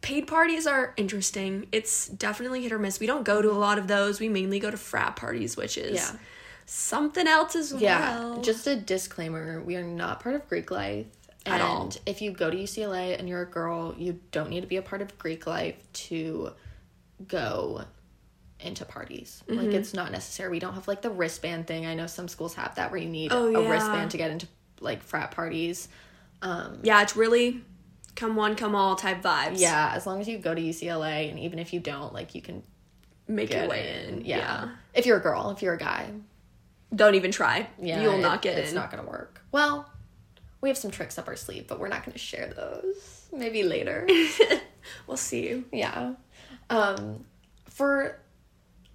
paid 0.06 0.28
parties 0.28 0.68
are 0.68 0.94
interesting. 0.98 1.68
It's 1.72 2.08
definitely 2.08 2.62
hit 2.64 2.72
or 2.72 2.80
miss. 2.80 3.00
We 3.00 3.08
don't 3.08 3.24
go 3.24 3.42
to 3.42 3.50
a 3.52 3.60
lot 3.68 3.78
of 3.78 3.88
those. 3.88 4.20
We 4.20 4.30
mainly 4.30 4.60
go 4.60 4.70
to 4.70 4.78
frat 4.78 5.16
parties, 5.16 5.58
which 5.58 5.78
is 5.78 5.96
Yeah. 5.96 6.18
something 6.66 7.28
else 7.28 7.56
as 7.56 7.74
yeah 7.74 8.20
well. 8.20 8.42
just 8.42 8.66
a 8.68 8.76
disclaimer 8.76 9.62
we 9.62 9.76
are 9.76 9.84
not 9.84 10.20
part 10.20 10.34
of 10.34 10.48
greek 10.50 10.72
life 10.72 11.06
At 11.46 11.54
and 11.62 11.62
all. 11.62 11.92
if 12.08 12.24
you 12.24 12.32
go 12.32 12.50
to 12.50 12.58
ucla 12.58 13.20
and 13.20 13.30
you're 13.30 13.44
a 13.44 13.46
girl 13.46 13.94
you 14.00 14.20
don't 14.32 14.50
need 14.50 14.62
to 14.62 14.68
be 14.68 14.78
a 14.78 14.82
part 14.82 15.02
of 15.04 15.16
greek 15.20 15.46
life 15.46 15.76
to 16.08 16.52
go 17.28 17.84
into 18.60 18.84
parties 18.86 19.44
Mm-hmm. 19.48 19.60
like 19.62 19.74
it's 19.76 19.94
not 19.94 20.12
necessary 20.12 20.50
we 20.50 20.58
don't 20.60 20.74
have 20.74 20.88
like 20.88 21.04
the 21.04 21.12
wristband 21.12 21.68
thing 21.68 21.86
i 21.86 21.94
know 21.94 22.08
some 22.08 22.28
schools 22.28 22.56
have 22.56 22.74
that 22.76 22.90
where 22.92 23.00
you 23.00 23.10
need 23.10 23.32
Oh, 23.32 23.48
a 23.56 23.62
yeah. 23.62 23.70
wristband 23.70 24.10
to 24.12 24.18
get 24.18 24.32
into 24.32 24.48
like 24.80 25.04
frat 25.04 25.30
parties 25.32 25.88
um 26.42 26.80
yeah, 26.84 27.02
it's 27.04 27.16
really 27.16 27.62
come 28.16 28.36
one, 28.36 28.56
come 28.56 28.76
all 28.76 28.96
type 28.96 29.22
vibes. 29.22 29.60
Yeah, 29.60 29.92
as 29.94 30.06
long 30.08 30.22
as 30.22 30.28
you 30.28 30.38
go 30.38 30.54
to 30.56 30.62
UCLA, 30.62 31.30
and 31.30 31.40
even 31.40 31.60
if 31.60 31.74
you 31.74 31.80
don't, 31.80 32.14
like 32.14 32.34
you 32.36 32.42
can 32.42 32.64
make 33.28 33.52
your 33.54 33.68
way 33.68 34.06
in. 34.08 34.24
Yeah. 34.26 34.38
yeah. 34.38 34.70
if 34.94 35.06
you're 35.06 35.18
a 35.18 35.22
girl, 35.22 35.50
if 35.52 35.62
you're 35.62 35.74
a 35.74 35.78
guy, 35.80 36.10
Don't 36.96 37.16
even 37.16 37.32
try. 37.32 37.68
yeah, 37.80 38.02
You'll 38.02 38.14
it- 38.16 38.22
not 38.22 38.42
get 38.42 38.52
It's 38.52 38.60
in. 38.60 38.64
It's 38.66 38.74
not 38.74 38.92
gonna 38.92 39.08
work. 39.08 39.42
Well, 39.52 39.90
we 40.62 40.70
have 40.70 40.78
some 40.78 40.92
tricks 40.92 41.18
up 41.18 41.28
our 41.28 41.36
sleeve, 41.36 41.68
but 41.68 41.80
we're 41.80 41.88
not 41.90 42.06
gonna 42.06 42.18
share 42.18 42.48
those. 42.56 43.28
Maybe 43.34 43.64
later. 43.64 44.08
we'll 45.08 45.18
see. 45.18 45.64
yeah. 45.72 46.14
Um, 46.70 47.26
for, 47.70 48.18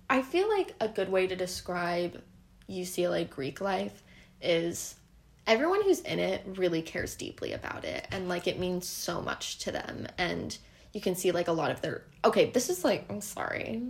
I 0.09 0.23
feel 0.23 0.49
like 0.49 0.75
a 0.81 0.89
good 0.89 1.11
way 1.11 1.27
to 1.27 1.37
describe 1.37 2.23
UCLA 2.69 3.29
Greek 3.29 3.61
life 3.61 4.03
is 4.41 4.95
everyone 5.51 5.83
who's 5.83 5.99
in 6.01 6.21
it 6.21 6.47
really 6.57 6.81
cares 6.81 7.17
deeply 7.17 7.53
about 7.53 7.85
it 7.85 8.07
and 8.13 8.29
like 8.29 8.47
it 8.47 8.61
means 8.61 8.87
so 8.87 9.21
much 9.21 9.59
to 9.59 9.73
them 9.73 10.07
and 10.17 10.57
you 10.93 11.01
can 11.01 11.17
see 11.17 11.33
like 11.33 11.49
a 11.49 11.53
lot 11.53 11.73
of 11.73 11.81
their 11.83 12.05
okay 12.25 12.51
this 12.51 12.71
is 12.71 12.85
like 12.85 13.05
i'm 13.11 13.21
sorry. 13.21 13.83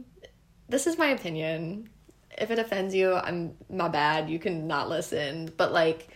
This 0.70 0.87
is 0.87 0.96
my 0.96 1.09
opinion. 1.09 1.90
If 2.38 2.51
it 2.51 2.59
offends 2.59 2.94
you 2.94 3.14
i'm 3.14 3.57
my 3.68 3.88
bad. 3.88 4.31
You 4.31 4.38
can 4.38 4.66
not 4.66 4.88
listen. 4.88 5.53
But 5.57 5.73
like 5.73 6.09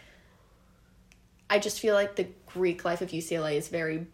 i 1.51 1.59
just 1.59 1.79
feel 1.79 1.95
like 1.95 2.17
the 2.17 2.27
greek 2.47 2.85
life 2.87 3.03
of 3.03 3.11
ucla 3.11 3.55
is 3.55 3.69
very 3.69 4.07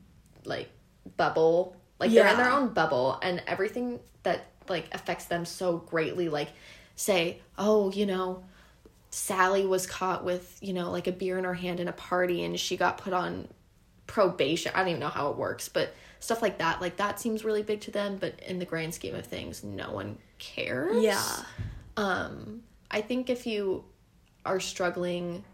like 0.44 0.68
bubble. 1.16 1.76
Like 2.00 2.10
they're 2.10 2.26
in 2.26 2.38
their 2.38 2.50
own 2.50 2.70
bubble 2.70 3.20
and 3.22 3.40
everything 3.46 4.00
that 4.24 4.46
like 4.68 4.88
affects 4.92 5.26
them 5.26 5.44
so 5.44 5.78
greatly 5.78 6.28
like 6.28 6.48
say 6.96 7.40
oh 7.56 7.90
you 7.92 8.06
know 8.06 8.42
Sally 9.10 9.66
was 9.66 9.86
caught 9.86 10.24
with, 10.24 10.56
you 10.60 10.72
know, 10.72 10.90
like 10.90 11.06
a 11.06 11.12
beer 11.12 11.36
in 11.38 11.44
her 11.44 11.54
hand 11.54 11.80
in 11.80 11.88
a 11.88 11.92
party 11.92 12.44
and 12.44 12.58
she 12.58 12.76
got 12.76 12.98
put 12.98 13.12
on 13.12 13.48
probation. 14.06 14.72
I 14.74 14.78
don't 14.78 14.88
even 14.88 15.00
know 15.00 15.08
how 15.08 15.30
it 15.30 15.36
works, 15.36 15.68
but 15.68 15.92
stuff 16.20 16.42
like 16.42 16.58
that. 16.58 16.80
Like 16.80 16.96
that 16.96 17.18
seems 17.18 17.44
really 17.44 17.62
big 17.62 17.80
to 17.82 17.90
them, 17.90 18.18
but 18.20 18.38
in 18.40 18.58
the 18.58 18.64
grand 18.64 18.94
scheme 18.94 19.14
of 19.14 19.26
things, 19.26 19.64
no 19.64 19.90
one 19.92 20.18
cares. 20.38 21.02
Yeah. 21.02 21.24
Um 21.96 22.62
I 22.90 23.00
think 23.00 23.30
if 23.30 23.46
you 23.46 23.84
are 24.44 24.60
struggling 24.60 25.44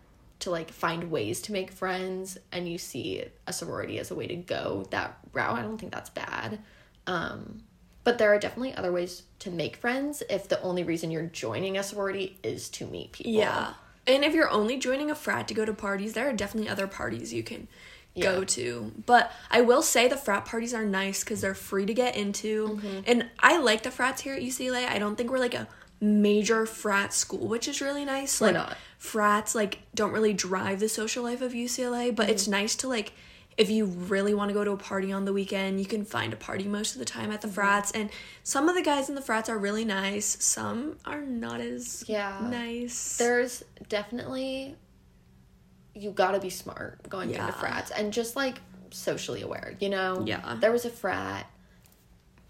to 0.41 0.51
like 0.51 0.71
find 0.71 1.11
ways 1.11 1.41
to 1.43 1.53
make 1.53 1.71
friends 1.71 2.37
and 2.53 2.69
you 2.69 2.77
see 2.77 3.25
a 3.47 3.53
sorority 3.53 3.99
as 3.99 4.11
a 4.11 4.15
way 4.15 4.27
to 4.27 4.37
go 4.37 4.87
that 4.91 5.19
route, 5.33 5.59
I 5.59 5.63
don't 5.63 5.79
think 5.79 5.93
that's 5.93 6.11
bad. 6.11 6.59
Um 7.07 7.63
but 8.07 8.19
there 8.19 8.33
are 8.33 8.39
definitely 8.39 8.73
other 8.73 8.93
ways 8.93 9.25
to 9.41 9.51
make 9.51 9.77
friends 9.79 10.23
if 10.31 10.47
the 10.47 10.63
only 10.63 10.85
reason 10.85 11.11
you're 11.11 11.25
joining 11.25 11.77
a 11.77 11.83
sorority 11.83 12.39
is 12.45 12.69
to 12.69 12.87
meet 12.87 13.11
people. 13.11 13.33
Yeah. 13.33 13.75
And 14.07 14.23
if 14.23 14.33
you're 14.33 14.49
only 14.49 14.79
joining 14.79 15.11
a 15.11 15.17
frat 15.17 15.49
to 15.49 15.55
go 15.55 15.65
to 15.65 15.75
parties, 15.75 16.13
there 16.13 16.29
are 16.29 16.33
definitely 16.33 16.71
other 16.71 16.87
parties 16.87 17.35
you 17.35 17.43
can 17.43 17.67
go 18.17 18.45
to. 18.45 18.93
But 19.07 19.33
I 19.51 19.63
will 19.63 19.83
say 19.83 20.07
the 20.07 20.17
frat 20.17 20.45
parties 20.45 20.73
are 20.73 20.85
nice 20.85 21.25
because 21.25 21.41
they're 21.41 21.53
free 21.53 21.85
to 21.85 21.93
get 21.93 22.15
into. 22.15 22.69
Mm-hmm. 22.69 23.01
And 23.09 23.29
I 23.41 23.59
like 23.59 23.83
the 23.83 23.91
frats 23.91 24.23
here 24.23 24.37
at 24.37 24.43
UCLA. 24.43 24.87
I 24.87 25.01
don't 25.01 25.17
think 25.17 25.29
we're 25.29 25.41
like 25.41 25.55
a 25.55 25.67
major 26.01 26.65
frat 26.65 27.13
school, 27.13 27.49
which 27.49 27.67
is 27.67 27.81
really 27.81 28.05
nice. 28.05 28.41
We're 28.41 28.53
like 28.53 28.55
not. 28.55 28.77
frats 28.99 29.57
like 29.57 29.81
don't 29.97 30.13
really 30.13 30.33
drive 30.33 30.79
the 30.79 30.89
social 30.89 31.25
life 31.25 31.43
of 31.43 31.55
UCLA, 31.55 32.15
but 32.15 32.31
it's 32.31 32.45
mm-hmm. 32.45 32.53
nice 32.53 32.77
to 32.77 32.89
like 32.89 33.15
if 33.57 33.71
you 33.71 33.87
really 33.87 34.35
want 34.35 34.51
to 34.51 34.55
go 34.55 34.65
to 34.65 34.73
a 34.73 34.77
party 34.77 35.13
on 35.13 35.25
the 35.25 35.33
weekend, 35.33 35.81
you 35.81 35.87
can 35.87 36.05
find 36.05 36.33
a 36.33 36.37
party 36.37 36.65
most 36.65 36.95
of 36.95 36.99
the 36.99 37.05
time 37.05 37.33
at 37.33 37.41
the 37.41 37.49
mm-hmm. 37.49 37.55
frats. 37.55 37.91
And 37.93 38.11
some 38.43 38.69
of 38.69 38.75
the 38.75 38.83
guys 38.83 39.09
in 39.09 39.15
the 39.15 39.23
frats 39.23 39.49
are 39.49 39.59
really 39.59 39.85
nice. 39.85 40.43
Some 40.45 40.99
are 41.07 41.23
not 41.23 41.61
as 41.61 42.05
Yeah. 42.07 42.47
nice. 42.51 43.17
There's 43.17 43.63
definitely 43.89 44.77
you 45.95 46.11
gotta 46.11 46.39
be 46.39 46.51
smart 46.51 47.09
going 47.09 47.31
Yeah. 47.31 47.47
into 47.47 47.59
frats 47.59 47.91
and 47.91 48.13
just 48.13 48.37
like 48.37 48.61
socially 48.91 49.41
aware, 49.41 49.75
you 49.81 49.89
know? 49.89 50.23
Yeah. 50.27 50.57
There 50.61 50.71
was 50.71 50.85
a 50.85 50.91
frat 50.91 51.47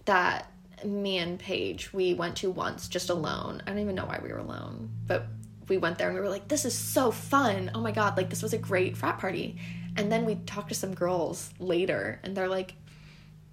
that 0.07 0.51
me 0.85 1.19
and 1.19 1.39
Paige 1.39 1.93
we 1.93 2.15
went 2.15 2.37
to 2.39 2.51
once 2.51 2.89
just 2.89 3.09
alone. 3.09 3.63
I 3.65 3.71
don't 3.71 3.79
even 3.79 3.95
know 3.95 4.07
why 4.07 4.19
we 4.21 4.31
were 4.33 4.39
alone, 4.39 4.91
but 5.07 5.27
we 5.69 5.79
went 5.79 5.99
there 5.99 6.09
and 6.09 6.17
we 6.17 6.21
were 6.21 6.29
like, 6.29 6.49
this 6.49 6.65
is 6.65 6.77
so 6.77 7.13
fun. 7.13 7.71
Oh 7.75 7.81
my 7.81 7.93
god, 7.93 8.17
like 8.17 8.31
this 8.31 8.43
was 8.43 8.53
a 8.53 8.59
great 8.59 8.97
frat 8.97 9.19
party. 9.19 9.57
And 9.97 10.13
then 10.13 10.25
we 10.25 10.35
talked 10.35 10.69
to 10.69 10.75
some 10.75 10.95
girls 10.95 11.51
later 11.59 12.21
and 12.23 12.37
they're 12.37 12.49
like, 12.49 12.75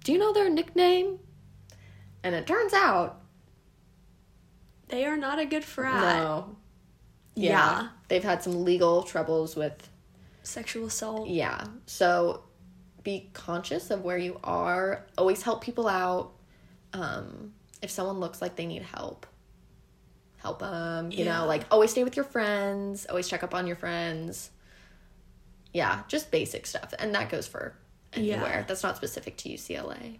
Do 0.04 0.12
you 0.12 0.18
know 0.18 0.32
their 0.32 0.50
nickname? 0.50 1.18
And 2.22 2.34
it 2.34 2.46
turns 2.46 2.72
out 2.72 3.20
They 4.88 5.04
are 5.04 5.16
not 5.16 5.38
a 5.38 5.46
good 5.46 5.64
frat. 5.64 6.00
no. 6.22 6.56
Yeah. 7.34 7.88
They've 8.08 8.22
had 8.22 8.42
some 8.42 8.64
legal 8.64 9.02
troubles 9.02 9.56
with 9.56 9.88
Sexual 10.42 10.86
assault. 10.86 11.28
yeah. 11.28 11.64
So 11.86 12.44
be 13.02 13.30
conscious 13.32 13.90
of 13.90 14.02
where 14.02 14.18
you 14.18 14.38
are. 14.44 15.04
Always 15.18 15.42
help 15.42 15.62
people 15.64 15.88
out. 15.88 16.32
Um 16.92 17.52
if 17.82 17.90
someone 17.90 18.18
looks 18.20 18.40
like 18.40 18.56
they 18.56 18.64
need 18.66 18.82
help, 18.82 19.26
help 20.38 20.60
them, 20.60 21.10
you 21.10 21.24
Yeah. 21.24 21.38
know, 21.40 21.46
like 21.46 21.64
always 21.70 21.90
stay 21.90 22.04
with 22.04 22.16
your 22.16 22.24
friends, 22.24 23.04
always 23.06 23.28
check 23.28 23.42
up 23.42 23.54
on 23.54 23.66
your 23.66 23.76
friends. 23.76 24.50
Yeah, 25.74 26.02
just 26.08 26.30
basic 26.30 26.66
stuff. 26.66 26.94
And 26.98 27.14
that 27.14 27.28
goes 27.28 27.46
for 27.46 27.74
anywhere. 28.14 28.60
Yeah. 28.60 28.62
That's 28.62 28.82
not 28.82 28.96
specific 28.96 29.36
to 29.38 29.50
UCLA. 29.50 30.18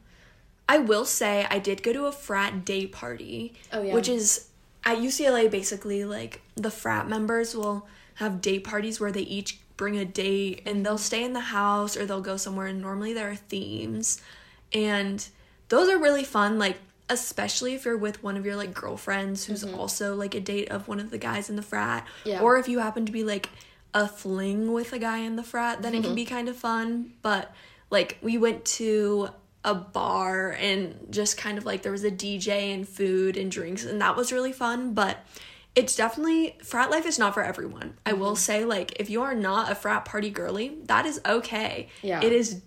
I 0.68 0.78
will 0.78 1.04
say 1.04 1.46
I 1.48 1.58
did 1.58 1.82
go 1.82 1.92
to 1.92 2.06
a 2.06 2.12
frat 2.12 2.64
day 2.64 2.86
party. 2.86 3.54
Oh, 3.72 3.80
yeah. 3.80 3.94
Which 3.94 4.08
is 4.08 4.48
at 4.84 4.98
UCLA 4.98 5.50
basically 5.50 6.04
like 6.04 6.42
the 6.56 6.70
frat 6.70 7.08
members 7.08 7.54
will 7.54 7.86
have 8.16 8.42
day 8.42 8.58
parties 8.58 9.00
where 9.00 9.12
they 9.12 9.22
each 9.22 9.58
bring 9.76 9.96
a 9.96 10.04
date 10.04 10.62
and 10.66 10.84
they'll 10.84 10.98
stay 10.98 11.24
in 11.24 11.32
the 11.32 11.40
house 11.40 11.96
or 11.96 12.04
they'll 12.04 12.20
go 12.20 12.36
somewhere 12.36 12.66
and 12.66 12.80
normally 12.80 13.12
there 13.12 13.30
are 13.30 13.36
themes. 13.36 14.20
And 14.72 15.26
those 15.68 15.88
are 15.88 15.98
really 15.98 16.24
fun 16.24 16.58
like 16.58 16.78
especially 17.10 17.74
if 17.74 17.84
you're 17.84 17.98
with 17.98 18.22
one 18.22 18.36
of 18.36 18.46
your 18.46 18.56
like 18.56 18.72
girlfriends 18.72 19.44
who's 19.44 19.62
mm-hmm. 19.62 19.78
also 19.78 20.14
like 20.14 20.34
a 20.34 20.40
date 20.40 20.70
of 20.70 20.88
one 20.88 20.98
of 20.98 21.10
the 21.10 21.18
guys 21.18 21.50
in 21.50 21.56
the 21.56 21.62
frat 21.62 22.06
Yeah. 22.24 22.40
or 22.40 22.56
if 22.56 22.66
you 22.66 22.78
happen 22.78 23.04
to 23.04 23.12
be 23.12 23.22
like 23.24 23.50
a 23.94 24.06
fling 24.06 24.72
with 24.72 24.92
a 24.92 24.98
guy 24.98 25.18
in 25.18 25.36
the 25.36 25.42
frat 25.42 25.80
then 25.80 25.94
it 25.94 25.98
can 25.98 26.06
mm-hmm. 26.06 26.14
be 26.16 26.24
kind 26.24 26.48
of 26.48 26.56
fun 26.56 27.12
but 27.22 27.54
like 27.90 28.18
we 28.20 28.36
went 28.36 28.64
to 28.64 29.28
a 29.64 29.74
bar 29.74 30.50
and 30.60 31.06
just 31.10 31.38
kind 31.38 31.56
of 31.56 31.64
like 31.64 31.82
there 31.82 31.92
was 31.92 32.04
a 32.04 32.10
DJ 32.10 32.74
and 32.74 32.86
food 32.86 33.36
and 33.36 33.50
drinks 33.50 33.84
and 33.84 34.00
that 34.00 34.14
was 34.14 34.30
really 34.30 34.52
fun, 34.52 34.92
but 34.92 35.24
it's 35.74 35.96
definitely 35.96 36.56
frat 36.62 36.90
life 36.90 37.06
is 37.06 37.18
not 37.18 37.34
for 37.34 37.42
everyone. 37.42 37.96
I 38.04 38.12
will 38.12 38.32
mm-hmm. 38.32 38.36
say 38.36 38.64
like 38.64 39.00
if 39.00 39.08
you 39.08 39.22
are 39.22 39.34
not 39.34 39.72
a 39.72 39.74
frat 39.74 40.04
party 40.04 40.30
girly, 40.30 40.76
that 40.84 41.06
is 41.06 41.20
okay. 41.24 41.88
Yeah. 42.02 42.20
It 42.22 42.32
is 42.32 42.60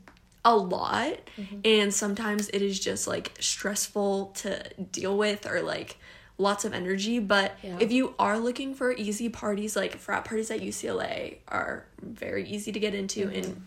a 0.44 0.56
lot 0.56 1.20
mm-hmm. 1.38 1.60
and 1.66 1.94
sometimes 1.94 2.50
it 2.50 2.62
is 2.62 2.80
just 2.80 3.08
like 3.08 3.36
stressful 3.40 4.28
to 4.28 4.64
deal 4.92 5.18
with 5.18 5.46
or 5.46 5.62
like 5.62 5.98
lots 6.38 6.66
of 6.66 6.74
energy 6.74 7.20
but 7.20 7.58
Yeah. 7.64 7.78
if 7.80 7.92
you 7.92 8.14
are 8.20 8.38
looking 8.38 8.76
for 8.76 8.92
easy 8.92 9.30
parties 9.30 9.76
like 9.76 9.98
frat 9.98 10.26
parties 10.26 10.52
at 10.52 10.62
UCLA 10.62 11.38
are 11.48 11.86
very 12.02 12.48
easy 12.48 12.72
to 12.72 12.80
get 12.80 12.94
into 12.94 13.24
and 13.24 13.46
mm-hmm. 13.46 13.60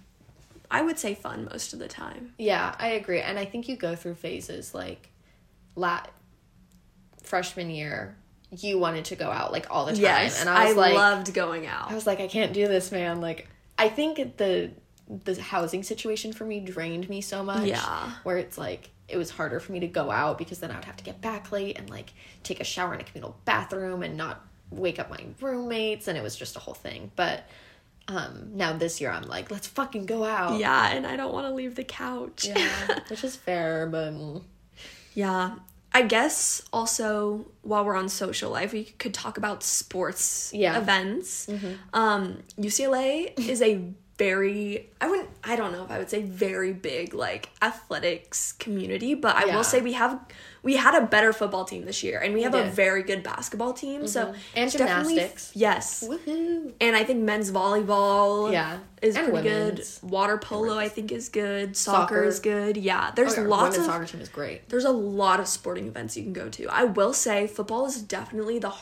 I 0.71 0.83
would 0.83 0.99
say 0.99 1.15
fun 1.15 1.49
most 1.51 1.73
of 1.73 1.79
the 1.81 1.89
time. 1.89 2.33
Yeah, 2.39 2.75
I 2.79 2.91
agree. 2.91 3.21
And 3.21 3.39
I 3.39 3.45
think 3.45 3.69
you 3.69 3.77
go 3.77 3.97
through 3.97 4.15
phases 4.15 4.73
like 4.73 5.11
la 5.75 6.03
freshman 7.23 7.71
year, 7.71 8.17
you 8.57 8.79
wanted 8.79 9.07
to 9.07 9.17
go 9.17 9.31
out 9.31 9.53
like 9.53 9.67
all 9.71 9.87
the 9.87 9.93
time. 9.93 10.03
Yes, 10.03 10.41
and 10.41 10.49
I 10.49 10.67
was 10.69 10.77
like 10.77 10.95
loved 10.95 11.35
going 11.35 11.67
out. 11.67 11.91
I 11.91 11.95
was 11.95 12.07
like, 12.07 12.21
I 12.21 12.29
can't 12.29 12.53
do 12.53 12.69
this, 12.69 12.93
man. 12.93 13.21
Like 13.21 13.49
I 13.79 13.89
think 13.89 14.37
the 14.37 14.71
the 15.25 15.41
housing 15.41 15.83
situation 15.83 16.33
for 16.33 16.45
me 16.45 16.61
drained 16.61 17.09
me 17.09 17.21
so 17.21 17.43
much. 17.43 17.67
Yeah. 17.67 18.13
Where 18.23 18.37
it's 18.37 18.57
like 18.57 18.91
it 19.11 19.17
was 19.17 19.31
harder 19.31 19.61
for 19.61 19.73
me 19.73 19.81
to 19.81 19.87
go 19.87 20.11
out 20.11 20.39
because 20.39 20.59
then 20.61 20.71
I 20.71 20.77
would 20.77 20.85
have 20.85 20.97
to 20.97 21.05
get 21.05 21.21
back 21.21 21.53
late 21.53 21.79
and 21.79 21.89
like 21.91 22.13
take 22.43 22.61
a 22.61 22.65
shower 22.65 22.95
in 22.95 23.01
a 23.01 23.05
communal 23.05 23.37
bathroom 23.45 24.03
and 24.03 24.17
not 24.17 24.45
wake 24.71 24.99
up 24.99 25.11
my 25.11 25.25
roommates 25.41 26.07
and 26.09 26.17
it 26.17 26.23
was 26.23 26.37
just 26.37 26.57
a 26.57 26.59
whole 26.61 26.75
thing. 26.75 27.11
But 27.17 27.45
um 28.09 28.51
now 28.55 28.73
this 28.73 29.01
year 29.01 29.11
I'm 29.11 29.25
like, 29.25 29.51
let's 29.51 29.67
fucking 29.67 30.07
go 30.07 30.25
out. 30.25 30.59
yeah, 30.59 30.91
and 30.93 31.07
I 31.07 31.17
don't 31.17 31.33
want 31.33 31.47
to 31.47 31.53
leave 31.53 31.75
the 31.75 31.85
couch. 31.85 32.47
Yeah, 32.47 33.01
which 33.09 33.25
is 33.25 33.37
fair, 33.37 33.87
but 33.87 34.13
Yeah. 35.15 35.57
I 35.93 36.03
guess 36.03 36.63
also 36.73 37.47
while 37.63 37.85
we're 37.85 37.97
on 37.97 38.09
social 38.09 38.49
life, 38.53 38.73
we 38.73 38.85
could 38.85 39.13
talk 39.13 39.37
about 39.39 39.65
sports 39.65 40.53
Yeah. 40.55 40.79
events. 40.79 41.49
Um, 41.93 42.45
UCLA 42.57 43.37
is 43.37 43.61
a 43.61 43.83
very 44.21 44.91
I 45.01 45.09
wouldn't 45.11 45.31
I 45.43 45.57
don't 45.57 45.73
know 45.73 45.83
if 45.83 45.91
I 45.91 45.99
would 45.99 46.11
say 46.11 46.21
very 46.23 46.73
big 46.75 47.15
like 47.15 47.49
athletics 47.63 48.53
community, 48.53 49.15
but 49.15 49.35
I 49.35 49.47
Yeah. 49.47 49.57
will 49.57 49.65
say 49.65 49.81
we 49.81 49.95
have 49.95 50.21
we 50.63 50.77
had 50.77 50.95
a 50.95 51.07
better 51.07 51.33
football 51.33 51.65
team 51.65 51.87
this 51.87 52.03
year 52.03 52.19
and 52.21 52.35
we 52.35 52.43
have 52.43 52.55
a 52.55 52.65
very 52.65 53.03
good 53.03 53.23
basketball 53.23 53.73
team. 53.73 54.07
So 54.07 54.21
mm-hmm. 54.27 54.35
And 54.55 54.71
definitely- 54.71 55.15
gymnastics. 55.15 55.53
Yes. 55.55 56.05
woohoo. 56.07 56.73
And 56.83 56.95
I 56.95 57.03
think 57.05 57.21
men's 57.23 57.51
volleyball 57.51 58.53
Yeah. 58.53 58.79
is 59.01 59.17
And 59.17 59.29
pretty 59.33 59.49
women's. 59.49 59.99
good. 60.01 60.11
Water 60.11 60.37
polo 60.37 60.77
I 60.79 60.89
think 60.91 61.13
is 61.13 61.31
good. 61.31 61.75
Soccer, 61.77 62.01
Soccer. 62.17 62.25
is 62.25 62.41
good. 62.41 62.77
Yeah. 62.77 63.11
There's 63.17 63.39
Oh, 63.39 63.43
yeah, 63.43 63.49
lots 63.49 63.79
of 63.79 63.85
soccer 63.87 64.05
team 64.05 64.21
is 64.21 64.29
great. 64.29 64.69
there's 64.69 64.85
a 64.85 64.91
lot 64.93 65.41
of 65.41 65.49
sporting 65.49 65.87
events 65.89 66.15
you 66.19 66.23
can 66.25 66.35
go 66.35 66.51
to. 66.51 66.67
I 66.69 66.85
will 66.85 67.15
say 67.15 67.47
football 67.47 67.87
is 67.87 67.97
definitely 68.03 68.59
the 68.59 68.73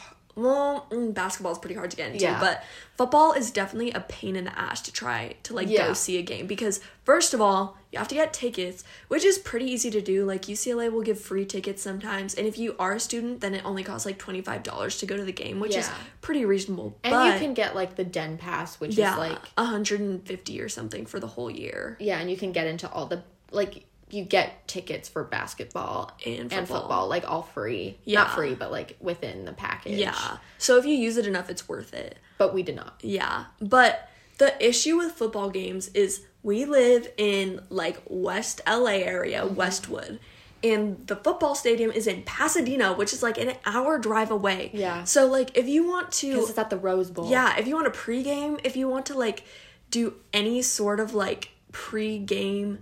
well, 0.43 0.87
mm, 0.91 1.13
basketball 1.13 1.53
is 1.53 1.59
pretty 1.59 1.75
hard 1.75 1.91
to 1.91 1.97
get 1.97 2.13
into, 2.13 2.25
Yeah. 2.25 2.39
but 2.41 2.63
football 2.97 3.33
is 3.33 3.51
definitely 3.51 3.91
a 3.93 4.01
pain 4.01 4.37
in 4.37 4.45
the 4.45 4.59
ass 4.59 4.81
to 4.83 4.93
try 4.93 5.35
to 5.43 5.55
like 5.55 5.69
Yeah. 5.69 5.89
go 5.89 5.93
see 5.95 6.17
a 6.19 6.23
game 6.23 6.47
because 6.47 6.81
first 7.05 7.35
of 7.35 7.41
all, 7.41 7.77
you 7.93 7.99
have 7.99 8.09
to 8.09 8.15
get 8.15 8.33
tickets, 8.33 8.85
which 9.09 9.25
is 9.25 9.39
pretty 9.39 9.65
easy 9.67 9.91
to 9.91 10.01
do. 10.01 10.25
Like 10.25 10.43
UCLA 10.43 10.91
will 10.93 11.01
give 11.03 11.19
free 11.21 11.45
tickets 11.47 11.83
sometimes, 11.83 12.35
and 12.35 12.47
if 12.47 12.59
you 12.59 12.77
are 12.79 12.93
a 12.93 13.01
student, 13.01 13.41
then 13.41 13.55
it 13.55 13.65
only 13.65 13.83
costs 13.83 14.05
like 14.07 14.19
twenty 14.19 14.43
five 14.43 14.63
dollars 14.63 14.99
to 14.99 15.07
go 15.07 15.17
to 15.17 15.25
the 15.25 15.33
game, 15.33 15.59
which 15.59 15.75
is 15.75 15.91
pretty 16.21 16.45
reasonable. 16.45 16.97
And 17.03 17.13
but 17.13 17.33
you 17.33 17.39
can 17.41 17.55
get 17.55 17.75
like 17.75 17.97
the 17.97 18.05
den 18.05 18.37
pass, 18.39 18.79
which 18.79 18.95
yeah, 18.97 19.13
is 19.13 19.19
like 19.19 19.39
a 19.57 19.65
hundred 19.65 20.01
and 20.01 20.25
fifty 20.27 20.61
or 20.61 20.69
something 20.69 21.07
for 21.07 21.19
the 21.19 21.27
whole 21.29 21.51
year. 21.51 21.97
yeah, 21.99 22.19
and 22.19 22.31
you 22.31 22.37
can 22.37 22.53
get 22.53 22.67
into 22.67 22.89
all 22.93 23.07
the 23.07 23.23
like 23.51 23.85
you 24.11 24.25
get 24.25 24.67
tickets 24.69 25.09
for 25.09 25.25
basketball 25.25 26.13
And 26.25 26.41
and 26.41 26.51
football. 26.51 26.81
football 26.81 27.09
like 27.09 27.29
all 27.31 27.43
free. 27.43 27.99
Yeah. 28.05 28.21
Not 28.25 28.35
free, 28.35 28.55
but 28.55 28.71
like 28.71 28.97
within 29.01 29.45
the 29.45 29.53
package. 29.53 29.99
Yeah, 29.99 30.39
so 30.59 30.77
if 30.79 30.85
you 30.87 30.95
use 30.95 31.17
it 31.17 31.27
enough, 31.27 31.51
it's 31.51 31.69
worth 31.69 31.93
it. 31.95 32.19
But 32.39 32.55
we 32.55 32.63
did 32.63 32.77
not. 32.77 32.95
Yeah, 33.03 33.45
but 33.61 34.09
the 34.39 34.55
issue 34.65 34.97
with 34.97 35.13
football 35.13 35.51
games 35.51 35.89
is 35.89 36.23
we 36.43 36.65
live 36.65 37.09
in 37.17 37.61
like 37.71 38.01
West 38.07 38.61
LA 38.67 38.99
area, 39.03 39.43
Mm-hmm. 39.43 39.55
Westwood, 39.57 40.21
and 40.63 41.07
the 41.07 41.17
football 41.17 41.55
stadium 41.55 41.91
is 41.91 42.07
in 42.07 42.23
Pasadena, 42.23 42.93
which 42.95 43.13
is 43.13 43.23
like 43.23 43.39
an 43.39 43.53
hour 43.67 43.99
drive 43.99 44.31
away. 44.31 44.71
Yeah. 44.73 45.05
So 45.05 45.27
like 45.27 45.57
if 45.57 45.67
you 45.69 45.87
want 45.89 46.13
to 46.13 46.33
Because 46.35 46.51
it's 46.51 46.59
at 46.59 46.71
the 46.71 46.79
Rose 46.79 47.11
Bowl. 47.11 47.31
yeah, 47.31 47.57
if 47.59 47.67
you 47.67 47.75
want 47.75 47.93
to 47.93 47.99
pregame, 47.99 48.61
if 48.65 48.77
you 48.77 48.89
want 48.89 49.07
to 49.07 49.15
like 49.19 49.43
do 49.91 50.15
any 50.33 50.63
sort 50.63 51.01
of 51.01 51.15
like 51.15 51.51
pregame 51.73 52.79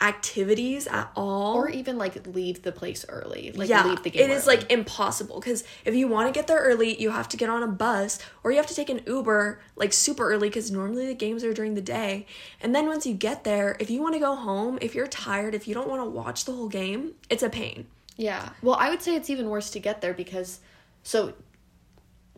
activities 0.00 0.86
at 0.86 1.10
all 1.14 1.54
Or 1.56 1.68
even 1.68 1.98
like 1.98 2.26
leave 2.26 2.62
the 2.62 2.72
place 2.72 3.04
early. 3.08 3.52
Like 3.52 3.68
yeah, 3.68 3.86
leave 3.86 4.02
the 4.02 4.10
game. 4.10 4.28
it 4.28 4.30
is 4.30 4.46
early. 4.46 4.56
like 4.56 4.72
impossible 4.72 5.40
because 5.40 5.64
if 5.84 5.94
you 5.94 6.08
want 6.08 6.32
to 6.32 6.38
get 6.38 6.46
there 6.46 6.58
early, 6.60 7.00
you 7.00 7.10
have 7.10 7.28
to 7.30 7.36
get 7.36 7.48
on 7.50 7.62
a 7.62 7.68
bus 7.68 8.18
or 8.42 8.50
you 8.50 8.56
have 8.56 8.66
to 8.66 8.74
take 8.74 8.88
an 8.88 9.00
Uber 9.06 9.60
like 9.76 9.92
super 9.92 10.30
early 10.30 10.48
because 10.48 10.70
normally 10.70 11.06
the 11.06 11.14
games 11.14 11.44
are 11.44 11.52
during 11.52 11.74
the 11.74 11.80
day. 11.82 12.26
And 12.60 12.74
then 12.74 12.86
once 12.86 13.06
you 13.06 13.14
get 13.14 13.44
there, 13.44 13.76
if 13.78 13.90
you 13.90 14.00
want 14.00 14.14
to 14.14 14.20
go 14.20 14.34
home, 14.34 14.78
if 14.80 14.94
you're 14.94 15.06
tired, 15.06 15.54
if 15.54 15.68
you 15.68 15.74
don't 15.74 15.88
want 15.88 16.02
to 16.02 16.08
watch 16.08 16.44
the 16.44 16.52
whole 16.52 16.68
game, 16.68 17.12
it's 17.28 17.42
a 17.42 17.50
pain. 17.50 17.86
Yeah. 18.16 18.50
Well, 18.62 18.76
I 18.78 18.90
would 18.90 19.02
say 19.02 19.14
it's 19.16 19.30
even 19.30 19.48
worse 19.48 19.70
to 19.70 19.78
get 19.80 20.00
there 20.00 20.14
because 20.14 20.60
so 21.02 21.32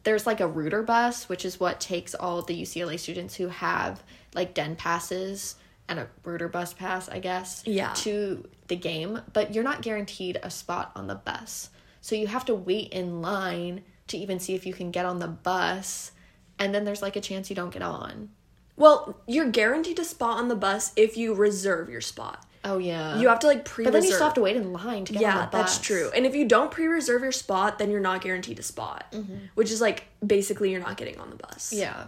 there's 0.04 0.26
like 0.26 0.40
a 0.40 0.46
router 0.48 0.82
bus, 0.82 1.28
which 1.28 1.44
is 1.44 1.60
what 1.60 1.80
takes 1.80 2.14
all 2.14 2.42
the 2.42 2.60
UCLA 2.60 2.98
students 2.98 3.36
who 3.36 3.48
have 3.48 4.02
like 4.34 4.54
den 4.54 4.74
passes 4.76 5.56
and 5.92 6.00
a 6.00 6.08
router 6.28 6.48
bus 6.48 6.72
pass, 6.74 7.08
I 7.08 7.18
guess, 7.20 7.62
Yeah. 7.66 7.92
to 7.98 8.48
the 8.68 8.76
game, 8.76 9.20
but 9.32 9.54
you're 9.54 9.64
not 9.64 9.82
guaranteed 9.82 10.38
a 10.42 10.50
spot 10.50 10.92
on 10.96 11.06
the 11.06 11.14
bus. 11.14 11.70
So 12.00 12.14
you 12.16 12.26
have 12.26 12.44
to 12.46 12.54
wait 12.54 12.92
in 12.92 13.22
line 13.22 13.82
to 14.08 14.16
even 14.18 14.40
see 14.40 14.54
if 14.54 14.66
you 14.66 14.74
can 14.74 14.90
get 14.90 15.06
on 15.06 15.18
the 15.20 15.28
bus, 15.28 16.12
and 16.58 16.74
then 16.74 16.84
there's 16.84 17.02
like 17.02 17.16
a 17.16 17.20
chance 17.20 17.48
you 17.50 17.56
don't 17.56 17.70
get 17.72 17.82
on. 17.82 18.30
Well, 18.76 19.20
you're 19.26 19.50
guaranteed 19.50 19.98
a 19.98 20.04
spot 20.04 20.38
on 20.38 20.48
the 20.48 20.56
bus 20.56 20.92
if 20.96 21.16
you 21.16 21.34
reserve 21.34 21.88
your 21.88 22.00
spot. 22.00 22.44
Oh 22.64 22.78
yeah. 22.78 23.18
You 23.18 23.28
have 23.28 23.40
to 23.40 23.46
like 23.48 23.64
pre 23.64 23.84
but 23.84 23.92
then 23.92 24.02
you 24.04 24.10
still 24.12 24.24
have 24.24 24.34
to 24.34 24.40
wait 24.40 24.56
in 24.56 24.72
line 24.72 25.04
to 25.06 25.12
get 25.12 25.18
on 25.18 25.22
Yeah, 25.22 25.44
the 25.46 25.50
bus. 25.50 25.76
that's 25.76 25.86
true. 25.86 26.10
And 26.14 26.24
if 26.24 26.34
you 26.34 26.46
don't 26.46 26.70
pre-reserve 26.70 27.22
your 27.22 27.32
spot, 27.32 27.78
then 27.78 27.90
you're 27.90 28.00
not 28.00 28.22
guaranteed 28.22 28.58
a 28.60 28.62
spot, 28.62 29.14
which 29.54 29.70
is 29.70 29.80
like 29.80 30.04
basically 30.24 30.70
you're 30.70 30.80
not 30.80 30.96
getting 30.96 31.18
on 31.18 31.30
the 31.30 31.36
bus. 31.36 31.70
Mm-hmm. 31.70 31.78
Yeah. 31.80 32.04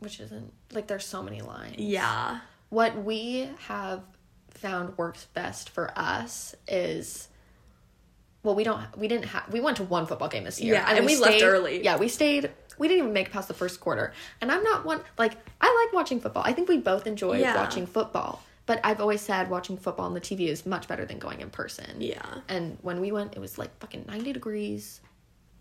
Which 0.00 0.18
isn't 0.20 0.52
like 0.72 0.86
there's 0.88 1.06
so 1.06 1.22
many 1.22 1.40
lines. 1.42 1.76
Yeah. 1.78 2.40
What 2.70 3.02
we 3.04 3.48
have 3.66 4.02
found 4.50 4.98
works 4.98 5.26
best 5.34 5.70
for 5.70 5.92
us 5.96 6.54
is 6.66 7.28
well, 8.42 8.54
we 8.54 8.64
don't 8.64 8.96
we 8.96 9.08
didn't 9.08 9.26
have 9.26 9.52
we 9.52 9.60
went 9.60 9.76
to 9.78 9.84
one 9.84 10.06
football 10.06 10.28
game 10.28 10.44
this 10.44 10.60
year. 10.60 10.74
Yeah, 10.74 10.94
and 10.94 11.04
we 11.06 11.16
left 11.16 11.42
early. 11.42 11.82
Yeah, 11.84 11.96
we 11.96 12.08
stayed 12.08 12.50
we 12.78 12.86
didn't 12.88 12.98
even 13.02 13.12
make 13.12 13.28
it 13.28 13.32
past 13.32 13.48
the 13.48 13.54
first 13.54 13.80
quarter. 13.80 14.12
And 14.40 14.52
I'm 14.52 14.62
not 14.62 14.84
one 14.84 15.00
like 15.18 15.32
I 15.60 15.84
like 15.86 15.92
watching 15.94 16.20
football. 16.20 16.42
I 16.46 16.52
think 16.52 16.68
we 16.68 16.78
both 16.78 17.06
enjoy 17.06 17.38
Yeah. 17.38 17.56
watching 17.56 17.86
football. 17.86 18.42
But 18.66 18.80
I've 18.84 19.00
always 19.00 19.22
said 19.22 19.48
watching 19.48 19.78
football 19.78 20.04
on 20.04 20.12
the 20.14 20.20
TV 20.20 20.48
is 20.48 20.66
much 20.66 20.88
better 20.88 21.06
than 21.06 21.18
going 21.18 21.40
in 21.40 21.48
person. 21.48 22.00
Yeah. 22.00 22.22
And 22.48 22.76
when 22.82 23.00
we 23.00 23.10
went, 23.12 23.34
it 23.34 23.38
was 23.38 23.56
like 23.56 23.74
fucking 23.80 24.04
90 24.06 24.34
degrees 24.34 25.00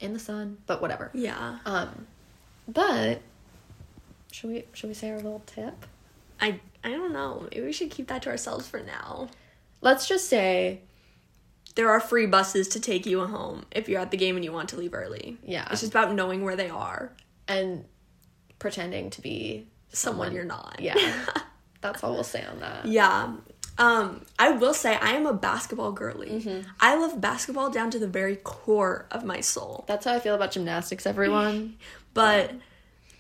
in 0.01 0.11
the 0.11 0.19
sun, 0.19 0.57
but 0.67 0.81
whatever. 0.81 1.09
Yeah. 1.13 1.59
Um, 1.65 2.05
but 2.67 3.21
should 4.33 4.49
we 4.49 4.65
should 4.73 4.89
we 4.89 4.93
say 4.93 5.09
our 5.09 5.15
little 5.17 5.41
tip? 5.45 5.85
I 6.39 6.59
I 6.83 6.89
don't 6.91 7.13
know. 7.13 7.47
Maybe 7.51 7.65
we 7.65 7.73
should 7.73 7.91
keep 7.91 8.07
that 8.07 8.21
to 8.23 8.29
ourselves 8.29 8.67
for 8.67 8.79
now. 8.79 9.29
Let's 9.81 10.07
just 10.07 10.27
say 10.29 10.81
There 11.75 11.89
are 11.89 11.99
free 11.99 12.25
buses 12.25 12.67
to 12.69 12.79
take 12.79 13.05
you 13.05 13.25
home 13.25 13.65
if 13.71 13.87
you're 13.87 14.01
at 14.01 14.11
the 14.11 14.17
game 14.17 14.35
and 14.35 14.43
you 14.45 14.51
want 14.51 14.69
to 14.69 14.77
leave 14.77 14.93
early. 14.93 15.37
Yeah. 15.43 15.67
It's 15.71 15.81
just 15.81 15.91
about 15.93 16.13
knowing 16.13 16.43
where 16.43 16.55
they 16.55 16.69
are. 16.69 17.11
and 17.47 17.85
pretending 18.59 19.09
to 19.11 19.21
be 19.21 19.67
Someone 19.93 20.33
you're 20.33 20.43
not. 20.43 20.77
Yeah, 20.79 20.95
that's 21.81 22.03
all 22.03 22.13
we'll 22.13 22.23
say 22.23 22.43
on 22.43 22.59
that. 22.59 22.85
Yeah. 22.85 23.35
Um, 23.77 24.25
I 24.39 24.49
will 24.51 24.73
say 24.73 24.95
I 24.95 25.11
am 25.11 25.25
a 25.27 25.33
basketball 25.33 25.91
girly. 25.91 26.29
Mm-hmm. 26.41 26.67
I 26.79 26.95
love 26.97 27.21
basketball 27.21 27.69
down 27.69 27.91
to 27.91 27.99
the 27.99 28.07
very 28.07 28.35
core 28.37 29.05
of 29.11 29.23
my 29.23 29.39
soul. 29.39 29.85
That's 29.87 30.05
how 30.05 30.13
I 30.13 30.19
feel 30.19 30.35
about 30.35 30.51
gymnastics. 30.51 31.05
Everyone. 31.05 31.77
But 32.13 32.51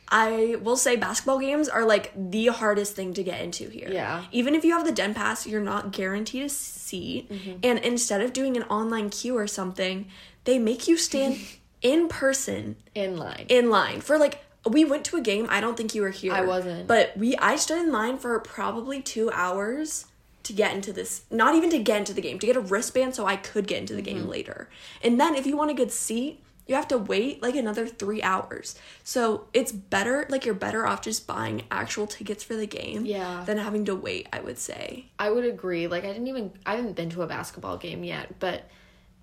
I 0.09 0.55
will 0.61 0.77
say 0.77 0.95
basketball 0.95 1.39
games 1.39 1.67
are 1.67 1.85
like 1.85 2.13
the 2.15 2.47
hardest 2.47 2.95
thing 2.95 3.13
to 3.15 3.23
get 3.23 3.41
into 3.41 3.69
here. 3.69 3.89
Yeah. 3.91 4.23
Even 4.31 4.55
if 4.55 4.63
you 4.63 4.71
have 4.73 4.85
the 4.85 4.91
Den 4.91 5.13
Pass, 5.13 5.45
you're 5.45 5.61
not 5.61 5.91
guaranteed 5.91 6.43
a 6.45 6.49
seat. 6.49 7.29
And 7.63 7.79
instead 7.79 8.21
of 8.21 8.31
doing 8.33 8.55
an 8.55 8.63
online 8.63 9.09
queue 9.09 9.37
or 9.37 9.47
something, 9.47 10.07
they 10.45 10.59
make 10.59 10.87
you 10.87 10.95
stand 10.97 11.37
in 11.81 12.07
person 12.07 12.77
in 12.95 13.17
line. 13.17 13.45
in 13.49 13.69
line 13.69 14.01
for 14.01 14.17
like 14.17 14.43
we 14.69 14.83
went 14.85 15.03
to 15.05 15.17
a 15.17 15.21
game. 15.21 15.47
I 15.49 15.61
don't 15.61 15.77
think 15.77 15.93
you 15.95 16.01
were 16.01 16.09
here. 16.09 16.33
I 16.33 16.41
wasn't. 16.41 16.87
But 16.87 17.15
we 17.17 17.35
I 17.37 17.55
stood 17.57 17.79
in 17.79 17.91
line 17.91 18.17
for 18.17 18.39
probably 18.39 19.01
2 19.01 19.29
hours 19.31 20.05
to 20.43 20.53
get 20.53 20.73
into 20.73 20.93
this 20.93 21.23
not 21.29 21.55
even 21.55 21.69
to 21.71 21.79
get 21.79 21.97
into 21.99 22.13
the 22.13 22.21
game, 22.21 22.39
to 22.39 22.45
get 22.45 22.55
a 22.55 22.61
wristband 22.61 23.13
so 23.15 23.25
I 23.25 23.35
could 23.35 23.67
get 23.67 23.79
into 23.79 23.93
the 23.93 24.01
Mm-hmm. 24.01 24.19
game 24.21 24.27
later. 24.29 24.69
And 25.03 25.19
then 25.19 25.35
if 25.35 25.45
you 25.45 25.57
want 25.57 25.71
a 25.71 25.73
good 25.73 25.91
seat, 25.91 26.41
you 26.67 26.75
have 26.75 26.87
to 26.89 26.97
wait 26.97 27.41
like 27.41 27.55
another 27.55 27.87
three 27.87 28.21
hours. 28.21 28.75
So 29.03 29.47
it's 29.53 29.71
better, 29.71 30.25
like 30.29 30.45
you're 30.45 30.53
better 30.53 30.85
off 30.85 31.01
just 31.01 31.25
buying 31.25 31.63
actual 31.71 32.07
tickets 32.07 32.43
for 32.43 32.55
the 32.55 32.67
game 32.67 33.05
Yeah. 33.05 33.43
than 33.45 33.57
having 33.57 33.85
to 33.85 33.95
wait, 33.95 34.27
I 34.33 34.41
would 34.41 34.57
say. 34.57 35.05
I 35.17 35.29
would 35.29 35.45
agree. 35.45 35.87
Like 35.87 36.03
I 36.03 36.07
didn't 36.07 36.27
even 36.27 36.51
I 36.65 36.75
haven't 36.75 36.95
been 36.95 37.09
to 37.11 37.21
a 37.21 37.27
basketball 37.27 37.77
game 37.77 38.03
yet, 38.03 38.39
but 38.39 38.69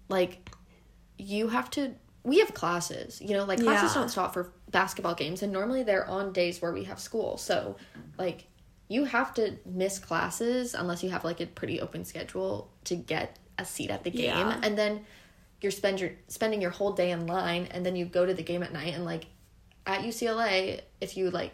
like 0.09 0.51
you 1.19 1.49
have 1.49 1.71
to 1.71 1.95
we 2.23 2.39
have 2.39 2.55
classes, 2.55 3.21
you 3.21 3.35
know, 3.37 3.45
like 3.45 3.61
classes 3.61 3.95
Yeah. 3.95 4.01
don't 4.01 4.09
stop 4.09 4.33
for 4.33 4.51
basketball 4.71 5.15
games 5.15 5.43
and 5.43 5.53
normally 5.53 5.83
they're 5.83 6.09
on 6.09 6.33
days 6.33 6.63
where 6.63 6.73
we 6.73 6.85
have 6.85 6.99
school. 6.99 7.37
So 7.37 7.77
like 8.19 8.47
you 8.89 9.05
have 9.05 9.35
to 9.35 9.57
miss 9.67 9.99
classes 9.99 10.75
unless 10.75 11.03
you 11.03 11.11
have 11.11 11.25
like 11.25 11.41
a 11.41 11.47
pretty 11.47 11.81
open 11.81 12.05
schedule 12.05 12.71
to 12.85 12.97
get 12.97 13.39
a 13.59 13.65
seat 13.65 13.91
at 13.91 14.05
the 14.05 14.11
game 14.11 14.25
Yeah. 14.25 14.61
and 14.63 14.77
then 14.77 15.05
you're 15.65 15.73
spend 15.73 15.99
your 15.99 16.13
spending 16.29 16.63
your 16.63 16.71
whole 16.71 16.93
day 16.93 17.11
in 17.11 17.27
line 17.27 17.67
and 17.73 17.85
then 17.85 17.97
you 17.97 18.05
go 18.05 18.25
to 18.25 18.33
the 18.35 18.43
game 18.45 18.63
at 18.63 18.73
night 18.73 18.95
and 18.95 19.05
like 19.05 19.27
at 19.87 20.03
UCLA 20.03 20.81
if 21.01 21.17
you 21.17 21.31
like 21.31 21.53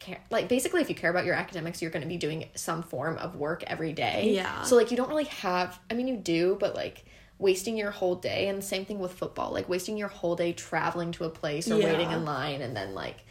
care 0.00 0.18
like 0.30 0.48
basically 0.48 0.80
if 0.80 0.88
you 0.88 0.94
care 0.94 1.10
about 1.10 1.24
your 1.24 1.34
academics 1.34 1.80
you're 1.82 1.90
going 1.90 2.02
to 2.02 2.08
be 2.08 2.16
doing 2.16 2.48
some 2.54 2.82
form 2.82 3.16
of 3.18 3.36
work 3.36 3.62
every 3.66 3.92
day 3.92 4.32
Yeah. 4.34 4.62
so 4.62 4.76
like 4.76 4.90
you 4.90 4.96
don't 4.96 5.08
really 5.08 5.24
have 5.24 5.78
i 5.90 5.94
mean 5.94 6.06
you 6.06 6.16
do 6.16 6.56
but 6.60 6.74
like 6.76 7.04
wasting 7.38 7.76
your 7.76 7.90
whole 7.90 8.14
day 8.14 8.48
and 8.48 8.58
the 8.58 8.62
same 8.66 8.84
thing 8.84 8.98
with 9.00 9.12
football 9.12 9.52
like 9.52 9.68
wasting 9.68 9.96
your 9.96 10.08
whole 10.08 10.36
day 10.36 10.52
traveling 10.52 11.12
to 11.12 11.24
a 11.24 11.28
place 11.30 11.70
or 11.70 11.76
waiting 11.76 12.10
in 12.12 12.24
line 12.24 12.62
and 12.62 12.76
then 12.76 12.94
like 12.94 13.24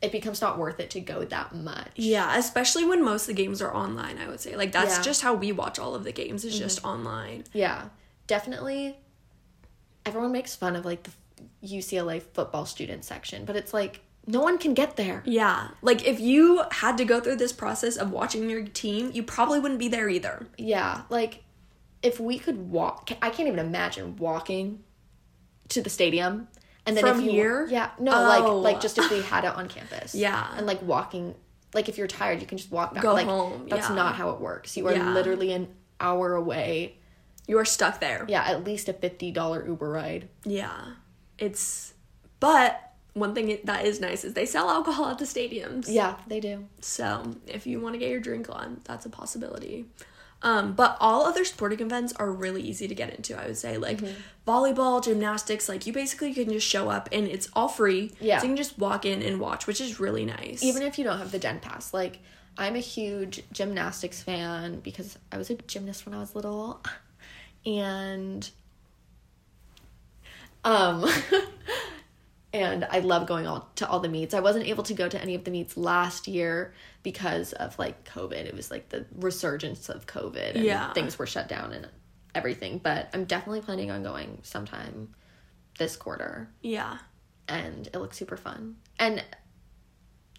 it 0.00 0.12
becomes 0.12 0.40
not 0.42 0.58
worth 0.58 0.80
it 0.80 0.90
to 0.90 1.00
go 1.00 1.24
that 1.24 1.54
much 1.54 1.88
Yeah, 1.96 2.36
especially 2.36 2.84
when 2.84 3.02
most 3.02 3.22
of 3.22 3.28
the 3.28 3.42
games 3.42 3.62
are 3.62 3.74
online, 3.74 4.18
I 4.18 4.28
would 4.28 4.38
say. 4.38 4.54
Like 4.54 4.70
that's 4.70 4.96
Yeah. 4.96 5.02
just 5.02 5.22
how 5.22 5.32
we 5.32 5.50
watch 5.50 5.78
all 5.78 5.94
of 5.94 6.04
the 6.04 6.12
games, 6.12 6.44
is 6.44 6.58
just 6.58 6.80
mm-hmm. 6.80 6.88
online. 6.88 7.44
yeah 7.54 7.84
definitely 8.26 8.96
everyone 10.06 10.32
makes 10.32 10.54
fun 10.54 10.76
of 10.76 10.84
like 10.84 11.02
the 11.04 11.10
ucla 11.62 12.22
football 12.22 12.64
student 12.66 13.04
section 13.04 13.44
but 13.44 13.56
it's 13.56 13.72
like 13.74 14.00
no 14.26 14.40
one 14.40 14.56
can 14.56 14.72
get 14.72 14.96
there 14.96 15.22
Yeah. 15.26 15.68
Like 15.82 16.06
if 16.06 16.18
you 16.18 16.62
had 16.70 16.96
to 16.96 17.04
go 17.04 17.20
through 17.20 17.36
this 17.36 17.52
process 17.52 17.98
of 17.98 18.10
watching 18.10 18.48
your 18.48 18.64
team, 18.64 19.10
you 19.12 19.22
probably 19.22 19.60
wouldn't 19.60 19.78
be 19.78 19.88
there 19.88 20.08
either. 20.08 20.46
Yeah, 20.56 21.02
like 21.10 21.42
if 22.02 22.18
we 22.18 22.38
could 22.38 22.70
walk, 22.70 23.10
I 23.20 23.28
can't 23.28 23.48
even 23.48 23.58
imagine 23.58 24.16
walking 24.16 24.82
to 25.68 25.82
the 25.82 25.90
stadium 25.90 26.48
and 26.86 26.96
then 26.96 27.04
From 27.04 27.18
if 27.18 27.24
you, 27.26 27.32
here? 27.32 27.66
Yeah, 27.70 27.90
no, 27.98 28.12
Oh. 28.14 28.60
like 28.60 28.74
like 28.76 28.80
just 28.80 28.96
if 28.96 29.10
we 29.10 29.20
had 29.34 29.44
it 29.44 29.54
on 29.54 29.68
campus. 29.68 30.14
Yeah. 30.14 30.48
and 30.56 30.66
like 30.66 30.80
walking, 30.80 31.34
like 31.74 31.90
if 31.90 31.98
you're 31.98 32.06
tired, 32.06 32.40
you 32.40 32.46
can 32.46 32.56
just 32.56 32.70
walk 32.70 32.94
back. 32.94 33.02
Go 33.02 33.12
like, 33.12 33.26
home, 33.26 33.66
That's 33.68 33.90
yeah. 33.90 33.94
not 33.94 34.14
how 34.14 34.30
it 34.30 34.40
works. 34.40 34.74
You 34.74 34.88
are 34.88 34.94
Yeah. 34.94 35.12
literally 35.12 35.52
an 35.52 35.68
hour 36.00 36.34
away. 36.34 36.96
You 37.46 37.58
are 37.58 37.64
stuck 37.64 38.00
there. 38.00 38.24
Yeah, 38.28 38.42
at 38.44 38.64
least 38.64 38.88
a 38.88 38.92
fifty 38.92 39.30
dollar 39.30 39.66
Uber 39.66 39.90
ride. 39.90 40.28
Yeah. 40.44 40.94
It's 41.38 41.94
but 42.40 42.92
one 43.14 43.34
thing 43.34 43.58
that 43.64 43.84
is 43.84 44.00
nice 44.00 44.24
is 44.24 44.34
they 44.34 44.46
sell 44.46 44.68
alcohol 44.68 45.08
at 45.08 45.18
the 45.18 45.24
stadiums. 45.24 45.86
Yeah, 45.88 46.16
they 46.26 46.40
do. 46.40 46.66
So 46.80 47.36
if 47.46 47.66
you 47.66 47.80
want 47.80 47.94
to 47.94 47.98
get 47.98 48.10
your 48.10 48.20
drink 48.20 48.48
on, 48.50 48.80
that's 48.84 49.06
a 49.06 49.10
possibility. 49.10 49.86
Um, 50.42 50.74
but 50.74 50.98
all 51.00 51.24
other 51.24 51.44
sporting 51.44 51.80
events 51.80 52.12
are 52.16 52.30
really 52.30 52.60
easy 52.60 52.86
to 52.86 52.94
get 52.94 53.14
into, 53.14 53.40
I 53.40 53.46
would 53.46 53.56
say. 53.56 53.78
Like 53.78 54.00
volleyball, 54.46 55.02
gymnastics, 55.02 55.70
like 55.70 55.86
you 55.86 55.92
basically 55.92 56.34
can 56.34 56.50
just 56.50 56.66
show 56.66 56.90
up 56.90 57.08
and 57.12 57.26
it's 57.26 57.48
all 57.54 57.68
free. 57.68 58.12
Yeah. 58.20 58.38
So 58.38 58.44
you 58.44 58.50
can 58.50 58.56
just 58.56 58.78
walk 58.78 59.06
in 59.06 59.22
and 59.22 59.40
watch, 59.40 59.66
which 59.66 59.80
is 59.80 59.98
really 59.98 60.26
nice. 60.26 60.62
Even 60.62 60.82
if 60.82 60.98
you 60.98 61.04
don't 61.04 61.18
have 61.18 61.32
the 61.32 61.38
Den 61.38 61.60
Pass, 61.60 61.94
like 61.94 62.18
I'm 62.58 62.76
a 62.76 62.80
huge 62.80 63.42
gymnastics 63.52 64.22
fan 64.22 64.80
because 64.80 65.18
I 65.32 65.38
was 65.38 65.48
a 65.48 65.54
gymnast 65.54 66.04
when 66.04 66.14
I 66.14 66.20
was 66.20 66.34
little, 66.34 66.82
and 67.66 68.48
um, 70.64 71.04
and 72.52 72.86
I 72.90 73.00
love 73.00 73.26
going 73.26 73.46
all 73.46 73.68
to 73.76 73.88
all 73.88 74.00
the 74.00 74.08
meets. 74.08 74.34
I 74.34 74.40
wasn't 74.40 74.66
able 74.66 74.82
to 74.84 74.94
go 74.94 75.08
to 75.08 75.20
any 75.20 75.34
of 75.34 75.44
the 75.44 75.50
meets 75.50 75.76
last 75.76 76.26
year 76.28 76.72
because 77.02 77.52
of 77.52 77.78
like 77.78 78.04
COVID. 78.04 78.32
It 78.32 78.54
was 78.54 78.70
like 78.70 78.88
the 78.88 79.04
resurgence 79.14 79.88
of 79.88 80.06
COVID 80.06 80.54
and 80.54 80.64
Yeah. 80.64 80.92
things 80.92 81.18
were 81.18 81.26
shut 81.26 81.48
down 81.48 81.72
and 81.72 81.88
everything. 82.34 82.78
But 82.78 83.10
I'm 83.12 83.24
definitely 83.24 83.60
planning 83.60 83.90
on 83.90 84.02
going 84.02 84.38
sometime 84.42 85.14
this 85.78 85.96
quarter 85.96 86.48
yeah. 86.62 86.98
and 87.48 87.88
it 87.88 87.94
looks 87.98 88.16
super 88.16 88.36
fun. 88.36 88.76
And 88.98 89.22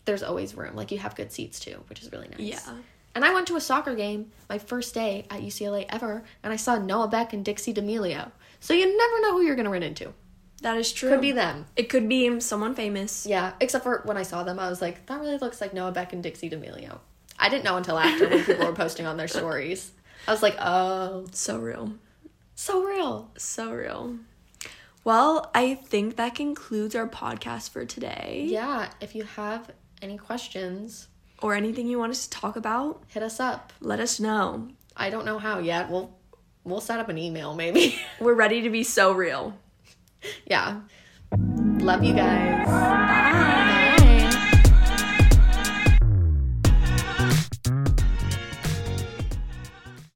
there's 0.06 0.24
always 0.24 0.56
room. 0.56 0.76
Like 0.76 0.92
you 0.92 1.00
have 1.00 1.16
good 1.16 1.32
seats 1.32 1.60
too, 1.60 1.84
which 1.90 2.02
is 2.02 2.12
really 2.12 2.30
nice. 2.30 2.40
Yeah. 2.40 2.74
And 3.16 3.24
I 3.24 3.34
went 3.34 3.48
to 3.48 3.56
a 3.56 3.62
soccer 3.62 3.96
game 3.96 4.32
my 4.50 4.58
first 4.60 4.94
day 4.94 5.26
at 5.32 5.40
UCLA 5.42 5.86
ever, 5.90 6.24
and 6.44 6.52
I 6.52 6.58
saw 6.58 6.78
Noah 6.78 7.08
Beck 7.08 7.32
and 7.34 7.44
Dixie 7.46 7.74
D'Amelio. 7.74 8.32
So 8.60 8.74
you 8.74 8.86
never 8.86 9.22
know 9.22 9.32
who 9.32 9.42
you're 9.42 9.56
gonna 9.56 9.70
run 9.70 9.84
into. 9.84 10.14
That 10.62 10.78
is 10.78 10.92
true. 10.92 11.10
Could 11.10 11.22
be 11.22 11.32
them. 11.32 11.66
It 11.76 11.90
could 11.90 12.10
be 12.10 12.40
someone 12.40 12.76
famous. 12.76 13.26
Yeah. 13.26 13.54
Except 13.60 13.84
for 13.84 14.02
when 14.06 14.18
I 14.18 14.24
saw 14.24 14.44
them, 14.44 14.60
I 14.60 14.70
was 14.70 14.82
like, 14.82 15.06
that 15.06 15.20
really 15.20 15.38
looks 15.38 15.62
like 15.62 15.74
Noah 15.74 15.92
Beck 15.92 16.12
and 16.14 16.22
Dixie 16.24 16.50
D'Amelio. 16.50 17.00
I 17.40 17.50
didn't 17.50 17.64
know 17.66 17.78
until 17.78 17.98
after 18.00 18.28
when 18.30 18.44
people 18.44 18.66
were 18.66 18.74
posting 18.74 19.06
on 19.06 19.18
their 19.18 19.28
stories. 19.28 19.92
I 20.28 20.32
was 20.32 20.42
like, 20.42 20.56
oh, 20.60 21.26
So 21.32 21.58
real. 21.60 21.94
so 22.56 22.84
real. 22.84 23.32
So 23.38 23.72
real. 23.72 24.18
Well, 25.04 25.52
I 25.54 25.76
think 25.76 26.16
that 26.16 26.34
concludes 26.36 26.96
our 26.96 27.08
podcast 27.08 27.70
for 27.70 27.86
today. 27.86 28.46
Yeah. 28.48 28.90
If 29.02 29.14
you 29.14 29.24
have 29.24 29.70
any 30.02 30.18
questions, 30.18 31.08
Or 31.42 31.54
anything 31.54 31.88
you 31.88 32.00
want 32.00 32.12
us 32.12 32.28
to 32.28 32.30
talk 32.40 32.56
about, 32.56 33.04
hit 33.08 33.22
us 33.24 33.40
up. 33.40 33.74
let 33.82 34.00
us 34.00 34.20
know. 34.20 34.70
I 34.96 35.10
don't 35.10 35.26
know 35.26 35.38
how 35.38 35.60
yet. 35.60 35.90
We'll 35.90 36.16
we'll 36.64 36.82
set 36.82 37.00
up 37.00 37.10
an 37.10 37.18
email 37.18 37.54
maybe. 37.56 38.00
We're 38.20 38.34
ready 38.34 38.62
to 38.62 38.70
be 38.70 38.84
so 38.84 39.12
real. 39.12 39.54
yeah. 40.46 40.82
Love 41.80 42.04
you 42.04 42.14
guys. 42.14 42.66
Bye. 42.66 43.52